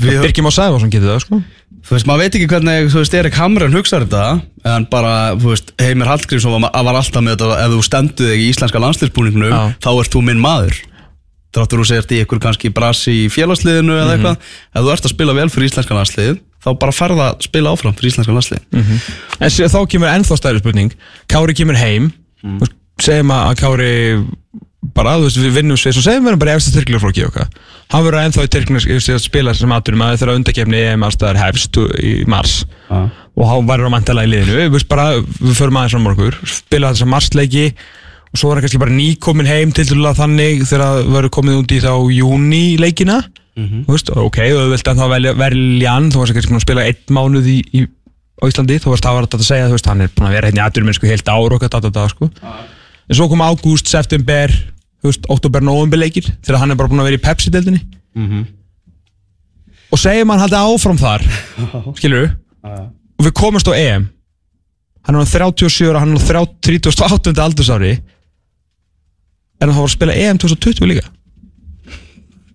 við, 0.00 0.20
Birkjum 0.26 0.50
á 0.50 0.52
Sæfarsson 0.52 0.92
getur 0.92 1.14
það 1.14 1.22
sko. 1.24 1.40
Þú 1.80 1.94
veist, 1.96 2.06
maður 2.06 2.20
veit 2.20 2.36
ekki 2.36 2.48
hvernig 2.50 2.90
þú 2.92 3.00
veist, 3.00 3.14
Erik 3.16 3.38
Hamren 3.40 3.72
hugsaði 3.74 4.06
þetta 4.10 4.74
en 4.74 4.84
bara, 4.92 5.12
þú 5.40 5.54
veist, 5.54 5.72
Heimir 5.80 6.10
Hallgrímsson 6.10 6.52
var, 6.66 6.74
var 6.74 6.98
alltaf 7.00 7.24
með 7.24 7.38
þetta, 7.38 7.56
ef 7.64 7.72
þú 7.74 7.80
stendur 7.86 8.30
þig 8.34 8.42
í 8.44 8.48
íslenska 8.52 8.82
landslýsbúningnum, 8.84 9.54
Já. 9.54 9.62
þá 9.80 9.90
ert 9.94 10.12
þú 10.14 10.22
minn 10.28 10.42
maður. 10.44 10.76
Þráttur 11.50 11.80
þú 11.80 11.86
segir 11.88 12.12
í 12.14 12.20
ykkur 12.22 12.42
kannski 12.44 12.70
brasi 12.70 13.14
í 13.24 13.30
félagsliðinu 13.32 13.96
eða 13.96 14.12
eitthvað. 14.18 14.36
Ef 14.70 14.84
þú 14.84 14.92
ert 14.92 15.08
að 15.08 15.14
spila 15.16 15.34
vel 15.40 15.48
fyrir 15.50 15.70
íslenska 15.72 15.96
landslið 15.96 16.36
þá 16.60 16.68
bara 16.78 16.92
ferða 16.94 17.26
að 17.32 17.46
spila 17.48 17.72
áfram 17.72 17.96
fyrir 17.96 18.12
íslenska 18.12 18.34
landslið 18.36 18.60
En 19.40 19.50
sé- 19.50 19.66
þá 19.72 19.80
kemur 19.88 20.12
ennþá 20.12 20.36
stærri 20.36 20.60
spurning. 20.60 20.92
Kári 21.26 21.56
kemur 21.56 21.80
heim. 21.80 22.12
Mm. 22.44 22.60
segjum 23.00 23.32
að 23.32 23.56
Kári 23.58 23.90
bara, 24.94 25.16
þú 25.18 25.26
veist, 25.26 25.40
við 25.40 25.56
vinnum 25.58 25.76
svið 25.80 25.96
svo 25.96 26.02
segjum 26.04 26.24
við 26.24 26.32
erum 26.34 26.40
bara 26.44 26.54
eftir 26.56 26.72
styrklarflokki 26.76 27.24
okkar 27.26 27.48
hann 27.90 28.04
verður 28.06 28.24
ennþá 28.24 28.44
í 28.44 28.50
styrklarflokki 28.50 29.14
að 29.16 29.24
spila 29.24 29.54
sem 29.56 29.72
aðturum 29.74 30.04
að 30.06 30.18
þeirra 30.20 30.36
undakefni 30.38 30.82
EM 30.90 31.06
allstaðar 31.06 31.40
hefst 31.42 31.80
í 31.98 32.12
mars. 32.30 32.60
Já. 32.90 33.00
og 33.40 33.48
hann 33.48 33.68
verður 33.70 33.90
á 33.90 33.94
mantala 33.94 34.26
í 34.26 34.30
liðinu. 34.30 34.68
Við, 34.74 34.86
bara, 34.90 35.08
við 35.22 35.56
förum 35.58 35.80
aðeins 35.80 35.96
úr 35.98 36.14
okkur. 36.14 36.38
Spila 36.50 36.92
þessa 36.94 37.08
marsleiki 37.08 37.66
og 38.30 38.38
svo 38.38 38.50
er 38.50 38.58
hann 38.58 38.66
kannski 38.66 38.82
bara 38.82 38.94
nýkomin 38.94 39.48
heim 39.50 39.72
til 39.74 39.88
dæla 39.88 40.12
þannig 40.18 40.64
þegar 40.68 40.84
það 40.86 41.12
verður 41.16 41.34
komið 41.34 41.60
út 41.62 41.72
í 41.74 41.80
þá 41.82 41.92
júni 42.14 42.64
leikina 42.78 43.20
þú 43.86 43.94
veist, 43.96 44.10
ok, 44.14 44.38
þú 44.54 44.66
vilt 44.70 44.90
ennþá 44.92 45.08
velja, 45.10 45.32
hann. 45.90 46.10
Þú 46.12 46.22
varst 46.22 46.36
kannski 46.36 46.54
að 46.54 46.62
spila 46.64 46.84
einn 46.86 47.16
mánuð 47.16 47.48
í, 47.50 47.56
í 47.74 47.86
á 48.40 48.44
Íslandi. 48.48 48.78
Þú 48.80 48.94
veist, 48.94 49.04
það 49.04 49.16
var 49.16 49.26
þetta 49.26 49.40
að 49.40 49.48
segja, 49.50 49.66
þú 49.68 49.76
veist, 49.76 49.88
hann 49.90 50.04
er 50.04 50.12
búin 50.14 50.28
að 50.28 50.36
vera 50.36 50.50
hérna 50.50 50.60
í 50.60 50.64
aðurum 50.64 50.94
sko 50.96 51.10
heilt 51.10 51.28
ár 51.28 51.56
og 51.56 51.64
þetta, 51.66 52.06
sko. 52.14 52.30
En 53.10 53.18
svo 53.18 53.26
kom 53.28 53.42
ágúst, 53.44 53.90
september 53.90 54.54
þú 55.00 55.08
veist, 55.10 55.26
oktober, 55.32 55.62
november 55.64 55.98
leikir 56.00 56.26
þegar 56.44 56.60
hann 56.62 56.70
er 56.74 56.76
bara 56.80 56.88
búin 56.92 57.00
að 57.02 57.08
vera 57.10 57.18
í 57.20 57.24
Pepsi-deldinni 57.24 57.80
og 59.90 59.98
segjum 59.98 60.30
hann 60.30 60.40
haldið 60.42 60.58
áfram 60.60 60.98
þar 61.00 61.24
skilur 61.98 62.30
og 63.18 63.24
við 63.26 63.32
komumst 63.36 63.68
á 63.68 63.74
EM. 63.74 64.08
Hann 65.06 65.16
er 65.16 65.24
á 65.24 65.28
37 65.28 65.88
ára, 65.90 66.00
hann 66.04 66.12
er 66.16 66.36
á 66.36 66.44
38. 66.44 67.32
aldursári. 67.40 67.94
En 69.60 69.68
hann 69.68 69.76
var 69.80 69.88
að 69.88 69.94
spila 69.96 70.12
EM 70.16 70.38
2020 70.38 70.86
líka 70.88 71.06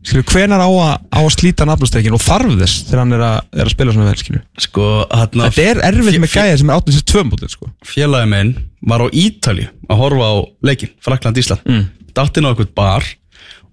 skilur, 0.05 0.25
hvenar 0.29 0.61
á 0.61 0.69
að, 0.69 0.93
á 1.09 1.19
að 1.21 1.31
slíta 1.35 1.67
nafnastreikin 1.67 2.15
og 2.15 2.23
þarf 2.23 2.55
þess 2.61 2.85
þegar 2.87 3.01
hann 3.01 3.15
er 3.17 3.25
að, 3.25 3.37
er 3.55 3.65
að 3.65 3.73
spila 3.73 3.95
svona 3.95 4.09
vel 4.11 4.21
skilur? 4.21 4.43
Sko, 4.65 4.87
hérna 5.11 5.49
þetta 5.49 5.67
er 5.71 5.83
erfitt 5.89 6.21
með 6.23 6.35
gæja 6.37 6.57
sem 6.61 6.71
er 6.71 6.81
82 6.81 7.25
mútið 7.31 7.53
sko. 7.55 7.69
Félagi 7.85 8.31
minn 8.31 8.53
var 8.85 9.05
á 9.05 9.07
Ítali 9.09 9.67
að 9.89 10.01
horfa 10.03 10.29
á 10.29 10.35
leikin, 10.69 10.93
Frakland-Ísland 11.05 11.65
mm. 11.65 11.85
Datt 12.15 12.37
inn 12.39 12.47
á 12.47 12.53
eitthvað 12.53 12.75
bar 12.77 13.07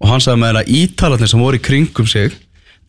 og 0.03 0.09
hann 0.09 0.23
sagði 0.23 0.41
með 0.43 0.59
að 0.63 0.73
Ítalarnir 0.81 1.31
sem 1.31 1.43
voru 1.43 1.59
í 1.59 1.63
kringum 1.63 2.09
sig 2.09 2.33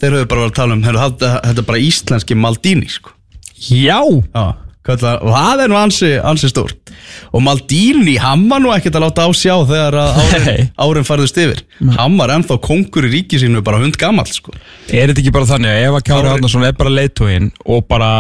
þeir 0.03 0.17
höfðu 0.17 0.29
bara 0.31 0.45
verið 0.45 0.51
að 0.51 0.59
tala 0.59 0.77
um 0.77 0.85
þetta 0.89 1.53
er 1.53 1.69
bara 1.69 1.83
íslenski 1.83 2.37
Maldini 2.39 2.89
sko. 2.91 3.13
já, 3.55 4.01
Já, 4.35 4.45
kallar, 4.85 5.23
og 5.25 5.33
það 5.35 5.63
er 5.65 5.71
nú 5.73 5.77
ansi, 5.81 6.11
ansi 6.21 6.51
stórt. 6.51 6.93
Og 7.35 7.43
Maldini, 7.45 8.17
hann 8.21 8.43
var 8.51 8.61
nú 8.63 8.73
ekkert 8.75 8.97
að 8.99 9.05
láta 9.07 9.25
á 9.27 9.31
sjá 9.37 9.55
þegar 9.69 9.97
árin, 10.03 10.45
Nei. 10.49 10.67
árin 10.85 11.07
farðist 11.09 11.39
yfir. 11.41 11.63
Hann 11.97 12.19
var 12.21 12.33
ennþá 12.35 12.59
kongur 12.65 13.07
í 13.09 13.13
ríki 13.17 13.41
sínu 13.41 13.63
bara 13.65 13.81
hund 13.83 13.97
gamall 14.01 14.29
sko. 14.31 14.53
er 14.91 15.09
þetta 15.13 15.23
ekki 15.25 15.33
bara 15.35 15.49
þannig 15.49 15.73
að 15.73 15.87
ef 15.89 15.97
að 15.99 16.05
Kári 16.11 16.27
Kári- 16.29 16.35
Árnason 16.37 16.67
er 16.69 16.77
bara 16.79 16.93
leiðtógin 16.95 17.49
og 17.65 17.87
bara, 17.89 18.11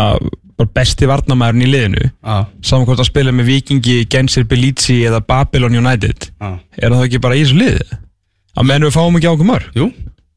bara 0.58 0.70
besti 0.80 1.06
varnamæðurinn 1.10 1.66
í 1.66 1.70
liðinu? 1.72 2.08
Saman 2.64 2.86
hvort 2.88 3.02
að 3.04 3.10
spila 3.10 3.32
með 3.34 3.50
Vikingi, 3.52 3.98
Gensir, 4.08 4.44
Belici 4.48 5.00
eða 5.04 5.20
Babylon 5.26 5.76
United. 5.82 6.30
Já. 6.40 6.58
er 6.78 6.90
það 6.96 7.06
ekki 7.08 7.20
bara 7.20 7.34
í 7.38 7.44
þessu 7.44 7.60
liði? 7.60 8.00
Að 8.54 8.68
menn 8.70 8.84
við 8.86 8.94
fáum 8.94 9.16
ekki 9.18 9.26
á 9.28 9.34
okkur 9.34 9.48
mör 9.50 9.64
Jú, 9.74 9.88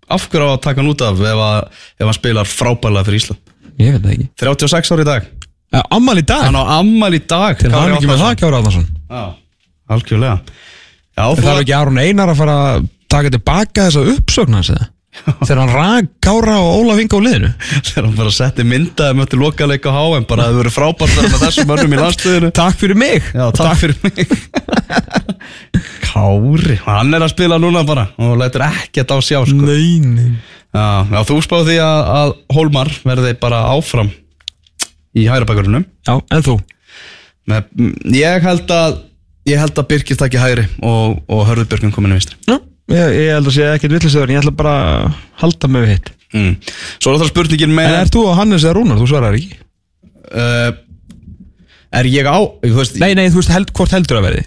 af 0.10 0.24
hverju 0.32 0.48
á 0.50 0.56
að 0.58 0.62
taka 0.64 0.82
hann 0.82 0.90
út 0.90 1.02
af 1.06 1.20
ef, 1.22 1.42
að, 1.48 1.68
ef 2.00 2.06
hann 2.08 2.16
spilar 2.18 2.48
frábælega 2.50 3.06
fyrir 3.06 3.22
Ísland? 3.22 3.42
Ég 3.78 3.94
veit 3.94 4.02
það 4.02 4.14
ekki. 4.16 4.30
36 4.42 4.92
ári 4.96 5.04
í 5.06 5.10
dag 5.12 5.28
Uh, 5.68 5.82
Ammal 5.98 6.22
í 6.22 6.24
dag, 6.24 6.46
Hann 6.48 6.56
á 6.56 6.64
ammal 6.80 7.12
í 7.18 7.20
dag. 7.28 7.58
Til 7.60 7.72
hann 7.74 7.96
ekki 7.98 8.08
með 8.08 8.22
það 8.24 8.36
Kári 8.40 8.56
Árnason. 8.62 8.86
Já, 9.12 9.24
algjörlega. 9.92 10.38
Já, 11.18 11.24
En 11.28 11.42
það 11.42 11.50
er 11.56 11.64
ekki 11.66 11.74
Aron 11.76 11.98
Einar 12.00 12.32
að 12.32 12.40
fara 12.40 12.56
að 12.70 12.86
taka 13.12 13.32
tilbaka 13.34 13.88
þessa 13.90 14.04
uppsögn 14.14 14.56
hans 14.60 14.70
eða? 14.76 14.88
Þegar 15.18 15.60
hann 15.64 15.72
rak 15.74 16.10
Kára 16.24 16.56
og 16.62 16.76
Ólaf 16.84 17.00
Inga 17.02 17.18
á 17.18 17.22
liðinu. 17.26 17.50
Þegar 17.90 18.06
hann 18.06 18.18
bara 18.20 18.34
setti 18.38 18.66
myndaði 18.70 19.18
möttu 19.18 19.40
lokaleika 19.42 19.90
á 19.92 19.98
HM 19.98 20.28
bara 20.30 20.46
að 20.46 20.52
það 20.54 20.60
verið 20.62 20.76
frábært 20.78 21.16
með 21.18 21.38
þessum 21.42 21.72
mönnum 21.72 21.96
í 21.96 22.00
landstöðinu 22.04 22.52
Takk 22.62 22.78
fyrir 22.84 23.00
mig. 23.02 23.32
Já, 23.34 23.46
takk 23.58 23.82
fyrir 23.82 23.98
mig. 24.06 24.38
Kári, 26.06 26.78
hann 26.86 27.18
er 27.18 27.26
að 27.26 27.34
spila 27.34 27.58
núna 27.62 27.84
bara 27.88 28.08
og 28.22 28.38
lætur 28.40 28.64
ekkert 28.68 29.12
á 29.14 29.18
sjá 29.26 29.42
sko. 29.44 29.58
Nei, 29.68 30.00
nei. 30.06 30.30
Já, 30.76 30.86
já, 31.12 31.20
þú 31.28 31.40
spáði 31.44 31.74
því 31.74 31.78
að, 31.82 32.00
að 32.22 32.34
Hólmar 32.56 32.94
verði 33.08 33.34
bara 33.42 33.64
áfram 33.74 34.14
í 35.18 35.26
hægra 35.30 35.50
bakgrunum 35.50 35.86
Já, 36.08 36.14
en 36.18 36.46
þú? 36.46 36.58
Með, 37.48 37.70
ég 38.18 38.48
held 38.48 38.74
að 38.76 38.98
ég 39.48 39.62
held 39.62 39.78
að 39.80 39.90
Birkir 39.92 40.20
takki 40.20 40.42
hægri 40.42 40.66
og, 40.84 41.22
og 41.32 41.46
Hörður 41.48 41.70
Björgum 41.72 41.94
kominu 41.96 42.18
vinstri. 42.18 42.36
Já, 42.50 42.58
ég, 42.92 43.14
ég 43.16 43.30
held 43.38 43.48
að 43.48 43.56
sé 43.56 43.70
ekkert 43.72 43.96
villisöður 43.96 44.28
en 44.28 44.36
ég 44.36 44.42
ætla 44.44 44.56
bara 44.60 44.74
að 44.88 45.22
halda 45.44 45.70
við 45.78 45.94
hitt. 45.94 46.12
Mm. 46.36 46.58
Svo 47.00 47.14
er 47.14 47.22
það 47.22 47.32
spurningin 47.32 47.72
með 47.78 47.94
En 47.94 48.02
er 48.02 48.12
þú 48.12 48.26
og 48.28 48.36
Hannes 48.36 48.66
eða 48.66 48.76
Rúnar? 48.76 49.00
Þú 49.00 49.08
svarar 49.08 49.38
ekki. 49.38 49.62
Uh, 50.28 50.74
Er 51.96 52.08
ég 52.12 52.28
á 52.28 52.38
veist, 52.62 52.98
Nei, 53.00 53.14
nei, 53.16 53.30
þú 53.32 53.40
veist 53.40 53.54
held, 53.54 53.72
hvort 53.76 53.94
heldur 53.96 54.20
að 54.20 54.26
verði? 54.28 54.42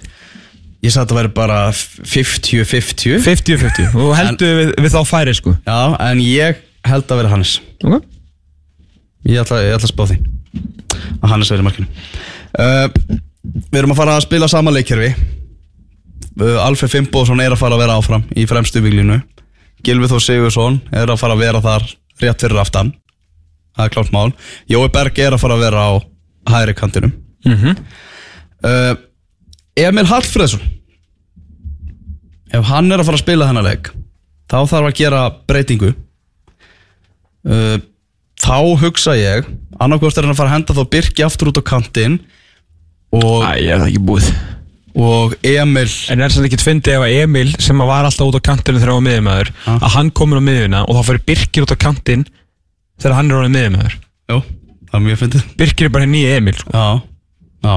Ég 0.85 0.93
sagði 0.93 1.01
að 1.01 1.11
það 1.11 1.18
væri 1.18 1.31
bara 1.37 1.59
50-50 1.73 3.23
50-50 3.25 3.97
og 4.01 4.12
heldur 4.16 4.59
við, 4.59 4.75
við 4.81 4.95
þá 4.95 5.01
færi 5.09 5.35
sko. 5.37 5.55
Já, 5.66 5.81
en 6.07 6.21
ég 6.25 6.61
held 6.89 7.12
að 7.12 7.21
vera 7.21 7.33
Hannes. 7.33 7.55
Ok. 7.85 8.07
Ég 9.29 9.43
ætla, 9.43 9.61
ég 9.64 9.77
ætla 9.77 9.89
að 9.89 9.93
spá 9.93 10.05
því 10.09 10.21
að 11.20 11.28
Hannes 11.32 11.51
verið 11.53 11.66
markinu. 11.68 11.90
Uh, 12.59 13.18
Við 13.70 13.78
erum 13.80 13.94
að 13.94 14.01
fara 14.03 14.14
að 14.18 14.24
spila 14.26 14.48
sama 14.53 14.72
leikkerfi. 14.74 15.11
Uh, 16.40 16.59
Alfred 16.64 16.92
Fimboðsson 16.92 17.40
er 17.42 17.55
að 17.55 17.61
fara 17.62 17.76
að 17.78 17.82
vera 17.84 17.96
áfram 17.98 18.24
í 18.38 18.44
fremstu 18.48 18.82
viglinu 18.84 19.16
Gilvi 19.84 20.09
Þór 20.11 20.20
Sigursson 20.22 20.76
er 20.92 21.09
að 21.09 21.18
fara 21.22 21.34
að 21.36 21.40
vera 21.46 21.62
þar 21.64 21.86
rétt 22.20 22.42
fyrir 22.44 22.61
aftan. 22.61 22.90
Það 23.76 23.86
er 23.86 23.94
klárt 23.94 24.12
mál. 24.12 24.26
Jói 24.68 24.88
Berg 24.92 25.18
er 25.24 25.32
að 25.36 25.40
fara 25.40 25.57
að 25.57 25.64
vera 25.64 25.84
á 25.88 25.92
hægri 26.53 26.74
kantinum. 26.76 27.14
Mhm. 27.48 27.78
uh, 28.68 28.94
Emil 29.80 30.05
Hallfreðsson. 30.11 30.61
Ef 32.53 32.66
hann 32.68 32.90
er 32.92 33.01
að 33.01 33.09
fara 33.09 33.16
að 33.16 33.22
spila 33.24 33.46
þennan 33.48 33.68
leik 33.70 33.88
þá 34.51 34.57
þarf 34.66 34.88
að 34.90 34.96
gera 34.98 35.20
breytingu. 35.48 35.94
Uh, 37.46 37.78
þá 38.51 38.59
hugsa 38.82 39.14
ég 39.16 39.46
annarkvort 39.80 40.18
er 40.18 40.26
hann 40.26 40.34
að 40.34 40.40
fara 40.42 40.51
að 40.51 40.57
henda 40.59 40.76
þá 40.76 40.84
Birki 40.92 41.24
aftur 41.24 41.53
út 41.53 41.61
á 41.62 41.64
kantinn 41.70 42.18
og, 43.14 43.44
Æ, 43.46 43.53
ég 43.62 43.70
er 43.74 43.80
það 43.84 43.88
ekki 43.92 44.03
búið. 44.11 44.26
og 45.01 45.34
Emil 45.46 45.86
En 46.11 46.20
er 46.26 46.34
það 46.34 46.48
ekki 46.51 46.59
tvindi 46.64 46.92
ef 46.96 47.05
að 47.07 47.14
Emil 47.22 47.48
sem 47.62 47.80
að 47.82 47.88
var 47.92 48.09
alltaf 48.09 48.26
út 48.28 48.38
á 48.42 48.48
kantinu 48.51 48.80
þegar 48.82 48.92
hann 48.92 48.98
var 49.01 49.07
miðjumæður 49.09 49.53
Ha. 49.64 49.76
að 49.78 49.94
hann 49.96 50.11
komur 50.20 50.42
á 50.42 50.46
miðjuna 50.51 50.82
og 50.84 50.98
þá 50.98 51.03
fyrir 51.09 51.22
Birkir 51.30 51.66
út 51.66 51.74
á 51.74 51.78
kantinn 51.86 52.26
þegar 53.01 53.16
hann 53.20 53.30
er 53.30 53.38
orðið 53.40 53.55
miðjumæður 53.57 53.96
Jú, 54.30 54.38
það 54.90 54.98
er 54.98 55.05
mjög 55.07 55.18
fyndið. 55.24 55.46
Birkir 55.59 55.88
er 55.88 55.94
bara 55.94 56.07
nýja 56.11 56.36
Emil 56.38 56.55
sko. 56.59 56.70
Já, 56.74 56.86
já. 57.66 57.74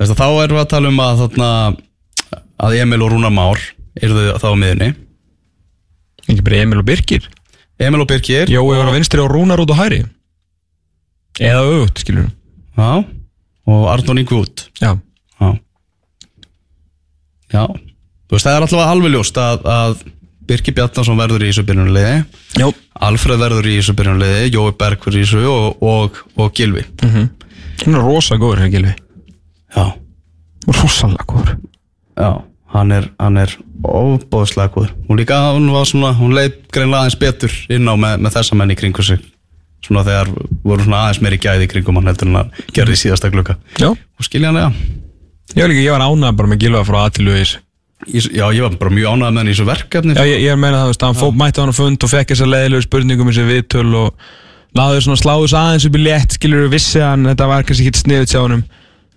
Þess 0.00 0.12
að 0.14 0.20
þá 0.20 0.26
erum 0.44 0.56
við 0.56 0.62
að 0.62 0.70
tala 0.72 0.88
um 0.92 1.00
að 1.04 1.18
þarna, 1.24 1.48
að 2.64 2.76
Emil 2.80 3.02
og 3.04 3.10
Rúnar 3.12 3.34
Már 3.36 3.60
eru 4.00 4.22
þá 4.40 4.46
á 4.48 4.56
miðunni 4.56 4.90
ekki 6.30 6.44
bara 6.46 6.60
Emil 6.64 6.80
og 6.80 6.86
Birkir 6.88 7.26
Emil 7.80 8.02
og 8.04 8.08
Birkir 8.10 8.50
Jói 8.52 8.76
var 8.76 8.90
á 8.90 8.94
vinstri 8.94 9.22
og 9.22 9.30
Rúnar 9.32 9.60
út 9.62 9.72
á 9.72 9.76
hæri 9.80 10.02
eða 11.40 11.62
auðvut 11.64 12.02
skilur 12.02 12.28
Já, 12.76 13.04
og 13.70 13.82
Arnón 13.92 14.20
Ingi 14.22 14.36
út. 14.36 14.62
Já, 14.80 14.94
Já. 15.40 15.48
Já. 17.52 17.64
Þú 17.66 18.36
veist, 18.36 18.46
það 18.46 18.54
er 18.56 18.64
alltaf 18.64 18.82
alveg 18.86 19.12
ljóst 19.14 19.40
að, 19.42 19.64
að 19.68 20.02
Birki 20.48 20.72
Bjarnason 20.74 21.18
verður 21.18 21.44
í 21.44 21.50
þessu 21.50 21.64
byrjunarliði. 21.68 22.14
Já 22.60 22.66
Alfred 23.10 23.40
verður 23.40 23.68
í 23.70 23.76
þessu 23.78 23.94
byrjunarliði 23.98 24.50
Jói 24.54 24.72
Berg 24.80 25.04
verður 25.06 25.18
í 25.20 25.24
þessu 25.24 25.42
og, 25.50 25.82
og, 25.82 26.20
og 26.36 26.52
Gilvi 26.56 26.84
Hann 27.00 27.96
er 27.96 28.04
rosa 28.04 28.36
góður, 28.40 28.64
hér 28.64 28.72
Gilvi 28.74 28.94
Já, 29.76 29.84
Rosalega 30.68 31.26
góður. 31.30 31.56
Já 32.18 32.30
Hann 32.70 32.92
er, 32.94 33.08
hann 33.18 33.36
er 33.42 33.50
óbóðslega 33.82 34.70
góður. 34.74 34.92
Hún 35.08 35.18
líka, 35.18 35.38
hún 35.56 35.70
var 35.74 35.88
svona, 35.90 36.12
hún 36.14 36.34
leið 36.36 36.52
greinlega 36.70 37.00
aðeins 37.04 37.18
betur 37.18 37.54
inn 37.74 37.88
á 37.90 37.94
með, 37.98 38.20
með 38.22 38.36
þessa 38.36 38.58
menn 38.60 38.70
í 38.70 38.76
kringu 38.78 39.02
sig. 39.02 39.22
Svona 39.82 40.04
þegar 40.06 40.28
voru 40.62 40.84
svona 40.84 41.00
aðeins 41.06 41.22
meiri 41.24 41.38
gæði 41.40 41.66
í 41.66 41.70
kringum 41.72 41.96
hann 41.98 42.10
heldur 42.12 42.28
en 42.28 42.38
að 42.42 42.58
gerði 42.76 42.98
síðasta 43.00 43.30
glukka 43.32 43.54
Já, 43.80 43.88
Og 43.88 44.26
skiljanlega 44.26 44.68
ég 45.56 45.62
var 45.64 45.70
líka, 45.72 45.84
ég 45.86 45.94
var 45.94 46.04
ánægð 46.04 46.36
bara 46.36 46.50
með 46.52 46.60
Gilva 46.66 46.82
frá 46.84 46.98
þessu 47.16 47.60
Í- 48.06 48.34
Já, 48.36 48.44
ég 48.52 48.60
var 48.66 48.76
bara 48.80 48.92
mjög 48.92 49.08
ánægð 49.14 49.32
með 49.32 49.40
hann 49.40 49.48
í 49.48 49.54
þessu 49.54 49.66
verkefni 49.70 50.16
Já, 50.18 50.20
ég, 50.28 50.42
ég 50.44 50.52
er 50.52 50.58
að 50.58 50.60
meina 50.66 50.82
það, 50.82 50.90
veist, 50.92 51.06
hann 51.08 51.16
fó, 51.16 51.26
mætti 51.32 51.60
hann 51.64 51.72
á 51.72 51.76
fund 51.80 52.04
og 52.06 52.12
fekk 52.12 52.34
þessar 52.34 52.50
leiðilegu 52.52 52.84
spurningum 52.86 53.30
í 53.32 53.34
þessi 53.34 53.48
viðtöl 53.48 53.94
og 54.02 54.28
náðu 54.76 55.00
svona 55.06 55.20
sláðus 55.20 55.56
aðeins 55.56 55.88
upp 55.88 55.96
í 55.96 56.02
létt, 56.04 56.36
skilur 56.36 56.66
við 56.66 56.74
vissi 56.76 57.00
hann, 57.02 57.24
þetta 57.32 57.48
var 57.50 57.64
kannski 57.68 57.88
ekki 57.90 58.02
sniðut 58.04 58.32
hjá 58.36 58.40
honum. 58.44 58.62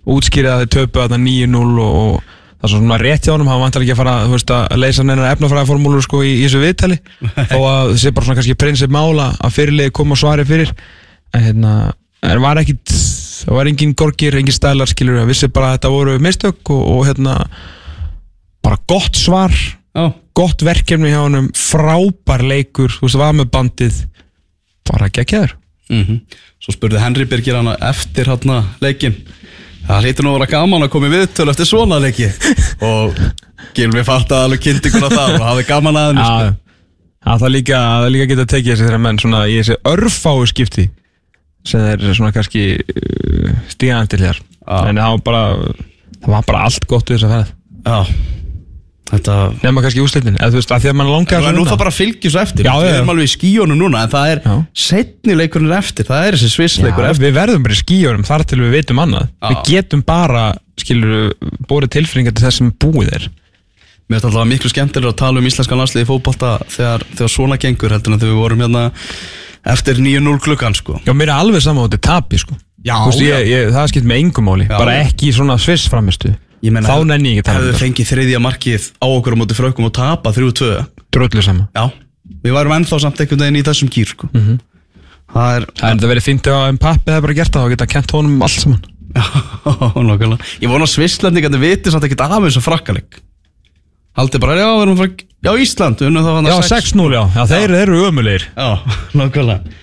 Útskýrið 0.04 0.50
að 0.52 0.64
þeir 0.64 0.72
töpu 0.74 1.00
þarna 1.04 1.20
9-0 1.22 1.84
og, 1.84 2.00
og 2.00 2.32
það 2.64 2.76
er 2.78 2.80
svona 2.80 2.98
rétt 3.00 3.26
hjá 3.26 3.34
honum, 3.34 3.50
hann 3.52 3.60
vantar 3.60 3.84
ekki 3.84 3.92
að 3.92 4.00
fara 4.00 4.14
veist, 4.30 4.52
að 4.54 4.80
leysa 4.80 5.04
neina 5.04 5.30
efnafræðaformúlur 5.34 6.04
sko, 6.04 6.22
í, 6.24 6.30
í 6.38 6.46
þessu 6.46 6.62
viðtali. 6.62 6.96
Þó 7.52 7.58
að 7.60 7.90
þessi 7.92 8.12
bara 8.16 8.28
svona 8.28 8.38
kannski 8.38 8.56
prinsip 8.60 8.94
mála 8.94 9.28
að 9.36 9.56
fyrirlegi 9.58 9.94
koma 10.00 10.16
svari 10.18 10.46
fyrir. 10.48 10.72
En 11.34 11.44
hérna, 11.44 11.74
en 12.24 12.42
var 12.42 12.60
ekkit 12.62 12.94
það 13.44 13.58
var 13.58 13.70
engin 13.70 13.94
gorgir, 13.98 14.38
engin 14.38 14.56
stælar 14.56 14.88
skilur 14.88 15.20
við, 15.20 15.28
vissi 15.32 15.50
bara 15.52 15.72
að 15.72 15.78
þetta 15.78 15.92
voru 15.92 16.16
mistök 16.22 16.72
og, 16.72 16.84
og 16.94 17.02
hérna 17.10 17.36
bara 18.64 18.80
gott 18.88 19.18
svar 19.20 19.52
Já, 19.94 20.08
gott 20.34 20.64
verkefni 20.64 21.12
hjá 21.12 21.20
honum, 21.20 21.50
frábær 21.54 22.42
leikur 22.48 22.90
þú 22.96 23.04
veist, 23.06 23.20
var 23.20 23.36
með 23.36 23.52
bandið 23.54 24.00
bara 24.88 25.12
geggjaður. 25.12 25.56
Mm 25.92 26.24
Svo 26.64 26.72
spurði 26.72 26.96
Henry 26.96 27.26
Birgir 27.28 27.58
hana 27.58 27.74
eftir 27.90 28.30
hana 28.30 28.62
leikin 28.80 29.18
Það 29.84 30.04
hlýtur 30.06 30.24
nú 30.26 30.32
að 30.32 30.36
vera 30.38 30.50
gaman 30.54 30.86
að 30.86 30.92
koma 30.94 31.08
í 31.08 31.12
viðtöl 31.12 31.48
eftir 31.52 31.68
svona 31.68 31.98
leiki. 32.00 32.28
Og 32.84 33.18
Gilvi 33.76 34.04
fattaði 34.06 34.48
alveg 34.48 34.62
kynntinguna 34.64 35.10
það 35.12 35.34
og 35.38 35.46
hafði 35.48 35.64
gaman 35.68 35.98
að 36.00 36.06
henni 36.10 36.28
sko. 36.28 36.52
Það 37.24 37.50
líka, 37.54 37.80
það 37.80 38.10
líka 38.14 38.28
geta 38.30 38.46
tekið 38.52 38.70
þessi 38.74 38.84
þeirra 38.86 39.00
menn 39.00 39.18
svona 39.20 39.42
í 39.48 39.56
þessi 39.60 39.76
örfáu 39.88 40.44
skipti 40.48 40.86
sem 41.64 41.80
þeir 41.80 42.16
svona 42.18 42.32
kannski 42.36 42.64
uh, 42.76 43.52
stíðan 43.72 44.10
til 44.12 44.20
þér 44.20 44.40
Já. 44.40 44.76
en 44.90 45.00
það 45.00 45.14
var 45.14 45.22
bara 45.24 45.44
það 46.20 46.34
var 46.34 46.48
bara 46.50 46.64
allt 46.68 46.84
gott 46.90 47.08
við 47.08 47.16
þess 47.16 47.28
að 47.28 47.32
ferð. 47.34 47.54
Já, 47.84 47.98
Þetta 49.10 49.34
Nefna 49.60 49.82
kannski 49.84 50.00
úslitin 50.00 50.38
Eða 50.38 50.48
þú 50.54 50.58
veist, 50.60 50.70
að 50.72 50.84
því 50.84 50.90
að 50.90 50.96
mann 50.96 51.10
langar 51.12 51.42
Það 51.42 51.48
er 51.50 51.56
nú 51.58 51.64
það 51.68 51.80
bara 51.82 51.90
að 51.92 51.98
fylgja 51.98 52.30
svo 52.32 52.40
eftir. 52.40 52.64
Já, 52.68 52.72
Við 52.80 52.94
erum 52.94 53.10
alveg 53.12 53.28
í 53.28 53.32
skíjónu 53.34 53.76
núna 53.76 54.00
En 54.06 54.12
það 54.14 54.30
er 54.32 54.40
Já. 54.46 54.54
setni 54.86 55.36
leikurinn 55.36 55.68
er 55.70 55.76
eftir 55.82 56.08
Það 56.08 56.28
er 56.28 56.38
þessi 56.38 56.50
svissleikur 56.54 57.08
eftir. 57.10 57.24
við 57.26 57.36
verðum 57.36 57.66
bara 57.66 57.76
í 57.76 57.80
skíjórum 57.82 58.24
þar 58.24 58.44
til 58.48 58.60
við 58.62 58.72
veitum 58.78 59.02
annað. 59.04 59.28
Já. 59.28 59.48
Við 59.50 59.60
getum 59.68 60.04
bara, 60.08 60.44
skilur, 60.80 61.34
bórið 61.68 61.92
tilfinningar 61.98 62.34
til 62.38 62.46
þess 62.46 62.62
sem 62.62 62.72
búið 62.80 63.12
er. 63.18 63.28
Mér 64.08 64.20
finnst 64.20 64.28
alltaf 64.30 64.48
miklu 64.48 64.72
skemmtilega 64.72 65.12
að 65.12 65.20
tala 65.20 65.40
um 65.40 65.46
íslenskan 65.48 65.80
landsliði 65.80 66.04
í 66.04 66.08
fótbolta 66.10 66.54
þegar, 66.72 67.04
þegar 67.16 67.32
svona 67.32 67.56
gengur 67.60 67.92
heldur 67.94 68.12
en 68.16 68.20
þegar 68.20 68.32
við 68.34 68.40
vorum 68.40 68.64
hérna 68.64 68.82
eftir 69.64 70.00
9-0 70.00 70.40
klukkan 70.44 70.76
sko. 70.76 70.98
Já, 71.06 71.12
mér 71.16 71.30
er 71.32 71.38
alveg 71.38 71.64
sama 71.64 71.84
á 71.84 71.88
þetta 71.88 72.00
tapi, 72.08 72.40
sko. 72.40 72.56
Já, 72.84 72.98
já. 73.00 73.20
ég, 73.24 73.46
ég, 73.48 73.70
það 73.72 73.88
skipt 73.94 74.08
með 74.08 74.20
engum 74.20 74.44
máli. 74.44 74.66
Já, 74.68 74.76
Bara 74.76 74.98
ekki 75.06 75.30
í 75.30 75.36
svona 75.36 75.56
sviss 75.60 75.88
framistu 75.88 76.34
Þá 76.64 76.96
nenni 77.08 77.34
ég 77.34 77.40
ekki 77.40 77.44
að 77.44 77.48
tala 77.50 77.60
um 77.60 77.66
Hefðu 77.68 77.80
fengið 77.82 78.10
þriðja 78.10 78.40
markið 78.44 78.86
á 78.96 79.06
okkur 79.10 79.36
á 79.36 79.40
móti 79.40 79.56
frökkum 79.58 79.88
og 79.88 79.92
tapa 79.96 80.32
3-2 80.32 80.70
Dröllu 81.14 81.44
sama 81.44 81.66
Já, 81.76 81.84
við 82.44 82.56
værum 82.56 82.74
ennþá 82.78 83.00
samt 83.04 83.20
einhvern 83.20 83.44
veginn 83.44 83.60
í 83.60 83.66
þessum 83.66 83.90
gýr 83.92 84.10
sko. 84.14 84.30
Mhm. 84.32 84.56
Það 85.34 85.58
er 85.58 85.66
Það 85.74 85.84
er 85.88 85.94
þetta 85.94 86.10
verið 86.12 86.26
fyndið 86.28 86.56
á 86.56 86.60
Mpappi 86.78 87.10
Það 87.10 87.18
er 87.18 87.24
bara 87.26 87.36
gert 87.40 87.54
það 87.54 87.66
og 87.68 87.74
geta 87.74 87.90
kent 87.90 88.14
honum 88.14 88.42
allt 88.44 88.60
saman. 88.64 88.82
Já, 89.14 89.24
nokkulega 90.08 90.50
Ég 90.62 90.72
vona 90.72 90.88
að 90.88 90.92
Svisslendingarnir 90.94 91.62
viti 91.62 91.92
samt 91.92 92.06
ekkert 92.08 92.24
af 92.26 92.36
þessu 92.48 92.64
frakkaleg 92.64 93.20
Haldið 94.14 94.42
bara, 94.44 94.56
já, 94.58 94.68
við 94.70 94.84
erum 94.84 94.98
frá 94.98 95.08
Já, 95.44 95.50
Ísland, 95.60 96.00
við 96.00 96.08
unnum 96.08 96.24
það 96.24 96.48
Já, 96.48 96.54
hana 96.54 96.68
6-0, 96.70 97.08
já, 97.12 97.22
já 97.34 97.42
þeir 97.50 97.72
þeir 97.74 97.82
eru 97.84 98.02
ömulegir 98.08 98.46
Já, 98.54 98.68
nokkulega 99.20 99.74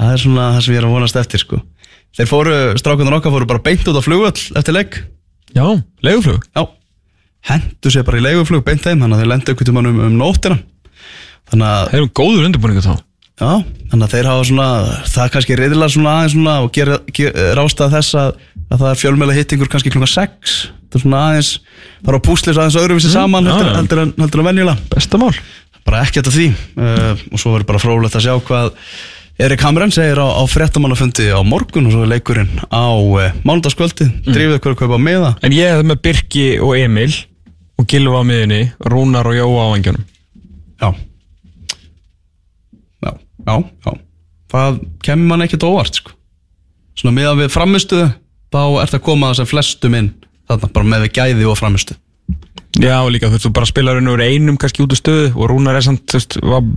Það 0.00 0.12
er 0.14 0.22
svona 0.22 0.44
það 0.54 0.64
sem 0.64 0.74
ég 0.74 0.80
er 0.80 0.86
að 0.86 0.92
vonast 0.94 1.16
eftir 1.20 1.42
sko. 1.42 1.58
Þeir 2.16 2.28
fóru, 2.30 2.52
strákunar 2.80 3.16
okkar 3.18 3.34
fóru 3.34 3.48
bara 3.50 3.60
beint 3.64 3.88
út 3.90 3.98
á 4.00 4.02
flugvöll 4.04 4.44
eftir 4.56 4.76
leik 4.76 5.00
Já, 5.56 5.66
leiguflug. 6.06 6.44
Já, 6.54 6.62
hendu 7.50 7.92
sér 7.92 8.06
bara 8.06 8.20
í 8.20 8.24
leiguflug 8.24 8.64
beint 8.66 8.84
heim 8.86 9.00
Þannig 9.00 9.16
að 9.16 9.22
þeir 9.22 9.30
lendu 9.32 9.54
ykkur 9.54 9.70
tímann 9.70 9.90
um, 9.90 10.02
um 10.06 10.18
nóttina. 10.20 10.58
Þannig 11.50 11.70
að, 11.70 11.86
Þeir 11.92 12.00
eru 12.00 12.10
góður 12.20 12.48
undirbúningu 12.48 12.84
þá. 12.84 12.92
Já, 13.40 13.62
þannig 13.88 14.04
að 14.04 14.12
þeir 14.12 14.26
hafa 14.28 14.42
svona 14.50 14.64
Það 15.08 15.22
er 15.22 15.30
kannski 15.32 15.56
reyðilega 15.56 15.92
svona 15.94 16.10
aðeins 16.18 16.34
svona 16.34 16.56
Og 16.60 16.72
gera, 16.76 16.98
gera 17.16 17.44
rástað 17.56 17.94
þess 17.94 18.16
að, 18.20 18.42
að 18.66 18.82
það 18.82 18.90
er 18.90 18.98
fjölmjöla 19.00 19.36
hittingur 19.38 19.70
kannski 19.72 19.92
klunga 19.94 20.08
6 20.12 20.56
Það 20.90 20.98
er 20.98 21.04
svona 21.06 21.22
aðeins 21.30 21.52
Það 22.02 22.10
er 22.12 22.18
á 22.20 22.26
púslis 22.26 22.60
aðeins 22.60 22.76
öðruvísi 22.82 23.12
saman 23.14 23.48
já, 23.48 23.54
heldur, 23.54 23.72
heldur, 23.78 24.02
en, 24.04 24.12
heldur 24.20 24.42
en 24.42 24.48
venjulega. 24.50 24.84
Besta 24.92 25.20
mál. 25.20 25.32
Bara 25.88 26.02
ekkert 26.04 26.28
af 26.28 26.36
því 26.36 26.46
uh, 26.52 27.24
og 27.30 27.40
svo 27.40 27.54
verður 27.54 27.68
bara 27.72 27.80
frólægt 27.82 28.18
að 28.20 28.26
sjá 28.26 28.34
hvað 28.44 28.70
Erik 29.40 29.62
Hamren 29.64 29.88
segir 29.88 30.18
á, 30.20 30.28
á 30.36 30.44
fréttamannafundi 30.44 31.30
á 31.32 31.40
morgun 31.40 31.86
og 31.88 31.94
svo 31.94 32.02
er 32.04 32.10
leikurinn 32.12 32.50
á 32.68 32.92
uh, 32.92 33.30
mánudagskvöldi, 33.40 34.04
mm. 34.04 34.34
drifið 34.36 34.58
ykkur 34.58 34.74
að 34.74 34.80
kaupa 34.82 34.98
meða 35.00 35.30
En 35.40 35.54
ég 35.56 35.78
er 35.78 35.86
með 35.86 36.02
Birki 36.04 36.44
og 36.60 36.74
Emil 36.76 37.08
Og 37.80 37.86
Gilva 37.88 38.20
á 38.20 38.24
miðunni 38.28 38.58
Rúnar 38.92 39.30
og 39.30 39.38
Jóa 39.38 39.64
á 39.64 39.72
vangjunum 39.72 40.04
já 40.80 40.92
já, 43.00 43.12
já, 43.48 43.54
já 43.56 43.90
það 44.52 44.78
kemur 45.08 45.32
mann 45.32 45.46
ekkert 45.46 45.64
óvart 45.70 46.02
sko. 46.02 46.12
svona 47.00 47.16
með 47.16 47.32
að 47.32 47.42
við 47.42 47.50
framistuðu 47.56 48.12
þá 48.52 48.62
ert 48.84 49.00
að 49.00 49.04
koma 49.08 49.32
það 49.32 49.40
sem 49.40 49.50
flestum 49.54 49.98
inn 50.02 50.12
þarna, 50.50 50.72
bara 50.76 50.92
með 50.92 51.06
við 51.06 51.16
gæði 51.16 51.48
og 51.48 51.60
framistu 51.60 51.96
Já, 52.80 53.00
og 53.02 53.10
líka 53.10 53.26
þú 53.26 53.34
veist, 53.34 53.48
þú 53.48 53.56
bara 53.56 53.66
spilar 53.72 53.98
einum 53.98 54.56
kannski 54.60 54.84
út 54.84 54.92
úr 54.92 55.00
stöðu 55.00 55.32
og 55.34 55.48
Rúnar 55.50 55.80
er 55.80 55.84
samt, 55.84 56.04
þú 56.12 56.20
veist, 56.20 56.36
var 56.44 56.68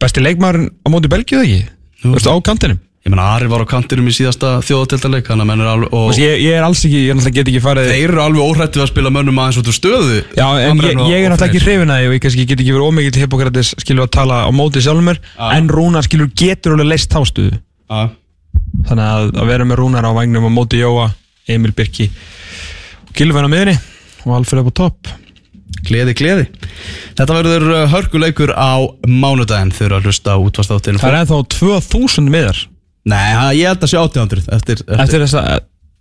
besti 0.00 0.24
leikmaðurinn 0.24 0.72
á 0.72 0.88
móti 0.90 1.12
Belgíu 1.12 1.44
ekki? 1.44 1.75
Þú 2.02 2.12
veist, 2.16 2.28
á 2.28 2.34
kantinum? 2.44 2.82
Ég 3.06 3.12
menna 3.12 3.24
Ari 3.36 3.46
var 3.46 3.62
á 3.62 3.66
kantinum 3.70 4.08
í 4.10 4.12
síðasta 4.16 4.56
þjóðatildarleik 4.66 5.28
þannig 5.30 5.44
að 5.44 5.48
menn 5.52 5.60
er 5.62 5.68
alveg 5.70 6.16
ég, 6.18 6.40
ég 6.42 6.56
er 6.58 6.64
alls 6.66 6.80
ekki, 6.82 7.02
ég 7.04 7.12
er 7.12 7.14
náttúrulega 7.14 7.36
get 7.36 7.50
ekki 7.52 7.60
farið 7.62 7.90
þeir 7.92 8.06
eru 8.08 8.22
alveg 8.24 8.46
óhrættið 8.50 8.82
að 8.82 8.88
spila 8.90 9.12
mönnum 9.14 9.38
aðeins 9.38 9.60
út 9.60 9.70
úr 9.70 9.76
stöðu. 9.76 10.16
Já, 10.34 10.46
en 10.66 10.80
ég, 10.82 11.02
ég 11.12 11.26
er 11.28 11.30
náttúrulega 11.30 11.46
ekki 11.46 11.60
hrifin 11.62 11.92
að 11.94 12.00
því 12.00 12.08
og 12.08 12.16
ég 12.16 12.24
kannski 12.24 12.46
get 12.50 12.64
ekki 12.64 12.74
verið 12.74 12.88
ómikið 12.90 13.14
til 13.14 13.22
Hippokrates 13.22 13.70
skilur 13.84 14.08
að 14.08 14.10
tala 14.16 14.40
á 14.42 14.50
móti 14.50 14.82
sjálfum 14.82 15.06
mér. 15.06 15.20
En 15.54 15.70
Rúnar 15.70 16.08
skilur 16.08 16.32
getur 16.34 16.74
alveg 16.74 16.90
leist 16.90 17.14
þá 17.14 17.20
stuðu 17.30 17.52
Já. 17.54 18.10
þannig 18.90 19.06
að, 19.06 19.30
að 19.38 19.52
vera 19.52 19.68
með 19.70 19.80
Rúnar 19.84 20.10
á 20.10 20.18
vagnum 20.18 20.50
á 20.50 20.56
móti 20.58 20.82
Jóa, 20.82 21.06
Emil 21.46 21.76
Birki 21.78 22.08
og 23.06 23.14
Gilvan 23.14 23.46
á 23.46 23.50
miðunni 23.54 23.78
og 24.26 24.34
Alfred 24.40 24.66
á 24.66 24.72
topp 24.82 25.14
Gleði, 25.86 26.14
gleði. 26.18 26.46
Þetta 27.18 27.36
verður 27.36 27.66
uh, 27.74 27.82
hörkuleikur 27.92 28.52
á 28.56 28.80
mánudaginn 29.06 29.74
þegar 29.76 29.98
að 30.00 30.08
hlusta 30.08 30.34
á 30.34 30.38
útvastáttin. 30.40 30.98
Það 31.02 31.12
er 31.12 31.18
ennþá 31.20 31.40
2000 31.58 32.30
miðar 32.32 32.62
Nei, 33.06 33.54
ég 33.54 33.68
held 33.70 33.84
að 33.86 33.90
sé 33.92 33.98
1800 34.02 34.48
eftir, 34.56 34.80
eftir, 34.82 34.96
eftir 34.98 35.22
þess 35.22 35.36
að 35.38 35.50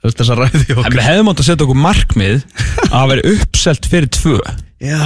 eftir 0.05 0.25
þess 0.25 0.31
að 0.33 0.39
ræði 0.41 0.77
En 0.85 0.95
við 0.95 1.03
hefðum 1.05 1.29
átt 1.31 1.41
að 1.43 1.47
setja 1.49 1.65
okkur 1.67 1.81
markmið 1.83 2.39
að 2.97 3.11
vera 3.11 3.33
uppselt 3.35 3.89
fyrir 3.91 4.09
tvö 4.15 4.39
Já, 4.85 5.01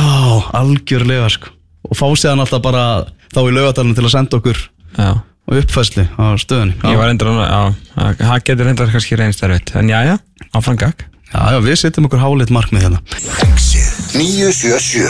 algjörlega 0.59 1.27
sko. 1.33 1.51
Og 1.89 1.99
fá 1.99 2.05
séðan 2.19 2.43
alltaf 2.45 2.63
bara 2.63 2.85
þá 3.33 3.41
í 3.43 3.51
laugatalinn 3.55 3.97
til 3.97 4.05
að 4.07 4.13
senda 4.15 4.39
okkur 4.39 4.61
Já, 4.95 5.09
uppfæsli 5.49 6.07
á 6.15 6.25
stöðunni. 6.39 6.75
Já, 6.79 6.89
ég 6.93 6.99
var 7.03 7.11
endur 7.11 7.31
Já, 7.35 7.61
það- 7.95 8.43
getur 8.47 8.71
endur 8.71 8.91
kannski 8.95 9.19
reynst 9.19 9.43
erfitt 9.45 9.75
En 9.79 9.91
já, 9.91 9.99
já, 10.07 10.15
áfram 10.55 10.79
gag 10.79 11.03
já, 11.33 11.41
já 11.53 11.59
við 11.65 11.79
setjum 11.83 12.09
okkur 12.09 12.21
hálít 12.23 12.53
markmið 12.53 12.85
hérna. 12.87 12.99
Exið 13.49 13.89
977 14.17 15.09